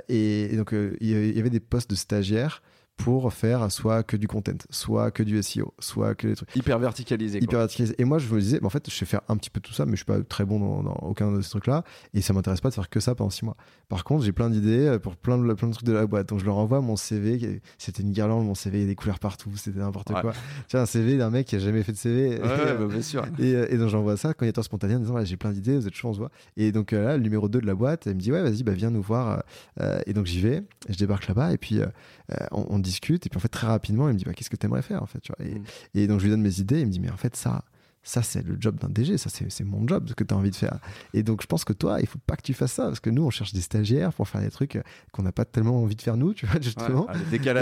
et, 0.09 0.57
donc, 0.57 0.73
il 1.01 1.35
y 1.35 1.39
avait 1.39 1.49
des 1.49 1.59
postes 1.59 1.89
de 1.89 1.95
stagiaires 1.95 2.61
pour 2.99 3.31
faire 3.31 3.71
soit 3.71 4.03
que 4.03 4.17
du 4.17 4.27
content, 4.27 4.57
soit 4.69 5.09
que 5.09 5.23
du 5.23 5.41
SEO, 5.41 5.73
soit 5.79 6.15
que 6.15 6.27
des 6.27 6.35
trucs. 6.35 6.53
Hyper 6.53 6.77
verticalisé. 6.79 7.41
Hyper 7.41 7.59
verticalisé. 7.59 7.95
Et 7.97 8.03
moi, 8.03 8.19
je 8.19 8.31
me 8.31 8.39
disais, 8.39 8.59
en 8.61 8.69
fait, 8.69 8.89
je 8.89 8.95
sais 8.95 9.05
faire 9.05 9.21
un 9.29 9.37
petit 9.37 9.49
peu 9.49 9.61
tout 9.61 9.71
ça, 9.71 9.85
mais 9.85 9.93
je 9.93 9.97
suis 9.97 10.05
pas 10.05 10.21
très 10.21 10.43
bon 10.43 10.59
dans, 10.59 10.93
aucun 11.01 11.31
de 11.31 11.41
ces 11.41 11.49
trucs-là. 11.49 11.85
Et 12.13 12.21
ça 12.21 12.33
m'intéresse 12.33 12.59
pas 12.59 12.69
de 12.69 12.73
faire 12.73 12.89
que 12.89 12.99
ça 12.99 13.15
pendant 13.15 13.29
six 13.29 13.45
mois. 13.45 13.55
Par 13.87 14.03
contre, 14.03 14.25
j'ai 14.25 14.33
plein 14.33 14.49
d'idées 14.49 14.85
euh, 14.85 14.99
pour 14.99 15.15
plein 15.15 15.37
de, 15.37 15.53
plein 15.53 15.69
de 15.69 15.73
trucs 15.73 15.85
de 15.85 15.93
la 15.93 16.05
boîte. 16.05 16.27
Donc, 16.27 16.39
je 16.39 16.45
leur 16.45 16.57
envoie 16.57 16.81
mon 16.81 16.97
CV. 16.97 17.61
C'était 17.77 18.03
une 18.03 18.11
guirlande, 18.11 18.45
mon 18.45 18.53
CV, 18.53 18.79
il 18.79 18.81
y 18.81 18.83
a 18.83 18.87
des 18.87 18.95
couleurs 18.95 19.19
partout, 19.19 19.49
c'était 19.55 19.79
n'importe 19.79 20.11
quoi. 20.11 20.33
Tu 20.67 20.75
vois, 20.75 20.81
un 20.81 20.85
CV 20.85 21.17
d'un 21.17 21.29
mec 21.29 21.47
qui 21.47 21.55
a 21.55 21.59
jamais 21.59 21.83
fait 21.83 21.93
de 21.93 21.97
CV. 21.97 22.39
Ouais, 22.49 22.75
bah, 22.77 22.85
bien 22.87 23.01
sûr. 23.01 23.23
Et, 23.37 23.53
euh, 23.53 23.67
et 23.69 23.77
donc, 23.77 23.89
j'envoie 23.89 24.17
ça, 24.17 24.33
candidature 24.33 24.63
spontanée, 24.63 24.95
en 24.95 24.99
disant, 24.99 25.23
j'ai 25.23 25.37
plein 25.37 25.51
d'idées, 25.51 25.77
vous 25.77 25.87
êtes 25.87 25.93
chaud, 25.93 26.09
on 26.09 26.13
se 26.13 26.17
voit. 26.17 26.31
Et 26.57 26.71
donc, 26.71 26.93
euh, 26.93 27.05
là, 27.05 27.17
le 27.17 27.23
numéro 27.23 27.47
2 27.47 27.61
de 27.61 27.65
la 27.65 27.75
boîte, 27.75 28.07
elle 28.07 28.15
me 28.15 28.19
dit, 28.19 28.31
ouais, 28.31 28.41
vas-y, 28.41 28.63
bah, 28.63 28.73
viens 28.73 28.89
nous 28.89 29.01
voir. 29.01 29.43
et 30.05 30.13
donc, 30.13 30.25
j'y 30.25 30.41
vais, 30.41 30.63
je 30.89 30.97
débarque 30.97 31.27
là-bas, 31.27 31.53
et 31.53 31.57
puis, 31.57 31.81
on, 32.51 32.65
on, 32.69 32.79
discute. 32.79 33.25
Et 33.25 33.29
puis, 33.29 33.37
en 33.37 33.41
fait, 33.41 33.49
très 33.49 33.67
rapidement, 33.67 34.07
il 34.09 34.13
me 34.13 34.17
dit 34.17 34.25
bah, 34.25 34.33
Qu'est-ce 34.33 34.49
que 34.49 34.55
tu 34.55 34.65
aimerais 34.65 34.81
faire 34.81 35.03
en 35.03 35.05
fait 35.05 35.19
tu 35.19 35.31
vois 35.37 35.45
et, 35.45 35.59
mm. 35.59 35.63
et, 35.95 36.07
donc 36.07 36.19
je 36.19 36.25
lui 36.25 36.31
donne 36.31 36.41
mes 36.41 36.59
idées. 36.59 36.81
Il 36.81 36.87
me 36.87 36.91
dit 36.91 36.99
Mais 36.99 37.11
en 37.11 37.17
fait, 37.17 37.35
ça, 37.35 37.63
ça 38.09 38.23
c'est 38.23 38.43
le 38.43 38.57
job 38.59 38.75
d'un 38.79 38.89
DG, 38.89 39.19
ça 39.19 39.29
c'est 39.29 39.63
mon 39.63 39.87
job 39.87 40.09
ce 40.09 40.15
que 40.15 40.23
tu 40.23 40.33
as 40.33 40.37
envie 40.37 40.49
de 40.49 40.55
faire. 40.55 40.79
Et 41.13 41.21
donc 41.21 41.43
je 41.43 41.47
pense 41.47 41.63
que 41.63 41.73
toi, 41.73 42.01
il 42.01 42.07
faut 42.07 42.17
pas 42.25 42.35
que 42.35 42.41
tu 42.41 42.55
fasses 42.55 42.71
ça 42.71 42.85
parce 42.85 42.99
que 42.99 43.11
nous 43.11 43.23
on 43.23 43.29
cherche 43.29 43.53
des 43.53 43.61
stagiaires 43.61 44.11
pour 44.13 44.27
faire 44.27 44.41
des 44.41 44.49
trucs 44.49 44.79
qu'on 45.11 45.21
n'a 45.21 45.31
pas 45.31 45.45
tellement 45.45 45.83
envie 45.83 45.95
de 45.95 46.01
faire 46.01 46.17
nous, 46.17 46.33
tu 46.33 46.47
vois 46.47 46.59
justement. 46.59 47.05
Ouais, 47.05 47.13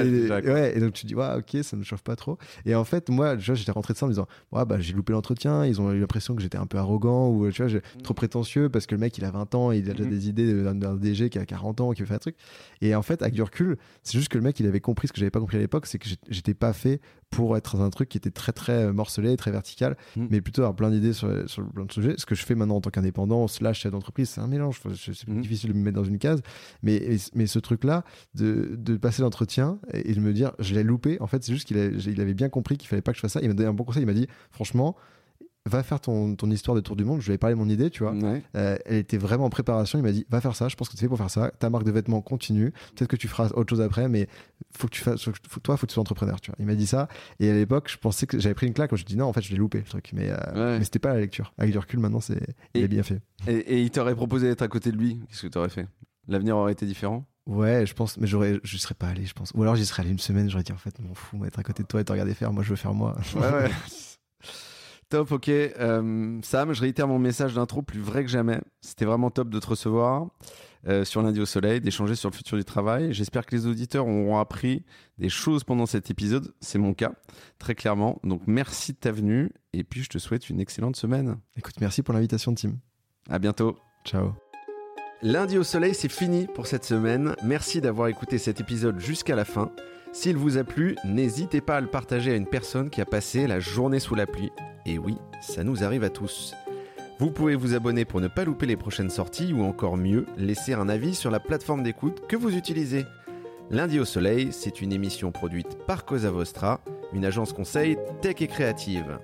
et, 0.06 0.50
ouais, 0.50 0.78
et 0.78 0.80
donc 0.80 0.94
tu 0.94 1.06
dis 1.06 1.16
ouais, 1.16 1.36
OK, 1.38 1.62
ça 1.64 1.76
me 1.76 1.84
chauffe 1.84 2.02
pas 2.02 2.16
trop. 2.16 2.38
Et 2.66 2.76
en 2.76 2.86
fait, 2.86 3.10
moi, 3.10 3.38
j'étais 3.38 3.72
rentré 3.74 3.94
de 3.94 3.98
ça 3.98 4.06
en 4.06 4.08
me 4.08 4.14
disant 4.14 4.28
ouais, 4.54 4.64
bah 4.64 4.80
j'ai 4.80 4.94
loupé 4.94 5.12
l'entretien, 5.12 5.66
ils 5.66 5.82
ont 5.82 5.92
eu 5.92 6.00
l'impression 6.00 6.34
que 6.34 6.42
j'étais 6.42 6.58
un 6.58 6.66
peu 6.66 6.78
arrogant 6.78 7.30
ou 7.30 7.52
tu 7.52 7.62
vois, 7.62 7.80
mm. 7.80 8.02
trop 8.02 8.14
prétentieux 8.14 8.70
parce 8.70 8.86
que 8.86 8.96
le 8.96 9.02
mec 9.02 9.18
il 9.18 9.26
a 9.26 9.32
20 9.32 9.54
ans, 9.54 9.74
il 9.74 9.90
a 9.90 9.94
déjà 9.94 10.08
mm. 10.08 10.10
des 10.10 10.30
idées 10.30 10.64
d'un 10.64 10.96
DG 10.96 11.30
qui 11.30 11.40
a 11.40 11.46
40 11.46 11.82
ans 11.82 11.92
qui 11.92 12.02
veut 12.04 12.08
faire 12.08 12.16
un 12.16 12.20
truc. 12.20 12.38
Et 12.80 12.96
en 12.96 13.02
fait, 13.02 13.22
avec 13.22 13.34
du 13.34 13.44
recul, 13.44 13.78
c'est 14.04 14.18
juste 14.18 14.30
que 14.30 14.38
le 14.38 14.46
mec 14.46 14.58
il 14.62 14.66
avait 14.66 14.80
compris 14.80 15.10
ce 15.10 15.14
que 15.14 15.20
j'avais 15.20 15.32
pas 15.32 15.42
compris 15.42 15.58
à 15.58 15.60
l'époque, 15.60 15.88
c'est 15.88 16.00
que 16.00 16.08
j'étais 16.30 16.54
pas 16.54 16.72
fait 16.72 17.02
pour 17.30 17.58
être 17.58 17.78
dans 17.78 17.84
un 17.84 17.90
truc 17.90 18.10
qui 18.10 18.18
était 18.18 18.32
très 18.32 18.52
très 18.52 18.92
morcelé, 18.94 19.36
très 19.38 19.52
vertical, 19.52 19.98
mm. 20.16 20.28
mais 20.30 20.42
plutôt 20.42 20.62
avoir 20.62 20.76
plein 20.76 20.90
d'idées 20.90 21.14
sur, 21.14 21.50
sur 21.50 21.68
plein 21.70 21.86
de 21.86 21.92
sujets. 21.92 22.16
Ce 22.18 22.26
que 22.26 22.36
je 22.36 22.46
fais 22.46 22.56
maintenant 22.56 22.78
en 22.78 22.82
tant 22.82 22.90
qu'indépendant, 22.90 23.48
slash 23.48 23.82
chef 23.82 23.92
d'entreprise, 23.92 24.30
c'est 24.30 24.42
un 24.42 24.48
mélange. 24.48 24.82
C'est 24.96 25.28
mmh. 25.28 25.42
difficile 25.42 25.74
de 25.74 25.78
me 25.78 25.84
mettre 25.84 25.98
dans 25.98 26.04
une 26.04 26.20
case. 26.20 26.42
Mais, 26.84 27.18
mais 27.34 27.48
ce 27.48 27.60
truc-là, 27.60 28.04
de, 28.36 28.76
de, 28.78 28.98
passer 28.98 29.22
l'entretien 29.22 29.80
et, 29.94 30.14
de 30.14 30.20
me 30.20 30.34
dire, 30.34 30.54
je 30.60 30.74
l'ai 30.74 30.84
loupé, 30.84 31.18
en 31.22 31.28
fait, 31.28 31.44
c'est 31.44 31.54
juste 31.54 31.68
qu'il 31.68 31.78
il 31.78 32.22
avait 32.22 32.34
bien 32.34 32.50
compris 32.50 32.78
qu'il 32.78 32.88
fallait 32.88 33.02
pas 33.02 33.12
que 33.12 33.18
je 33.18 33.22
fasse 33.22 33.34
ça. 33.34 33.42
Il 33.42 33.48
m'a 33.48 33.54
donné 33.54 33.70
un 33.70 33.74
bon 33.74 33.84
conseil. 33.84 34.04
Il 34.04 34.08
m'a 34.08 34.14
dit, 34.14 34.28
franchement, 34.52 34.96
va 35.68 35.84
faire 35.84 36.00
ton, 36.00 36.36
ton, 36.36 36.50
histoire 36.50 36.76
de 36.76 36.82
tour 36.82 36.96
du 36.96 37.04
monde. 37.04 37.22
Je 37.22 37.28
lui 37.28 37.34
ai 37.34 37.38
parlé 37.38 37.56
de 37.56 37.60
mon 37.60 37.70
idée, 37.70 37.90
tu 37.90 38.04
vois. 38.04 38.14
Euh, 38.56 38.78
elle 38.86 38.98
était 38.98 39.18
vraiment 39.18 39.46
en 39.46 39.50
préparation. 39.50 40.00
Il 40.00 40.02
m'a 40.02 40.12
dit, 40.12 40.26
va 40.30 40.42
faire 40.42 40.56
ça. 40.56 40.68
Je 40.68 40.76
pense 40.76 40.90
que 40.90 40.96
tu 40.96 41.00
fait 41.00 41.08
pour 41.08 41.18
faire 41.18 41.30
ça. 41.30 41.52
Ta 41.60 41.70
marque 41.70 41.86
de 41.86 41.92
vêtements 41.92 42.22
continue. 42.22 42.72
Peut-être 42.96 43.10
que 43.10 43.16
tu 43.16 43.28
feras 43.28 43.50
autre 43.50 43.70
chose 43.70 43.82
après, 43.82 44.08
mais 44.10 44.28
faut 44.76 44.88
que 44.88 44.94
tu 44.94 45.02
fasses, 45.02 45.24
faut, 45.24 45.60
toi, 45.62 45.78
faut 45.78 45.86
que 45.86 45.92
tu 45.92 45.94
sois 45.94 46.02
entrepreneur, 46.02 46.40
tu 46.42 46.52
vois. 46.52 46.56
Il 46.60 46.66
m'a 46.66 46.76
dit 46.76 46.88
ça. 46.88 47.08
Et 47.40 47.50
à 47.50 47.54
l'époque, 47.54 47.90
je 47.90 47.98
pensais 47.98 48.28
que 48.28 48.40
j'avais 48.40 48.56
pris 48.56 48.68
une 48.68 48.74
claque. 48.74 48.96
Je 48.96 49.04
me 49.04 49.08
dit, 49.08 49.18
non, 49.18 49.26
en 49.26 49.34
fait, 49.34 49.42
je 49.42 49.52
l'ai 49.52 49.58
loupé, 49.58 49.80
le 49.80 49.84
truc. 49.86 50.12
Mais, 50.14 50.30
euh, 50.30 50.78
mais 50.78 50.84
c'était 50.84 51.00
pas 51.00 51.14
la 51.14 51.20
lecture. 51.20 51.54
Avec 51.58 51.72
du 51.72 51.78
recul, 51.78 52.00
maintenant, 52.00 52.22
c'est, 52.22 52.42
il 52.74 52.88
bien 52.88 53.04
fait. 53.04 53.22
Et, 53.48 53.56
et 53.56 53.82
il 53.82 53.92
t'aurait 53.92 54.16
proposé 54.16 54.48
d'être 54.48 54.62
à 54.62 54.68
côté 54.68 54.92
de 54.92 54.98
lui. 54.98 55.20
Qu'est-ce 55.30 55.44
que 55.44 55.48
tu 55.48 55.58
aurais 55.58 55.70
fait? 55.70 55.88
L'avenir 56.28 56.58
aurait 56.58 56.74
été 56.74 56.86
différent? 56.86 57.26
Ouais, 57.48 57.86
je 57.86 57.94
pense, 57.94 58.18
mais 58.18 58.28
j'aurais, 58.28 58.60
je 58.64 58.78
serais 58.78 58.94
pas 58.94 59.08
allé, 59.08 59.26
je 59.26 59.34
pense. 59.34 59.52
Ou 59.56 59.64
alors 59.64 59.76
j'y 59.76 59.86
serais 59.86 60.02
allé 60.02 60.12
une 60.12 60.20
semaine, 60.20 60.50
j'aurais 60.50 60.64
dit 60.64 60.74
en 60.74 60.78
fait, 60.78 61.00
m'en 61.00 61.14
fous, 61.14 61.44
être 61.46 61.58
à 61.58 61.64
côté 61.64 61.82
de 61.82 61.88
toi 61.88 62.02
et 62.02 62.04
te 62.04 62.12
regarder 62.12 62.34
faire, 62.34 62.52
moi 62.52 62.62
je 62.62 62.70
veux 62.70 62.76
faire 62.76 62.94
moi. 62.94 63.18
Ouais, 63.36 63.42
ouais. 63.42 63.72
Top, 65.10 65.32
ok. 65.32 65.48
Euh, 65.50 66.40
Sam, 66.44 66.74
je 66.74 66.82
réitère 66.82 67.08
mon 67.08 67.20
message 67.20 67.54
d'intro 67.54 67.82
plus 67.82 68.02
vrai 68.02 68.24
que 68.24 68.30
jamais. 68.30 68.60
C'était 68.82 69.06
vraiment 69.06 69.30
top 69.30 69.50
de 69.50 69.60
te 69.60 69.68
recevoir 69.68 70.28
euh, 70.88 71.06
sur 71.06 71.22
Lundi 71.22 71.40
au 71.40 71.46
Soleil, 71.46 71.80
d'échanger 71.80 72.16
sur 72.16 72.30
le 72.30 72.36
futur 72.36 72.58
du 72.58 72.66
travail. 72.66 73.14
J'espère 73.14 73.46
que 73.46 73.56
les 73.56 73.68
auditeurs 73.68 74.06
auront 74.06 74.38
appris 74.38 74.84
des 75.18 75.30
choses 75.30 75.64
pendant 75.64 75.86
cet 75.86 76.12
épisode. 76.12 76.54
C'est 76.60 76.78
mon 76.78 76.94
cas, 76.94 77.14
très 77.58 77.74
clairement. 77.74 78.20
Donc 78.24 78.42
merci 78.48 78.92
de 78.92 78.98
ta 78.98 79.14
venue 79.14 79.52
et 79.72 79.86
puis 79.86 80.04
je 80.04 80.10
te 80.10 80.18
souhaite 80.18 80.50
une 80.50 80.60
excellente 80.60 80.98
semaine. 80.98 81.38
Écoute, 81.56 81.76
merci 81.80 82.04
pour 82.04 82.14
l'invitation, 82.14 82.54
Tim. 82.54 82.74
À 83.30 83.40
bientôt. 83.40 83.78
Ciao. 84.04 84.34
Lundi 85.22 85.58
au 85.58 85.64
Soleil, 85.64 85.96
c'est 85.96 86.12
fini 86.12 86.48
pour 86.54 86.68
cette 86.68 86.84
semaine. 86.84 87.34
Merci 87.44 87.80
d'avoir 87.80 88.10
écouté 88.10 88.38
cet 88.38 88.60
épisode 88.60 89.00
jusqu'à 89.00 89.36
la 89.36 89.46
fin. 89.46 89.72
S'il 90.12 90.38
vous 90.38 90.58
a 90.58 90.64
plu, 90.64 90.96
n'hésitez 91.06 91.62
pas 91.62 91.78
à 91.78 91.82
le 91.82 91.88
partager 91.88 92.32
à 92.32 92.36
une 92.36 92.48
personne 92.48 92.90
qui 92.90 93.02
a 93.02 93.06
passé 93.06 93.46
la 93.48 93.60
journée 93.60 94.00
sous 94.00 94.16
la 94.16 94.26
pluie. 94.26 94.52
Et 94.86 94.98
oui, 94.98 95.18
ça 95.42 95.64
nous 95.64 95.84
arrive 95.84 96.04
à 96.04 96.10
tous. 96.10 96.54
Vous 97.20 97.32
pouvez 97.32 97.56
vous 97.56 97.74
abonner 97.74 98.06
pour 98.06 98.22
ne 98.22 98.28
pas 98.28 98.46
louper 98.46 98.66
les 98.66 98.78
prochaines 98.78 99.10
sorties 99.10 99.54
ou 99.54 99.64
encore 99.64 99.98
mieux, 99.98 100.26
laisser 100.38 100.74
un 100.74 100.88
avis 100.88 101.16
sur 101.16 101.32
la 101.32 101.40
plateforme 101.40 101.84
d'écoute 101.84 102.28
que 102.28 102.36
vous 102.36 102.56
utilisez. 102.56 103.06
Lundi 103.70 104.00
au 104.00 104.06
Soleil, 104.06 104.50
c'est 104.52 104.82
une 104.82 104.94
émission 104.94 105.32
produite 105.32 105.78
par 105.86 106.06
Cosa 106.06 106.32
Vostra, 106.32 106.80
une 107.14 107.26
agence 107.26 107.54
conseil 107.54 107.98
tech 108.22 108.36
et 108.42 108.48
créative. 108.48 109.20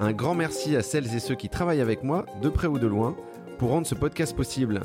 Un 0.00 0.12
grand 0.12 0.34
merci 0.34 0.74
à 0.76 0.82
celles 0.82 1.14
et 1.14 1.20
ceux 1.20 1.34
qui 1.34 1.48
travaillent 1.48 1.80
avec 1.80 2.02
moi, 2.02 2.24
de 2.40 2.48
près 2.48 2.66
ou 2.66 2.78
de 2.78 2.86
loin, 2.86 3.14
pour 3.58 3.70
rendre 3.70 3.86
ce 3.86 3.94
podcast 3.94 4.34
possible. 4.34 4.80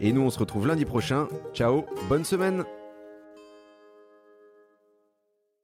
Et 0.00 0.12
nous, 0.12 0.22
on 0.22 0.30
se 0.30 0.38
retrouve 0.38 0.66
lundi 0.66 0.84
prochain. 0.84 1.28
Ciao, 1.54 1.84
bonne 2.08 2.24
semaine 2.24 2.64